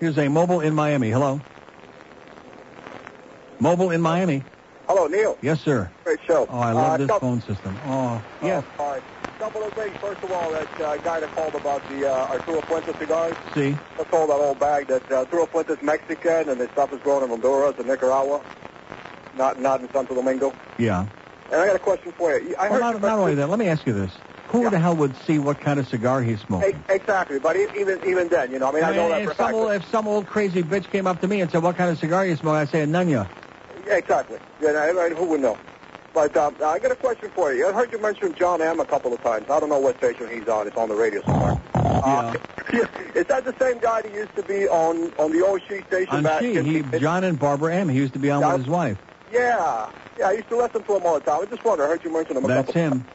Here's 0.00 0.18
a 0.18 0.28
mobile 0.28 0.60
in 0.60 0.74
Miami. 0.74 1.10
Hello. 1.10 1.40
Mobile 3.60 3.92
in 3.92 4.00
Miami. 4.02 4.42
Hello, 4.88 5.06
Neil. 5.06 5.36
Yes, 5.42 5.60
sir. 5.62 5.90
Great 6.04 6.20
show. 6.26 6.46
Oh, 6.50 6.58
I 6.58 6.72
love 6.72 6.92
Uh, 6.92 6.96
this 7.06 7.18
phone 7.18 7.40
system. 7.42 7.76
Oh, 7.86 8.22
yes. 8.42 8.62
Right. 8.78 9.02
Couple 9.46 9.62
of 9.62 9.74
things. 9.74 9.94
First 10.00 10.24
of 10.24 10.32
all, 10.32 10.50
that 10.50 10.80
uh, 10.80 10.96
guy 10.96 11.20
that 11.20 11.32
called 11.32 11.54
about 11.54 11.80
the 11.88 12.04
uh, 12.04 12.32
Arturo 12.32 12.60
Fuentes 12.62 12.96
cigars. 12.96 13.36
See? 13.54 13.76
I 13.96 14.02
told 14.02 14.28
that 14.28 14.34
old 14.34 14.58
bag 14.58 14.88
that 14.88 15.08
uh, 15.08 15.18
Arturo 15.18 15.46
Fuentes 15.46 15.80
Mexican 15.82 16.48
and 16.48 16.60
the 16.60 16.68
stuff 16.72 16.92
is 16.92 16.98
grown 17.02 17.22
in 17.22 17.28
Honduras 17.28 17.76
and 17.78 17.86
Nicaragua, 17.86 18.42
not 19.36 19.60
not 19.60 19.82
in 19.82 19.88
Santo 19.92 20.16
Domingo. 20.16 20.52
Yeah. 20.78 21.06
And 21.52 21.60
I 21.60 21.66
got 21.68 21.76
a 21.76 21.78
question 21.78 22.10
for 22.10 22.36
you. 22.36 22.56
I 22.56 22.62
Well, 22.68 22.82
heard 22.82 22.94
not, 22.94 23.00
not 23.02 23.18
only 23.20 23.36
that, 23.36 23.48
let 23.48 23.60
me 23.60 23.68
ask 23.68 23.86
you 23.86 23.92
this. 23.92 24.10
Who 24.48 24.68
the 24.68 24.80
hell 24.80 24.96
would 24.96 25.14
see 25.28 25.38
what 25.38 25.60
kind 25.60 25.78
of 25.78 25.86
cigar 25.86 26.22
he's 26.22 26.40
smoking? 26.40 26.82
Exactly, 26.88 27.38
but 27.38 27.54
even 27.54 28.00
even 28.04 28.26
then, 28.26 28.50
you 28.50 28.58
know, 28.58 28.70
I 28.70 28.72
mean, 28.72 28.82
I, 28.82 28.96
know 28.96 29.10
that 29.10 29.22
for 29.22 29.28
a 29.28 29.30
if, 29.30 29.36
some 29.36 29.54
old, 29.54 29.72
if 29.74 29.88
some 29.90 30.08
old 30.08 30.26
crazy 30.26 30.64
bitch 30.64 30.90
came 30.90 31.06
up 31.06 31.20
to 31.20 31.28
me 31.28 31.40
and 31.40 31.48
said, 31.48 31.62
what 31.62 31.76
kind 31.76 31.92
of 31.92 32.00
cigar 32.00 32.26
you 32.26 32.34
smoke, 32.34 32.54
I'd 32.56 32.68
say 32.68 32.82
a 32.82 32.86
Nunya. 32.88 33.28
Yeah, 33.86 33.98
exactly. 33.98 34.40
Yeah, 34.60 34.70
I, 34.70 35.04
I, 35.04 35.10
who 35.10 35.26
would 35.26 35.40
know? 35.40 35.56
But 36.16 36.34
um, 36.34 36.56
I 36.64 36.78
got 36.78 36.90
a 36.90 36.96
question 36.96 37.28
for 37.34 37.52
you. 37.52 37.68
I 37.68 37.72
heard 37.72 37.92
you 37.92 38.00
mention 38.00 38.34
John 38.34 38.62
M. 38.62 38.80
a 38.80 38.86
couple 38.86 39.12
of 39.12 39.22
times. 39.22 39.50
I 39.50 39.60
don't 39.60 39.68
know 39.68 39.78
what 39.78 39.98
station 39.98 40.30
he's 40.30 40.48
on. 40.48 40.66
It's 40.66 40.74
on 40.74 40.88
the 40.88 40.94
radio 40.94 41.20
somewhere. 41.26 41.60
Uh, 41.74 42.32
is 43.14 43.26
that 43.26 43.44
the 43.44 43.54
same 43.58 43.78
guy 43.80 44.00
that 44.00 44.10
used 44.14 44.34
to 44.36 44.42
be 44.42 44.66
on 44.66 45.12
on 45.18 45.30
the 45.30 45.44
old 45.44 45.60
She 45.68 45.82
station 45.82 46.14
On 46.16 46.22
back 46.22 46.40
She, 46.40 46.54
he, 46.62 46.82
John 46.98 47.22
and 47.22 47.38
Barbara 47.38 47.74
M. 47.74 47.90
He 47.90 47.98
used 47.98 48.14
to 48.14 48.18
be 48.18 48.30
on 48.30 48.40
with 48.46 48.60
his 48.60 48.66
wife. 48.66 48.96
Yeah, 49.30 49.90
yeah. 50.18 50.28
I 50.28 50.32
used 50.32 50.48
to 50.48 50.56
listen 50.56 50.82
to 50.84 50.96
him 50.96 51.02
all 51.04 51.20
the 51.20 51.20
time. 51.20 51.42
I 51.42 51.44
just 51.44 51.62
wonder. 51.62 51.84
I 51.84 51.88
heard 51.88 52.02
you 52.02 52.10
mention 52.10 52.38
him 52.38 52.46
a 52.46 52.48
That's 52.48 52.66
couple. 52.68 52.80
him. 52.80 53.06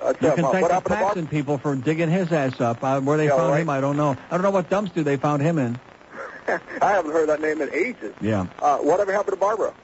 That's 0.00 0.22
You 0.22 0.28
him. 0.28 0.34
can 0.36 0.44
Uh, 0.46 0.52
thank 0.52 0.68
the 0.68 0.80
Paxson 0.80 1.26
people 1.26 1.58
for 1.58 1.76
digging 1.76 2.08
his 2.08 2.32
ass 2.32 2.58
up. 2.58 2.82
Uh, 2.82 3.02
where 3.02 3.18
they 3.18 3.26
Yeah, 3.26 3.36
found 3.36 3.50
right. 3.52 3.60
him, 3.60 3.68
I 3.68 3.82
don't 3.82 3.98
know. 3.98 4.16
I 4.30 4.34
don't 4.34 4.42
know 4.42 4.50
what 4.50 4.70
dumpster 4.70 5.04
they 5.04 5.18
found 5.18 5.42
him 5.42 5.58
in. 5.58 5.78
I 6.48 6.90
haven't 6.92 7.12
heard 7.12 7.28
that 7.28 7.42
name 7.42 7.60
in 7.60 7.68
ages. 7.74 8.14
Yeah. 8.22 8.46
Uh, 8.62 8.78
whatever 8.78 9.12
happened 9.12 9.34
to 9.34 9.40
Barbara? 9.40 9.74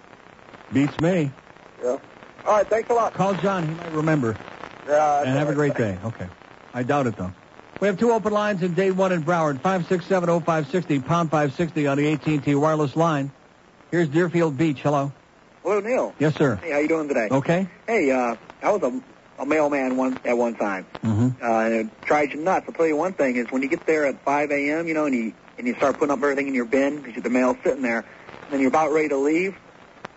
Beats 0.73 0.99
me. 0.99 1.31
Yeah. 1.85 1.99
All 2.47 2.57
right. 2.57 2.67
Thanks 2.67 2.91
a 2.91 2.95
lot. 2.95 3.15
Call 3.15 3.35
John. 3.35 3.67
He 3.67 3.75
might 3.75 3.93
remember. 3.93 4.37
Yeah. 4.87 5.21
and 5.21 5.29
have 5.39 5.49
a 5.49 5.55
great 5.55 5.75
day. 5.77 5.99
Okay. 6.05 6.27
I 6.75 6.83
doubt 6.83 7.07
it, 7.07 7.17
though. 7.17 7.33
We 7.81 7.89
have 7.89 7.99
two 7.99 8.13
open 8.13 8.33
lines 8.33 8.63
in 8.63 8.75
day 8.75 8.91
one 8.91 9.13
in 9.13 9.23
Broward, 9.25 9.61
5670560, 9.61 11.05
pound 11.05 11.31
560 11.31 11.87
on 11.87 11.99
the 11.99 12.13
AT&T 12.13 12.55
wireless 12.55 12.95
line. 12.97 13.33
Here's 13.91 14.09
Deerfield 14.09 14.57
Beach. 14.57 14.81
Hello. 14.81 15.13
Hello, 15.63 15.81
Neil. 15.81 16.15
Yes, 16.19 16.35
sir. 16.37 16.57
Hey, 16.57 16.71
how 16.73 16.79
you 16.79 16.89
doing 16.89 17.09
today? 17.09 17.29
Okay. 17.31 17.69
Hey, 17.87 18.11
uh, 18.11 18.37
I 18.63 18.71
was 18.73 18.83
a, 18.83 19.43
a 19.43 19.47
mailman 19.47 19.97
one 19.97 20.19
at 20.25 20.37
one 20.37 20.55
time. 20.55 20.87
Mm-hmm. 21.03 21.45
Uh, 21.45 21.61
and 21.61 21.75
it 21.75 22.01
drives 22.03 22.33
you 22.33 22.41
nuts. 22.41 22.67
I'll 22.69 22.75
tell 22.75 22.87
you 22.87 22.97
one 22.97 23.13
thing 23.13 23.37
is 23.37 23.51
when 23.51 23.63
you 23.63 23.69
get 23.69 23.85
there 23.87 24.07
at 24.07 24.23
5 24.25 24.51
a.m., 24.51 24.87
you 24.89 24.95
know, 24.95 25.07
and 25.07 25.15
you 25.15 25.33
and 25.59 25.67
you 25.67 25.75
start 25.75 25.99
putting 25.99 26.11
up 26.13 26.19
everything 26.19 26.49
in 26.49 26.55
your 26.55 26.65
bin 26.65 26.97
because 26.97 27.09
you 27.09 27.15
have 27.15 27.25
the 27.25 27.31
mail's 27.31 27.57
sitting 27.63 27.83
there, 27.83 27.99
and 27.99 28.51
then 28.51 28.61
you're 28.61 28.69
about 28.71 28.93
ready 28.93 29.09
to 29.09 29.17
leave, 29.19 29.57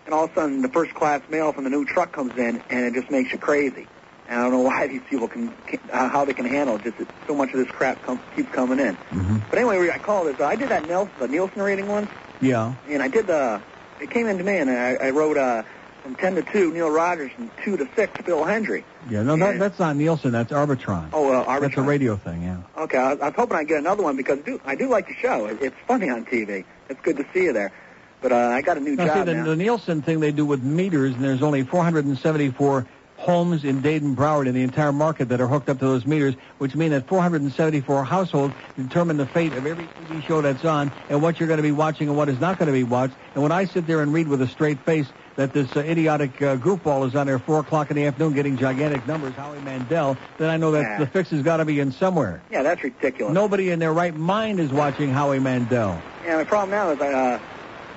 and 0.06 0.14
all 0.14 0.24
of 0.24 0.30
a 0.30 0.34
sudden 0.34 0.62
the 0.62 0.68
first 0.68 0.94
class 0.94 1.20
mail 1.28 1.52
from 1.52 1.64
the 1.64 1.70
new 1.70 1.84
truck 1.84 2.12
comes 2.12 2.36
in, 2.38 2.62
and 2.70 2.86
it 2.86 2.94
just 2.98 3.10
makes 3.10 3.32
you 3.32 3.38
crazy. 3.38 3.86
And 4.28 4.40
I 4.40 4.42
don't 4.44 4.52
know 4.52 4.60
why 4.62 4.86
these 4.86 5.02
people 5.10 5.28
can, 5.28 5.52
can 5.66 5.80
uh, 5.92 6.08
how 6.08 6.24
they 6.24 6.32
can 6.34 6.46
handle 6.46 6.76
it. 6.76 6.82
Just 6.84 6.98
that 6.98 7.08
so 7.26 7.34
much 7.34 7.50
of 7.52 7.58
this 7.58 7.68
crap 7.70 8.02
com- 8.02 8.20
keeps 8.34 8.50
coming 8.52 8.78
in. 8.78 8.94
Mm-hmm. 8.96 9.38
But 9.50 9.58
anyway, 9.58 9.90
I 9.90 9.98
called 9.98 10.28
this. 10.28 10.40
I 10.40 10.56
did 10.56 10.70
that 10.70 10.86
Nielsen, 10.88 11.12
the 11.18 11.28
Nielsen 11.28 11.60
rating 11.62 11.88
once, 11.88 12.08
Yeah. 12.40 12.74
and 12.88 13.02
I 13.02 13.08
did 13.08 13.26
the. 13.26 13.60
It 14.00 14.10
came 14.10 14.26
into 14.26 14.44
me, 14.44 14.58
and 14.58 14.68
I, 14.70 14.94
I 14.96 15.10
wrote 15.10 15.38
uh, 15.38 15.62
from 16.02 16.16
10 16.16 16.34
to 16.34 16.42
2 16.42 16.72
Neil 16.72 16.90
Rogers, 16.90 17.30
and 17.38 17.50
2 17.64 17.78
to 17.78 17.88
6 17.96 18.22
Bill 18.26 18.44
Hendry. 18.44 18.84
Yeah, 19.08 19.22
no, 19.22 19.36
that, 19.36 19.58
that's 19.58 19.78
not 19.78 19.96
Nielsen. 19.96 20.32
That's 20.32 20.52
Arbitron. 20.52 21.08
Oh, 21.14 21.32
uh, 21.32 21.60
That's 21.60 21.76
a 21.78 21.82
radio 21.82 22.16
thing, 22.16 22.42
yeah. 22.42 22.58
Okay, 22.76 22.98
I, 22.98 23.12
I 23.12 23.14
was 23.14 23.34
hoping 23.34 23.56
I'd 23.56 23.68
get 23.68 23.78
another 23.78 24.02
one 24.02 24.16
because 24.16 24.40
I 24.40 24.42
do, 24.42 24.60
I 24.66 24.74
do 24.74 24.88
like 24.88 25.08
the 25.08 25.14
show. 25.14 25.46
It, 25.46 25.62
it's 25.62 25.76
funny 25.86 26.10
on 26.10 26.26
TV. 26.26 26.64
It's 26.90 27.00
good 27.00 27.16
to 27.16 27.24
see 27.32 27.44
you 27.44 27.52
there. 27.54 27.72
But 28.20 28.32
uh, 28.32 28.36
I 28.36 28.62
got 28.62 28.76
a 28.76 28.80
new 28.80 28.96
Now, 28.96 29.04
see, 29.04 29.08
job 29.10 29.26
the, 29.26 29.34
now. 29.34 29.44
the 29.44 29.56
Nielsen 29.56 30.02
thing 30.02 30.20
they 30.20 30.32
do 30.32 30.46
with 30.46 30.62
meters, 30.62 31.14
and 31.14 31.24
there's 31.24 31.42
only 31.42 31.62
474 31.64 32.86
homes 33.18 33.64
in 33.64 33.80
Dayton, 33.80 34.14
Broward, 34.14 34.46
in 34.46 34.54
the 34.54 34.62
entire 34.62 34.92
market 34.92 35.30
that 35.30 35.40
are 35.40 35.46
hooked 35.48 35.70
up 35.70 35.78
to 35.78 35.86
those 35.86 36.04
meters, 36.06 36.34
which 36.58 36.74
mean 36.76 36.90
that 36.90 37.08
474 37.08 38.04
households 38.04 38.54
determine 38.76 39.16
the 39.16 39.26
fate 39.26 39.54
of 39.54 39.64
every 39.66 39.88
TV 39.88 40.22
show 40.22 40.42
that's 40.42 40.64
on 40.64 40.92
and 41.08 41.22
what 41.22 41.38
you're 41.40 41.46
going 41.46 41.56
to 41.56 41.62
be 41.62 41.72
watching 41.72 42.08
and 42.08 42.16
what 42.16 42.28
is 42.28 42.38
not 42.38 42.58
going 42.58 42.66
to 42.66 42.72
be 42.74 42.84
watched. 42.84 43.16
And 43.34 43.42
when 43.42 43.52
I 43.52 43.64
sit 43.64 43.86
there 43.86 44.02
and 44.02 44.12
read 44.12 44.28
with 44.28 44.42
a 44.42 44.46
straight 44.46 44.84
face 44.84 45.10
that 45.36 45.52
this 45.54 45.74
uh, 45.76 45.80
idiotic 45.80 46.42
uh, 46.42 46.56
goofball 46.56 47.06
is 47.06 47.14
on 47.14 47.26
there 47.26 47.38
4 47.38 47.60
o'clock 47.60 47.90
in 47.90 47.96
the 47.96 48.04
afternoon 48.04 48.34
getting 48.34 48.56
gigantic 48.58 49.06
numbers, 49.06 49.34
Howie 49.34 49.60
Mandel, 49.60 50.18
then 50.36 50.50
I 50.50 50.58
know 50.58 50.72
that 50.72 50.82
Yeah. 50.82 50.98
the 50.98 51.06
fix 51.06 51.30
has 51.30 51.42
got 51.42 51.56
to 51.58 51.64
be 51.64 51.80
in 51.80 51.92
somewhere. 51.92 52.42
yeah, 52.50 52.62
that's 52.62 52.82
ridiculous. 52.84 53.32
Nobody 53.34 53.70
in 53.70 53.78
their 53.78 53.92
right 53.94 54.14
mind 54.14 54.60
is 54.60 54.70
watching 54.72 55.10
Howie 55.10 55.38
Mandel. 55.38 56.02
Yeah, 56.22 56.36
the 56.38 56.44
problem 56.44 56.70
now 56.70 56.90
is 56.90 57.00
I, 57.00 57.12
uh, 57.12 57.38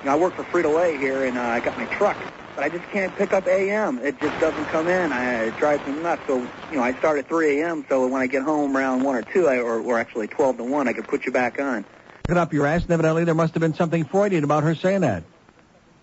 you 0.00 0.06
know, 0.06 0.12
I 0.12 0.16
work 0.18 0.34
for 0.34 0.44
Frito 0.44 0.74
Lay 0.74 0.96
here, 0.96 1.24
and 1.24 1.36
uh, 1.38 1.42
I 1.42 1.60
got 1.60 1.76
my 1.76 1.86
truck, 1.86 2.16
but 2.56 2.64
I 2.64 2.68
just 2.68 2.84
can't 2.90 3.14
pick 3.16 3.32
up 3.32 3.46
AM. 3.46 3.98
It 3.98 4.18
just 4.20 4.38
doesn't 4.40 4.64
come 4.66 4.88
in. 4.88 5.12
I, 5.12 5.44
it 5.44 5.56
drives 5.56 5.86
me 5.86 6.00
nuts. 6.00 6.22
So, 6.26 6.38
you 6.70 6.76
know, 6.76 6.82
I 6.82 6.94
start 6.94 7.18
at 7.18 7.28
3 7.28 7.60
a.m. 7.60 7.84
So 7.88 8.06
when 8.06 8.22
I 8.22 8.26
get 8.26 8.42
home 8.42 8.76
around 8.76 9.02
one 9.02 9.14
or 9.16 9.22
two, 9.22 9.46
I, 9.48 9.58
or, 9.58 9.80
or 9.80 9.98
actually 9.98 10.28
12 10.28 10.58
to 10.58 10.64
1, 10.64 10.88
I 10.88 10.92
can 10.92 11.04
put 11.04 11.26
you 11.26 11.32
back 11.32 11.60
on. 11.60 11.84
it 12.28 12.36
up 12.36 12.52
your 12.52 12.66
ass. 12.66 12.82
and 12.82 12.90
Evidently, 12.92 13.24
there 13.24 13.34
must 13.34 13.54
have 13.54 13.60
been 13.60 13.74
something 13.74 14.04
Freudian 14.04 14.44
about 14.44 14.62
her 14.62 14.74
saying 14.74 15.02
that. 15.02 15.22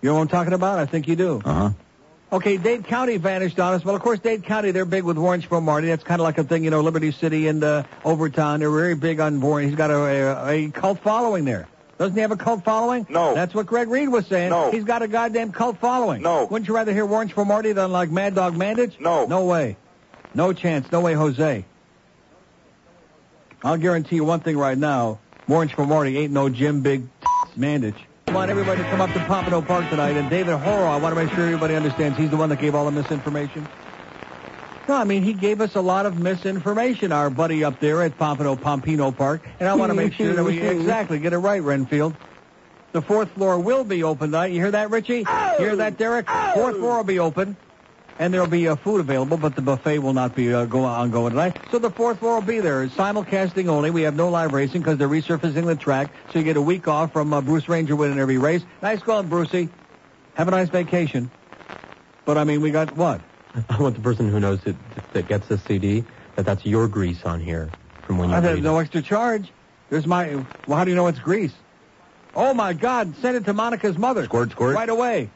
You 0.01 0.09
know 0.09 0.15
what 0.15 0.21
I'm 0.21 0.27
talking 0.27 0.53
about? 0.53 0.77
I 0.77 0.85
think 0.85 1.07
you 1.07 1.15
do. 1.15 1.41
Uh 1.43 1.53
huh. 1.53 1.69
Okay, 2.29 2.57
Dade 2.57 2.83
County 2.83 3.15
vanished 3.15 3.57
on 3.57 3.73
us. 3.73 3.85
Well, 3.85 3.95
of 3.95 4.01
course, 4.01 4.19
Dade 4.19 4.43
County, 4.43 4.71
they're 4.71 4.83
big 4.83 5.05
with 5.05 5.15
Warrensville 5.15 5.63
Marty. 5.63 5.87
That's 5.87 6.03
kind 6.03 6.19
of 6.19 6.25
like 6.25 6.37
a 6.37 6.43
thing, 6.43 6.63
you 6.65 6.69
know, 6.69 6.81
Liberty 6.81 7.11
City 7.13 7.47
and 7.47 7.63
uh, 7.63 7.83
Overtown. 8.05 8.59
They're 8.59 8.69
very 8.69 8.95
big 8.95 9.21
on 9.21 9.39
Warren. 9.39 9.65
He's 9.65 9.77
got 9.77 9.89
a, 9.89 9.95
a, 9.95 10.47
a 10.67 10.69
cult 10.71 10.99
following 10.99 11.45
there. 11.45 11.69
Doesn't 11.97 12.13
he 12.15 12.21
have 12.21 12.31
a 12.31 12.37
cult 12.37 12.63
following? 12.63 13.07
No. 13.09 13.33
That's 13.33 13.55
what 13.55 13.65
Greg 13.65 13.87
Reed 13.89 14.09
was 14.09 14.27
saying. 14.27 14.51
No. 14.51 14.69
He's 14.71 14.83
got 14.83 15.01
a 15.01 15.07
goddamn 15.07 15.51
cult 15.51 15.79
following. 15.79 16.21
No. 16.21 16.45
Wouldn't 16.45 16.67
you 16.67 16.75
rather 16.75 16.93
hear 16.93 17.05
Warrensville 17.07 17.47
Marty 17.47 17.71
than 17.71 17.91
like 17.91 18.11
Mad 18.11 18.35
Dog 18.35 18.55
Mandich? 18.55 18.99
No. 18.99 19.25
No 19.25 19.45
way. 19.45 19.77
No 20.35 20.53
chance. 20.53 20.91
No 20.91 21.01
way, 21.01 21.13
Jose. 21.13 21.65
I'll 23.63 23.77
guarantee 23.77 24.17
you 24.17 24.23
one 24.23 24.41
thing 24.41 24.57
right 24.57 24.77
now. 24.77 25.19
Warrensville 25.47 25.87
Marty 25.87 26.17
ain't 26.17 26.31
no 26.31 26.49
Jim 26.49 26.81
Big 26.81 27.07
Mandich. 27.57 27.95
I 28.27 28.31
want 28.31 28.51
everybody 28.51 28.83
to 28.83 28.89
come 28.89 29.01
up 29.01 29.11
to 29.13 29.19
Pompano 29.25 29.61
Park 29.61 29.89
tonight. 29.89 30.17
And 30.17 30.29
David 30.29 30.57
Horrow, 30.57 30.85
I 30.87 30.97
want 30.97 31.15
to 31.15 31.23
make 31.23 31.33
sure 31.33 31.45
everybody 31.45 31.73
understands 31.75 32.17
he's 32.17 32.29
the 32.29 32.37
one 32.37 32.49
that 32.49 32.59
gave 32.59 32.75
all 32.75 32.85
the 32.85 32.91
misinformation. 32.91 33.67
No, 34.87 34.95
I 34.95 35.03
mean, 35.03 35.21
he 35.21 35.33
gave 35.33 35.59
us 35.59 35.75
a 35.75 35.81
lot 35.81 36.05
of 36.05 36.17
misinformation, 36.17 37.11
our 37.11 37.29
buddy 37.29 37.63
up 37.63 37.79
there 37.81 38.01
at 38.03 38.17
Pompano 38.17 38.55
Pompino 38.55 39.15
Park. 39.15 39.41
And 39.59 39.67
I 39.67 39.75
want 39.75 39.89
to 39.89 39.93
make 39.93 40.13
sure 40.13 40.33
that 40.33 40.43
we 40.43 40.59
exactly 40.61 41.19
get 41.19 41.33
it 41.33 41.39
right, 41.39 41.61
Renfield. 41.61 42.15
The 42.93 43.01
fourth 43.01 43.29
floor 43.31 43.59
will 43.59 43.83
be 43.83 44.03
open 44.03 44.29
tonight. 44.29 44.47
You 44.47 44.61
hear 44.61 44.71
that, 44.71 44.89
Richie? 44.89 45.19
You 45.19 45.55
hear 45.59 45.75
that, 45.75 45.97
Derek? 45.97 46.29
Fourth 46.53 46.77
floor 46.77 46.97
will 46.97 47.03
be 47.03 47.19
open. 47.19 47.57
And 48.19 48.33
there'll 48.33 48.47
be 48.47 48.67
uh, 48.67 48.75
food 48.77 48.99
available, 48.99 49.37
but 49.37 49.55
the 49.55 49.61
buffet 49.61 49.99
will 49.99 50.13
not 50.13 50.35
be 50.35 50.51
uh, 50.51 50.65
go 50.65 50.85
ongoing 50.85 51.31
tonight. 51.31 51.59
So 51.69 51.77
the 51.77 51.91
fourth 51.91 52.17
floor 52.17 52.35
will 52.35 52.41
be 52.41 52.59
there. 52.59 52.83
It's 52.83 52.95
Simulcasting 52.95 53.67
only. 53.67 53.91
We 53.91 54.03
have 54.03 54.15
no 54.15 54.29
live 54.29 54.53
racing 54.53 54.81
because 54.81 54.97
they're 54.97 55.09
resurfacing 55.09 55.65
the 55.67 55.75
track. 55.75 56.11
So 56.31 56.39
you 56.39 56.45
get 56.45 56.57
a 56.57 56.61
week 56.61 56.87
off 56.87 57.13
from 57.13 57.31
uh, 57.31 57.41
Bruce 57.41 57.69
Ranger 57.69 57.95
winning 57.95 58.17
every 58.17 58.39
race. 58.39 58.63
Nice 58.81 59.01
going, 59.03 59.27
Brucey. 59.27 59.69
Have 60.33 60.47
a 60.47 60.51
nice 60.51 60.69
vacation. 60.69 61.29
But 62.25 62.39
I 62.39 62.43
mean, 62.43 62.61
we 62.61 62.71
got 62.71 62.95
what? 62.95 63.21
I 63.69 63.81
want 63.81 63.95
the 63.95 64.01
person 64.01 64.29
who 64.29 64.39
knows 64.39 64.59
it 64.65 64.75
that 65.13 65.27
gets 65.27 65.47
this 65.47 65.61
CD 65.63 66.03
that 66.35 66.45
that's 66.45 66.65
your 66.65 66.87
grease 66.87 67.23
on 67.25 67.39
here 67.39 67.69
from 68.03 68.17
when 68.17 68.29
you 68.29 68.39
there's 68.41 68.55
read 68.55 68.63
no 68.63 68.77
extra 68.77 69.01
charge. 69.01 69.51
There's 69.89 70.05
my. 70.05 70.35
Well, 70.67 70.77
how 70.77 70.83
do 70.83 70.89
you 70.91 70.95
know 70.95 71.07
it's 71.07 71.19
grease? 71.19 71.53
Oh 72.35 72.53
my 72.53 72.73
God! 72.73 73.15
Send 73.21 73.37
it 73.37 73.45
to 73.45 73.53
Monica's 73.53 73.97
mother. 73.97 74.25
Squirt, 74.25 74.51
squirt. 74.51 74.75
Right 74.75 74.89
away. 74.89 75.29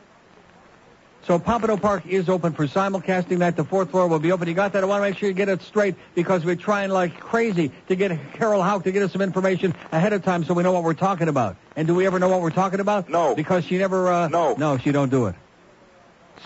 So 1.23 1.37
Pompano 1.37 1.77
Park 1.77 2.07
is 2.07 2.29
open 2.29 2.53
for 2.53 2.67
simulcasting 2.67 3.37
night. 3.37 3.55
The 3.55 3.63
fourth 3.63 3.91
floor 3.91 4.07
will 4.07 4.17
be 4.19 4.31
open. 4.31 4.47
You 4.47 4.55
got 4.55 4.73
that? 4.73 4.83
I 4.83 4.87
want 4.87 5.03
to 5.03 5.09
make 5.09 5.19
sure 5.19 5.29
you 5.29 5.35
get 5.35 5.49
it 5.49 5.61
straight 5.61 5.95
because 6.15 6.43
we're 6.43 6.55
trying 6.55 6.89
like 6.89 7.19
crazy 7.19 7.71
to 7.89 7.95
get 7.95 8.11
Carol 8.33 8.63
Hauk 8.63 8.83
to 8.85 8.91
get 8.91 9.03
us 9.03 9.11
some 9.11 9.21
information 9.21 9.75
ahead 9.91 10.13
of 10.13 10.23
time 10.23 10.43
so 10.43 10.55
we 10.55 10.63
know 10.63 10.71
what 10.71 10.83
we're 10.83 10.95
talking 10.95 11.27
about. 11.27 11.57
And 11.75 11.87
do 11.87 11.93
we 11.93 12.07
ever 12.07 12.17
know 12.17 12.27
what 12.27 12.41
we're 12.41 12.49
talking 12.49 12.79
about? 12.79 13.07
No. 13.07 13.35
Because 13.35 13.65
she 13.65 13.77
never. 13.77 14.11
Uh, 14.11 14.27
No. 14.29 14.55
No, 14.55 14.77
she 14.79 14.91
don't 14.91 15.09
do 15.09 15.27
it. 15.27 15.35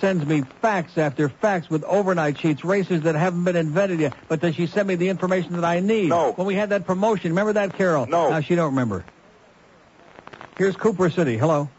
Sends 0.01 0.25
me 0.25 0.43
fax 0.61 0.97
after 0.97 1.29
fax 1.29 1.69
with 1.69 1.83
overnight 1.85 2.37
sheets, 2.37 2.65
races 2.65 3.03
that 3.03 3.15
haven't 3.15 3.43
been 3.45 3.55
invented 3.55 3.99
yet. 4.01 4.13
But 4.27 4.41
does 4.41 4.55
she 4.55 4.67
send 4.67 4.87
me 4.87 4.95
the 4.95 5.07
information 5.09 5.53
that 5.53 5.63
I 5.63 5.79
need? 5.79 6.09
No. 6.09 6.33
When 6.33 6.45
we 6.47 6.55
had 6.55 6.69
that 6.69 6.85
promotion, 6.85 7.31
remember 7.31 7.53
that, 7.53 7.75
Carol? 7.77 8.05
No. 8.05 8.29
Now 8.29 8.41
she 8.41 8.55
don't 8.55 8.71
remember. 8.71 9.05
Here's 10.57 10.75
Cooper 10.75 11.09
City. 11.09 11.37
Hello. 11.37 11.69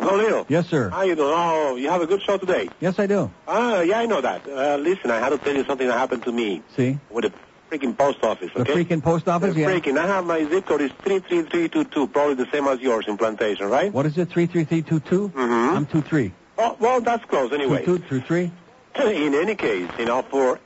Hello, 0.00 0.20
Neil. 0.20 0.44
Yes, 0.48 0.66
sir. 0.66 0.90
How 0.90 1.02
you 1.02 1.14
doing? 1.14 1.32
Oh, 1.34 1.76
you 1.76 1.88
have 1.88 2.02
a 2.02 2.06
good 2.06 2.20
show 2.22 2.36
today. 2.36 2.68
Yes, 2.80 2.98
I 2.98 3.06
do. 3.06 3.30
Ah, 3.48 3.80
yeah, 3.80 4.00
I 4.00 4.06
know 4.06 4.20
that. 4.20 4.46
Uh, 4.46 4.76
listen, 4.76 5.10
I 5.10 5.18
had 5.18 5.30
to 5.30 5.38
tell 5.38 5.54
you 5.54 5.64
something 5.64 5.86
that 5.86 5.96
happened 5.96 6.24
to 6.24 6.32
me 6.32 6.62
See? 6.76 6.98
with 7.10 7.24
the 7.24 7.32
freaking 7.70 7.96
post 7.96 8.22
office, 8.22 8.50
Okay? 8.54 8.74
The 8.74 8.84
freaking 8.84 9.02
post 9.02 9.28
office, 9.28 9.54
The 9.54 9.60
yeah. 9.60 9.70
freaking. 9.70 9.98
I 9.98 10.06
have 10.06 10.26
my 10.26 10.44
zip 10.48 10.66
code 10.66 10.82
is 10.82 10.90
33322, 11.04 12.08
probably 12.08 12.34
the 12.34 12.50
same 12.50 12.66
as 12.66 12.80
yours 12.80 13.06
in 13.08 13.16
Plantation, 13.16 13.70
right? 13.70 13.92
What 13.92 14.04
is 14.04 14.18
it? 14.18 14.28
Three 14.28 14.46
three 14.46 14.64
three 14.64 14.82
two 14.82 15.00
two. 15.00 15.28
Mm-hmm. 15.30 15.76
I'm 15.76 15.86
two 15.86 16.02
three. 16.02 16.32
Oh, 16.56 16.76
well, 16.78 17.00
that's 17.00 17.24
close 17.24 17.52
anyway. 17.52 17.84
Two 17.84 17.98
two 17.98 18.04
two 18.08 18.20
three. 18.20 18.52
In 18.96 19.34
any 19.34 19.56
case, 19.56 19.90
you 19.98 20.06
know, 20.06 20.22
for 20.22 20.60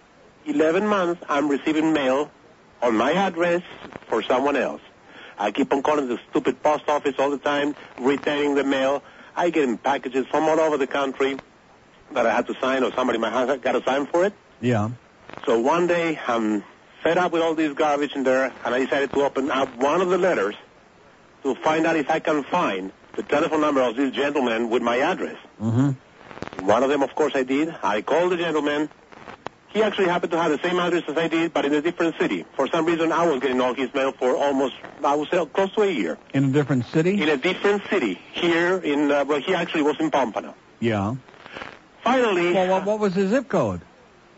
11 0.46 0.86
months, 0.86 1.22
I'm 1.28 1.48
receiving 1.48 1.92
mail 1.92 2.30
on 2.82 2.96
my 2.96 3.12
address 3.12 3.62
for 4.08 4.22
someone 4.22 4.56
else. 4.56 4.82
I 5.38 5.50
keep 5.50 5.72
on 5.72 5.82
calling 5.82 6.08
the 6.08 6.18
stupid 6.30 6.62
post 6.62 6.88
office 6.88 7.14
all 7.18 7.30
the 7.30 7.38
time, 7.38 7.74
returning 7.98 8.54
the 8.54 8.64
mail. 8.64 9.02
I 9.36 9.50
get 9.50 9.64
in 9.64 9.78
packages 9.78 10.26
from 10.30 10.44
all 10.44 10.60
over 10.60 10.76
the 10.76 10.86
country. 10.86 11.40
that 12.12 12.26
I 12.26 12.34
had 12.34 12.46
to 12.48 12.54
sign, 12.60 12.82
or 12.84 12.92
somebody 12.92 13.16
in 13.16 13.20
my 13.20 13.30
house 13.30 13.58
got 13.60 13.72
to 13.72 13.82
sign 13.84 14.06
for 14.06 14.24
it. 14.24 14.32
Yeah. 14.60 14.90
So 15.46 15.58
one 15.60 15.86
day, 15.86 16.18
I'm 16.26 16.64
fed 17.02 17.18
up 17.18 17.32
with 17.32 17.42
all 17.42 17.54
this 17.54 17.72
garbage 17.74 18.12
in 18.14 18.24
there, 18.24 18.52
and 18.64 18.74
I 18.74 18.78
decided 18.80 19.12
to 19.12 19.22
open 19.24 19.50
up 19.50 19.68
one 19.76 20.00
of 20.00 20.08
the 20.08 20.18
letters 20.18 20.54
to 21.44 21.54
find 21.56 21.86
out 21.86 21.96
if 21.96 22.10
I 22.10 22.18
can 22.18 22.44
find 22.44 22.92
the 23.16 23.22
telephone 23.22 23.60
number 23.60 23.82
of 23.82 23.94
this 23.96 24.10
gentleman 24.14 24.70
with 24.70 24.82
my 24.82 24.98
address. 24.98 25.36
Mm-hmm. 25.60 26.66
One 26.66 26.82
of 26.82 26.90
them, 26.90 27.02
of 27.02 27.14
course, 27.14 27.32
I 27.34 27.42
did. 27.42 27.74
I 27.82 28.02
called 28.02 28.32
the 28.32 28.36
gentleman. 28.36 28.88
He 29.68 29.82
actually 29.82 30.08
happened 30.08 30.32
to 30.32 30.38
have 30.40 30.50
the 30.50 30.58
same 30.66 30.78
address 30.78 31.04
as 31.08 31.16
I 31.16 31.28
did, 31.28 31.52
but 31.52 31.64
in 31.64 31.74
a 31.74 31.82
different 31.82 32.16
city. 32.18 32.44
For 32.56 32.66
some 32.68 32.86
reason, 32.86 33.12
I 33.12 33.26
was 33.26 33.40
getting 33.40 33.60
all 33.60 33.74
his 33.74 33.92
mail 33.92 34.12
for 34.12 34.34
almost, 34.34 34.74
I 35.04 35.14
would 35.14 35.28
say, 35.28 35.44
close 35.46 35.72
to 35.74 35.82
a 35.82 35.90
year. 35.90 36.18
In 36.32 36.44
a 36.44 36.48
different 36.48 36.86
city? 36.86 37.20
In 37.20 37.28
a 37.28 37.36
different 37.36 37.82
city. 37.90 38.18
Here 38.32 38.78
in, 38.78 39.10
uh, 39.10 39.24
well, 39.26 39.40
he 39.40 39.54
actually 39.54 39.82
was 39.82 40.00
in 40.00 40.10
Pompano. 40.10 40.54
Yeah. 40.80 41.16
Finally. 42.02 42.54
Well, 42.54 42.68
what, 42.68 42.86
what 42.86 42.98
was 42.98 43.14
his 43.14 43.30
zip 43.30 43.48
code? 43.48 43.82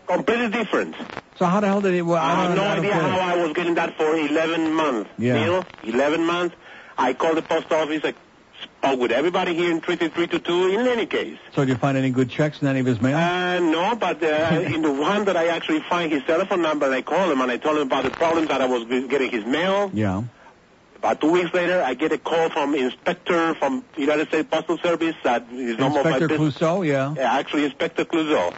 Completely 0.09 0.49
different. 0.49 0.97
So 1.37 1.47
how 1.47 1.61
the 1.61 1.69
hell 1.69 1.81
did 1.81 1.95
he? 1.95 2.03
Well, 2.03 2.17
I 2.17 2.33
I 2.33 2.43
have 2.47 2.57
no 2.57 2.65
idea 2.65 2.95
how 2.95 3.21
I 3.21 3.37
was 3.37 3.53
getting 3.53 3.75
that 3.75 3.97
for 3.97 4.17
11 4.17 4.73
months. 4.73 5.11
Yeah. 5.17 5.35
Neil, 5.35 5.67
11 5.85 6.27
months. 6.27 6.57
I 6.99 7.15
called 7.15 7.37
the 7.37 7.43
post 7.43 7.71
office. 7.73 8.03
I 8.05 8.15
spoke 8.81 8.99
with 8.99 9.13
everybody 9.13 9.55
here 9.55 9.71
in 9.71 9.81
33322 9.83 10.81
in 10.81 10.87
any 10.87 11.05
case. 11.05 11.39
So 11.55 11.63
did 11.63 11.69
you 11.69 11.77
find 11.77 11.99
any 11.99 12.11
good 12.11 12.31
checks 12.31 12.63
in 12.63 12.69
any 12.69 12.81
of 12.81 12.87
his 12.87 13.01
mail? 13.01 13.17
Uh, 13.17 13.61
no, 13.61 13.95
but 13.95 14.23
uh, 14.23 14.27
in 14.75 14.81
the 14.81 14.93
one 14.93 15.27
that 15.27 15.37
I 15.37 15.49
actually 15.49 15.81
find 15.81 16.11
his 16.11 16.23
telephone 16.25 16.63
number, 16.63 16.87
and 16.87 16.95
I 16.95 17.03
call 17.03 17.31
him 17.31 17.43
and 17.43 17.51
I 17.51 17.59
told 17.59 17.77
him 17.77 17.87
about 17.89 18.05
the 18.05 18.11
problems 18.11 18.49
that 18.49 18.63
I 18.63 18.67
was 18.67 18.85
getting 18.87 19.31
his 19.31 19.45
mail. 19.45 19.91
yeah. 19.93 20.23
About 20.97 21.19
two 21.19 21.31
weeks 21.31 21.55
later, 21.55 21.83
I 21.83 21.95
get 21.95 22.13
a 22.13 22.19
call 22.19 22.51
from 22.51 22.75
inspector 22.75 23.55
from 23.55 23.83
United 23.97 24.29
States 24.29 24.47
Postal 24.51 24.77
Service 24.77 25.17
that 25.25 25.47
is 25.51 25.79
no 25.79 25.89
more 25.89 26.07
Inspector. 26.07 26.37
Clouseau, 26.37 26.87
yeah. 26.87 27.15
Yeah, 27.17 27.39
actually, 27.39 27.65
Inspector 27.65 28.05
Clouseau. 28.05 28.53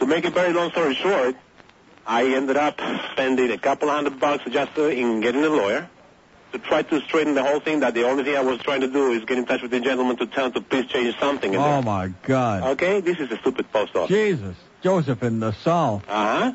To 0.00 0.06
make 0.06 0.26
a 0.26 0.30
very 0.30 0.52
long 0.52 0.70
story 0.72 0.94
short, 0.94 1.36
I 2.06 2.34
ended 2.34 2.58
up 2.58 2.78
spending 3.12 3.50
a 3.50 3.56
couple 3.56 3.88
hundred 3.88 4.20
bucks 4.20 4.44
just 4.50 4.76
uh, 4.76 4.88
in 4.88 5.22
getting 5.22 5.42
a 5.42 5.48
lawyer 5.48 5.88
to 6.52 6.58
try 6.58 6.82
to 6.82 7.00
straighten 7.02 7.34
the 7.34 7.42
whole 7.44 7.60
thing. 7.60 7.80
That 7.80 7.94
the 7.94 8.06
only 8.06 8.24
thing 8.24 8.36
I 8.36 8.40
was 8.40 8.60
trying 8.60 8.80
to 8.82 8.88
do 8.88 9.12
is 9.12 9.24
get 9.24 9.38
in 9.38 9.46
touch 9.46 9.62
with 9.62 9.70
the 9.70 9.80
gentleman 9.80 10.16
to 10.18 10.26
tell 10.26 10.46
him 10.46 10.52
to 10.52 10.60
please 10.60 10.86
change 10.86 11.18
something. 11.18 11.54
In 11.54 11.60
Oh 11.60 11.82
my 11.82 12.08
God. 12.22 12.62
Okay, 12.72 13.00
this 13.00 13.18
is 13.18 13.30
a 13.30 13.36
stupid 13.38 13.72
post 13.72 13.94
office. 13.94 14.08
Jesus. 14.08 14.56
Joseph 14.82 15.22
in 15.22 15.40
the 15.40 15.52
Saul. 15.52 16.02
Uh 16.08 16.12
huh. 16.40 16.52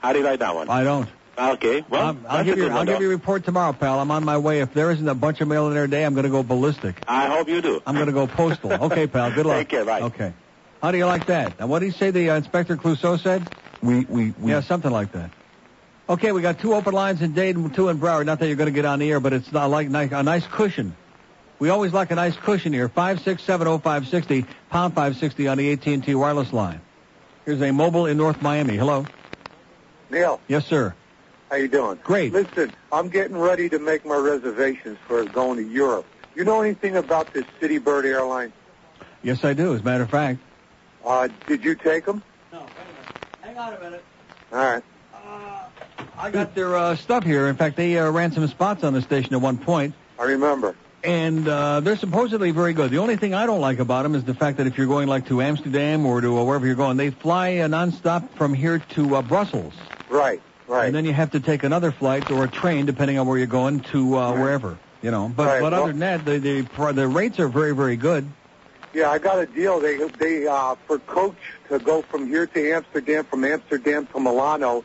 How 0.00 0.12
do 0.12 0.20
you 0.20 0.24
like 0.24 0.40
that 0.40 0.54
one? 0.54 0.68
I 0.70 0.84
don't. 0.84 1.08
Okay, 1.36 1.84
well, 1.88 2.00
I'll, 2.02 2.08
I'll 2.08 2.14
that's 2.38 2.44
give 2.46 2.54
a 2.54 2.56
you. 2.56 2.68
good 2.68 2.72
I'll 2.72 2.84
give 2.84 3.00
you 3.00 3.06
a 3.06 3.10
report 3.10 3.44
tomorrow, 3.44 3.72
pal. 3.72 4.00
I'm 4.00 4.10
on 4.10 4.24
my 4.24 4.38
way. 4.38 4.60
If 4.60 4.74
there 4.74 4.90
isn't 4.90 5.06
a 5.06 5.14
bunch 5.14 5.40
of 5.40 5.46
mail 5.46 5.68
in 5.68 5.74
there 5.74 5.86
today, 5.86 6.04
I'm 6.04 6.14
going 6.14 6.24
to 6.24 6.30
go 6.30 6.42
ballistic. 6.42 6.96
I 7.06 7.28
hope 7.28 7.48
you 7.48 7.62
do. 7.62 7.80
I'm 7.86 7.94
going 7.94 8.08
to 8.08 8.12
go 8.12 8.26
postal. 8.26 8.72
Okay, 8.72 9.06
pal. 9.06 9.32
Good 9.32 9.46
luck. 9.46 9.58
Take 9.58 9.68
care, 9.68 9.84
bye. 9.84 10.00
Okay. 10.00 10.32
How 10.82 10.90
do 10.90 10.98
you 10.98 11.06
like 11.06 11.26
that? 11.26 11.54
And 11.60 11.68
what 11.68 11.80
did 11.80 11.92
he 11.92 11.92
say? 11.92 12.10
The 12.10 12.30
uh, 12.30 12.36
Inspector 12.36 12.76
Clouseau 12.76 13.20
said. 13.20 13.42
We, 13.82 14.04
we, 14.06 14.32
we. 14.32 14.50
Yeah, 14.50 14.62
something 14.62 14.90
like 14.90 15.12
that. 15.12 15.30
Okay, 16.08 16.32
we 16.32 16.40
got 16.40 16.58
two 16.58 16.74
open 16.74 16.94
lines 16.94 17.20
in 17.20 17.32
Dade 17.34 17.56
and, 17.56 17.74
two 17.74 17.88
in 17.90 17.98
Broward. 17.98 18.24
Not 18.24 18.38
that 18.38 18.46
you're 18.46 18.56
going 18.56 18.68
to 18.72 18.74
get 18.74 18.86
on 18.86 18.98
the 18.98 19.10
air, 19.10 19.20
but 19.20 19.32
it's 19.34 19.52
not 19.52 19.66
like 19.70 19.88
a 19.92 20.22
nice 20.22 20.46
cushion. 20.46 20.96
We 21.58 21.68
always 21.68 21.92
like 21.92 22.10
a 22.10 22.14
nice 22.14 22.36
cushion 22.36 22.72
here. 22.72 22.88
Five 22.88 23.20
six 23.20 23.42
seven 23.42 23.66
oh 23.66 23.78
five 23.78 24.06
sixty 24.08 24.46
pound 24.70 24.94
five 24.94 25.16
sixty 25.16 25.48
on 25.48 25.58
the 25.58 25.72
AT 25.72 25.86
and 25.86 26.02
T 26.02 26.14
wireless 26.14 26.52
line. 26.52 26.80
Here's 27.44 27.60
a 27.60 27.72
mobile 27.72 28.06
in 28.06 28.16
North 28.16 28.40
Miami. 28.40 28.76
Hello. 28.76 29.06
Neil, 30.10 30.40
Yes, 30.48 30.64
sir. 30.66 30.94
how 31.50 31.56
you 31.56 31.68
doing? 31.68 31.98
Great. 32.02 32.32
Listen, 32.32 32.72
I'm 32.90 33.08
getting 33.10 33.36
ready 33.36 33.68
to 33.68 33.78
make 33.78 34.06
my 34.06 34.16
reservations 34.16 34.96
for 35.06 35.24
going 35.24 35.58
to 35.58 35.70
Europe. 35.70 36.06
You 36.34 36.44
know 36.44 36.62
anything 36.62 36.96
about 36.96 37.34
this 37.34 37.44
City 37.60 37.76
Bird 37.76 38.06
airline? 38.06 38.52
Yes, 39.22 39.44
I 39.44 39.52
do. 39.52 39.74
As 39.74 39.80
a 39.82 39.84
matter 39.84 40.04
of 40.04 40.10
fact. 40.10 40.40
Uh, 41.04 41.28
did 41.46 41.64
you 41.64 41.74
take 41.74 42.06
them? 42.06 42.22
No. 42.52 42.64
Hang 43.42 43.58
on 43.58 43.74
a 43.74 43.80
minute. 43.80 44.04
All 44.52 44.58
right. 44.58 44.82
I 46.18 46.30
got 46.30 46.54
their 46.54 46.76
uh, 46.76 46.96
stuff 46.96 47.24
here. 47.24 47.46
In 47.46 47.56
fact, 47.56 47.76
they 47.76 47.96
uh, 47.98 48.10
ran 48.10 48.32
some 48.32 48.46
spots 48.48 48.82
on 48.82 48.92
the 48.92 49.02
station 49.02 49.34
at 49.34 49.40
one 49.40 49.56
point. 49.56 49.94
I 50.18 50.24
remember. 50.24 50.74
And 51.04 51.46
uh, 51.46 51.78
they're 51.80 51.96
supposedly 51.96 52.50
very 52.50 52.72
good. 52.72 52.90
The 52.90 52.98
only 52.98 53.16
thing 53.16 53.32
I 53.32 53.46
don't 53.46 53.60
like 53.60 53.78
about 53.78 54.02
them 54.02 54.16
is 54.16 54.24
the 54.24 54.34
fact 54.34 54.56
that 54.58 54.66
if 54.66 54.76
you're 54.76 54.88
going 54.88 55.06
like 55.06 55.26
to 55.28 55.40
Amsterdam 55.40 56.04
or 56.04 56.20
to 56.20 56.38
uh, 56.38 56.44
wherever 56.44 56.66
you're 56.66 56.74
going, 56.74 56.96
they 56.96 57.10
fly 57.10 57.58
uh, 57.58 57.68
nonstop 57.68 58.28
from 58.30 58.52
here 58.52 58.80
to 58.80 59.16
uh, 59.16 59.22
Brussels. 59.22 59.74
Right, 60.10 60.42
right. 60.66 60.86
And 60.86 60.94
then 60.94 61.04
you 61.04 61.12
have 61.12 61.30
to 61.32 61.40
take 61.40 61.62
another 61.62 61.92
flight 61.92 62.28
or 62.32 62.42
a 62.44 62.48
train, 62.48 62.84
depending 62.84 63.16
on 63.18 63.28
where 63.28 63.38
you're 63.38 63.46
going, 63.46 63.80
to 63.92 64.16
uh, 64.18 64.32
wherever. 64.32 64.76
You 65.02 65.12
know, 65.12 65.28
but 65.28 65.46
Right, 65.46 65.60
but 65.60 65.72
well- 65.72 65.82
other 65.84 65.92
than 65.92 66.00
that, 66.00 66.24
the 66.24 66.38
the 66.38 66.92
the 66.92 67.06
rates 67.06 67.38
are 67.38 67.48
very 67.48 67.72
very 67.72 67.96
good. 67.96 68.28
Yeah, 68.92 69.10
I 69.10 69.18
got 69.18 69.38
a 69.38 69.46
deal. 69.46 69.78
They 69.78 69.98
they 70.18 70.48
uh, 70.48 70.74
for 70.88 70.98
coach 70.98 71.36
to 71.68 71.78
go 71.78 72.02
from 72.02 72.26
here 72.26 72.48
to 72.48 72.72
Amsterdam, 72.72 73.24
from 73.24 73.44
Amsterdam 73.44 74.06
to 74.06 74.18
Milano, 74.18 74.84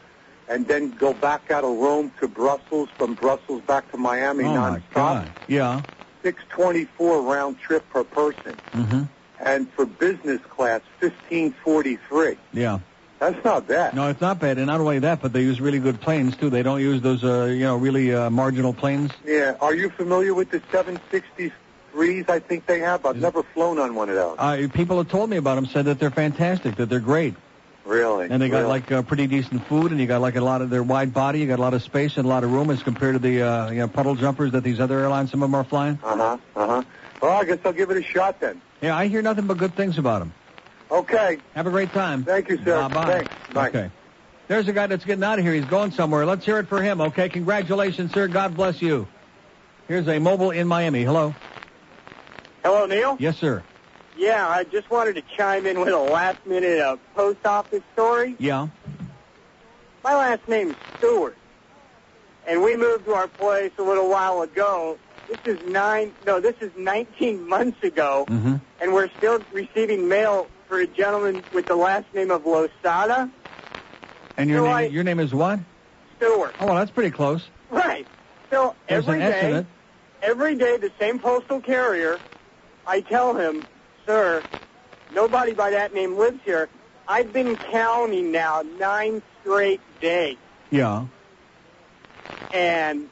and 0.54 0.68
then 0.68 0.96
go 1.00 1.14
back 1.14 1.50
out 1.50 1.64
of 1.64 1.76
Rome 1.78 2.12
to 2.20 2.28
Brussels, 2.28 2.88
from 2.96 3.16
Brussels 3.16 3.62
back 3.64 3.90
to 3.92 3.98
Miami 3.98 4.44
oh 4.44 4.50
nonstop. 4.50 5.28
Yeah. 5.48 5.82
Six 6.22 6.44
twenty-four 6.50 7.22
round 7.24 7.60
trip 7.60 7.90
per 7.90 8.04
person, 8.04 8.54
hmm 8.72 9.04
and 9.44 9.70
for 9.72 9.86
business 9.86 10.40
class, 10.42 10.82
fifteen 11.00 11.54
forty-three. 11.64 12.38
Yeah. 12.54 12.80
That's 13.20 13.44
not 13.44 13.68
bad. 13.68 13.94
No, 13.96 14.10
it's 14.10 14.22
not 14.22 14.40
bad. 14.40 14.58
And 14.58 14.68
not 14.68 14.80
only 14.80 15.00
that, 15.00 15.22
but 15.22 15.34
they 15.34 15.42
use 15.42 15.60
really 15.60 15.80
good 15.80 16.00
planes 16.00 16.36
too. 16.38 16.50
They 16.50 16.62
don't 16.62 16.82
use 16.82 17.02
those 17.02 17.24
uh, 17.24 17.46
you 17.46 17.62
know 17.62 17.76
really 17.78 18.14
uh, 18.14 18.30
marginal 18.30 18.74
planes. 18.74 19.12
Yeah. 19.26 19.56
Are 19.60 19.74
you 19.74 19.90
familiar 19.90 20.34
with 20.34 20.52
the 20.52 20.60
763s? 20.72 22.30
I 22.30 22.40
think 22.40 22.66
they 22.68 22.80
have. 22.80 23.06
I've 23.06 23.18
never 23.18 23.44
flown 23.44 23.80
on 23.80 23.96
one 23.96 24.10
of 24.10 24.16
those. 24.16 24.36
Uh, 24.40 24.68
people 24.74 24.98
have 24.98 25.10
told 25.10 25.30
me 25.30 25.38
about 25.38 25.56
them, 25.56 25.66
said 25.66 25.86
that 25.86 26.00
they're 26.00 26.12
fantastic, 26.12 26.76
that 26.76 26.90
they're 26.90 27.00
great. 27.00 27.36
Really? 27.86 28.28
And 28.30 28.42
they 28.42 28.50
got 28.50 28.60
Really? 28.60 28.70
like 28.70 28.92
uh, 28.92 29.02
pretty 29.02 29.28
decent 29.28 29.68
food, 29.68 29.92
and 29.92 30.00
you 30.00 30.08
got 30.08 30.22
like 30.22 30.36
a 30.36 30.42
lot 30.42 30.62
of 30.62 30.70
their 30.70 30.84
wide 30.84 31.14
body. 31.14 31.40
You 31.40 31.48
got 31.48 31.60
a 31.60 31.62
lot 31.62 31.74
of 31.74 31.82
space 31.84 32.18
and 32.18 32.26
a 32.26 32.30
lot 32.30 32.44
of 32.44 32.52
room 32.52 32.70
as 32.70 32.82
compared 32.82 33.16
to 33.16 33.20
the 33.20 33.42
uh, 33.42 33.70
you 33.72 33.80
know, 33.80 33.88
puddle 33.88 34.16
jumpers 34.16 34.54
that 34.54 34.64
these 34.64 34.80
other 34.80 35.00
airlines, 35.02 35.32
some 35.32 35.44
of 35.44 35.50
them 35.50 35.56
are 35.56 35.64
flying. 35.66 36.00
Uh 36.04 36.16
huh. 36.16 36.38
Uh 36.56 36.68
huh. 36.68 36.84
Well, 37.22 37.32
I 37.42 37.44
guess 37.46 37.60
I'll 37.66 37.74
give 37.74 37.92
it 37.92 37.98
a 37.98 38.04
shot 38.04 38.40
then. 38.40 38.62
Yeah, 38.82 38.96
I 38.96 39.08
hear 39.08 39.22
nothing 39.22 39.48
but 39.48 39.58
good 39.58 39.76
things 39.76 39.98
about 39.98 40.20
them. 40.20 40.34
Okay. 40.92 41.40
Have 41.56 41.68
a 41.68 41.72
great 41.72 41.92
time. 41.92 42.24
Thank 42.24 42.50
you, 42.50 42.58
sir. 42.64 42.82
Bye-bye. 42.84 43.12
Thanks. 43.12 43.34
Bye. 43.50 43.70
Okay. 43.70 43.90
There's 44.48 44.68
a 44.68 44.74
guy 44.74 44.88
that's 44.88 45.06
getting 45.06 45.24
out 45.24 45.40
of 45.40 45.46
here. 45.46 45.54
He's 45.54 45.66
going 45.66 45.92
somewhere. 45.92 46.26
Let's 46.26 46.46
hear 46.46 46.60
it 46.60 46.68
for 46.68 46.82
him. 46.82 47.02
Okay. 47.02 47.30
Congratulations, 47.30 48.14
sir. 48.14 48.28
God 48.28 48.56
bless 48.56 48.82
you. 48.82 49.08
Here's 49.88 50.08
a 50.08 50.20
mobile 50.20 50.52
in 50.52 50.68
Miami. 50.68 51.04
Hello. 51.04 51.34
Hello, 52.64 52.86
Neil. 52.86 53.18
Yes, 53.20 53.38
sir. 53.38 53.64
Yeah, 54.24 54.48
I 54.48 54.64
just 54.64 54.90
wanted 54.90 55.16
to 55.16 55.22
chime 55.36 55.66
in 55.68 55.82
with 55.82 55.90
a 55.90 56.00
last 56.00 56.38
minute 56.46 56.80
uh, 56.80 56.96
post 57.14 57.46
office 57.46 57.84
story. 57.92 58.38
Yeah. 58.40 58.70
My 60.02 60.16
last 60.16 60.48
name's 60.48 60.78
Stewart, 60.98 61.36
and 62.48 62.64
we 62.64 62.78
moved 62.78 63.04
to 63.04 63.12
our 63.16 63.28
place 63.28 63.72
a 63.78 63.84
little 63.84 64.10
while 64.10 64.42
ago. 64.42 64.98
This 65.28 65.40
is 65.44 65.60
nine, 65.68 66.14
no, 66.26 66.40
this 66.40 66.56
is 66.62 66.72
19 66.78 67.50
months 67.50 67.84
ago, 67.84 68.26
Mm-hmm. 68.30 68.56
and 68.80 68.94
we're 68.94 69.10
still 69.18 69.44
receiving 69.52 70.08
mail 70.08 70.48
for 70.70 70.80
a 70.80 70.88
gentleman 70.88 71.44
with 71.52 71.68
the 71.68 71.76
last 71.76 72.06
name 72.14 72.32
of 72.32 72.46
Losada 72.46 73.30
And 74.38 74.50
your 74.50 74.60
So 74.60 74.64
name, 74.68 74.74
I- 74.74 74.86
your 74.86 75.04
name 75.04 75.20
is 75.20 75.34
what? 75.34 75.60
Stewart. 76.16 76.56
Oh, 76.62 76.68
well, 76.68 76.76
that's 76.76 76.92
pretty 76.92 77.12
close. 77.12 77.50
Right. 77.70 78.08
So 78.50 78.74
There's 78.88 79.06
every 79.06 79.20
an 79.22 79.34
S 79.34 79.44
in 79.44 79.52
day, 79.64 79.66
every 80.22 80.56
day, 80.56 80.78
the 80.78 80.92
same 80.98 81.20
postal 81.20 81.60
carrier, 81.60 82.22
I 82.88 83.02
tell 83.02 83.34
him, 83.36 83.66
sir, 84.06 84.44
nobody 85.14 85.54
by 85.54 85.72
that 85.72 85.94
name 85.94 86.18
lives 86.18 86.40
here. 86.46 86.70
I've 87.08 87.34
been 87.34 87.56
counting 87.56 88.32
now 88.32 88.64
nine 88.80 89.22
straight 89.42 89.82
days, 90.00 90.38
Yeah. 90.72 91.06
and 92.54 93.10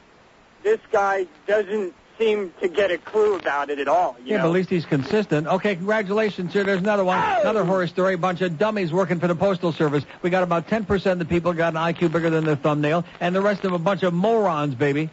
this 0.62 0.80
guy 0.90 1.26
doesn't 1.46 1.94
seem 2.18 2.52
to 2.60 2.68
get 2.68 2.90
a 2.90 2.98
clue 2.98 3.36
about 3.36 3.68
it 3.70 3.78
at 3.78 3.88
all. 3.88 4.16
You 4.20 4.32
yeah, 4.32 4.36
know? 4.36 4.42
but 4.44 4.48
at 4.50 4.52
least 4.52 4.70
he's 4.70 4.84
consistent. 4.84 5.46
Okay, 5.46 5.74
congratulations, 5.74 6.52
sir. 6.52 6.62
There's 6.62 6.80
another 6.80 7.04
one. 7.04 7.18
Oh! 7.18 7.40
Another 7.40 7.64
horror 7.64 7.86
story. 7.86 8.14
A 8.14 8.18
bunch 8.18 8.42
of 8.42 8.58
dummies 8.58 8.92
working 8.92 9.18
for 9.18 9.26
the 9.28 9.34
Postal 9.34 9.72
Service. 9.72 10.04
We 10.20 10.30
got 10.30 10.42
about 10.42 10.68
10% 10.68 11.12
of 11.12 11.18
the 11.18 11.24
people 11.24 11.52
got 11.52 11.74
an 11.74 11.80
IQ 11.80 12.12
bigger 12.12 12.30
than 12.30 12.44
their 12.44 12.56
thumbnail, 12.56 13.04
and 13.20 13.34
the 13.34 13.40
rest 13.40 13.58
of 13.58 13.72
them 13.72 13.74
a 13.74 13.78
bunch 13.78 14.02
of 14.02 14.14
morons, 14.14 14.74
baby. 14.74 15.10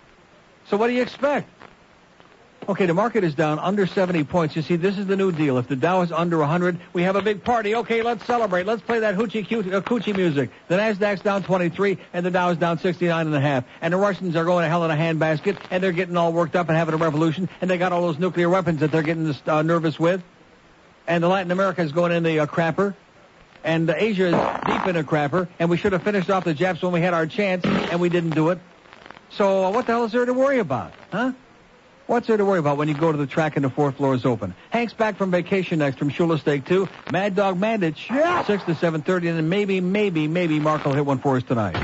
So 0.70 0.78
what 0.78 0.88
do 0.88 0.94
you 0.94 1.02
expect? 1.02 1.50
Okay, 2.70 2.86
the 2.86 2.94
market 2.94 3.24
is 3.24 3.34
down 3.34 3.58
under 3.58 3.88
70 3.88 4.26
points. 4.26 4.56
You 4.56 4.62
see, 4.62 4.76
this 4.76 5.00
is 5.00 5.08
the 5.08 5.16
new 5.16 5.32
deal. 5.32 5.58
If 5.58 5.68
the 5.68 5.76
Dow 5.76 6.04
is 6.04 6.12
under 6.12 6.38
100, 6.38 6.78
we 6.94 7.02
have 7.02 7.16
a 7.16 7.22
big 7.24 7.44
party. 7.44 7.74
Okay, 7.74 8.04
let's 8.04 8.24
celebrate. 8.28 8.68
Let's 8.68 8.84
play 8.84 9.00
that 9.00 9.16
hoochie 9.16 9.74
uh, 9.74 9.82
coochie 9.82 10.16
music. 10.16 10.52
The 10.68 10.78
Nasdaq's 10.78 11.22
down 11.22 11.42
23, 11.42 11.98
and 12.14 12.24
the 12.24 12.30
Dow 12.30 12.52
is 12.52 12.60
down 12.60 12.78
69 12.78 13.26
and 13.26 13.36
a 13.36 13.40
half. 13.40 13.64
And 13.82 13.92
the 13.92 13.98
Russians 13.98 14.36
are 14.36 14.46
going 14.46 14.66
to 14.66 14.70
hell 14.70 14.86
in 14.86 14.92
a 14.92 14.96
handbasket, 14.96 15.58
and 15.72 15.82
they're 15.82 15.92
getting 15.92 16.16
all 16.16 16.32
worked 16.32 16.56
up 16.56 16.70
and 16.70 16.78
having 16.78 16.94
a 16.94 16.98
revolution, 16.98 17.50
and 17.60 17.72
they 17.72 17.80
got 17.80 17.92
all 17.92 18.04
those 18.04 18.20
nuclear 18.20 18.50
weapons 18.50 18.82
that 18.82 18.92
they're 18.92 19.02
getting 19.02 19.36
uh, 19.48 19.64
nervous 19.64 20.00
with. 20.00 20.22
And 21.08 21.24
the 21.24 21.28
Latin 21.28 21.52
America 21.52 21.82
is 21.82 21.92
going 21.92 22.12
in 22.12 22.22
the 22.22 22.42
uh, 22.42 22.46
crapper. 22.46 22.94
And 23.64 23.90
Asia 23.90 24.28
is 24.28 24.34
deep 24.68 24.86
in 24.86 24.96
a 24.96 25.04
crapper, 25.04 25.48
and 25.58 25.72
we 25.72 25.78
should 25.78 25.94
have 25.94 26.04
finished 26.04 26.30
off 26.30 26.44
the 26.44 26.54
Japs 26.54 26.84
when 26.84 26.92
we 26.92 27.02
had 27.02 27.16
our 27.16 27.26
chance, 27.26 27.66
and 27.66 28.00
we 28.00 28.10
didn't 28.10 28.36
do 28.36 28.50
it. 28.50 28.60
So 29.32 29.66
uh, 29.66 29.72
what 29.72 29.88
the 29.88 29.94
hell 29.94 30.06
is 30.06 30.12
there 30.12 30.26
to 30.26 30.34
worry 30.36 30.60
about, 30.60 30.94
huh? 31.12 31.32
What's 32.10 32.26
there 32.26 32.38
to 32.38 32.44
worry 32.44 32.58
about 32.58 32.78
when 32.78 32.88
you 32.88 32.96
go 32.96 33.12
to 33.12 33.18
the 33.20 33.28
track 33.28 33.56
and 33.56 33.64
the 33.64 33.70
fourth 33.70 33.98
floor 33.98 34.16
is 34.16 34.26
open? 34.26 34.56
Hank's 34.72 34.94
back 34.94 35.16
from 35.16 35.30
vacation 35.30 35.78
next 35.78 36.00
from 36.00 36.10
Shula 36.10 36.40
Steak 36.40 36.66
2. 36.66 36.90
Mad 37.12 37.36
Dog 37.36 37.60
Mandich, 37.60 38.08
6 38.48 38.64
to 38.64 38.72
7.30, 38.72 39.30
and 39.30 39.38
then 39.38 39.48
maybe, 39.48 39.80
maybe, 39.80 40.28
maybe 40.28 40.60
Mark 40.60 40.84
will 40.86 40.96
hit 40.96 41.06
one 41.06 41.20
for 41.20 41.38
us 41.38 41.44
tonight. 41.44 41.80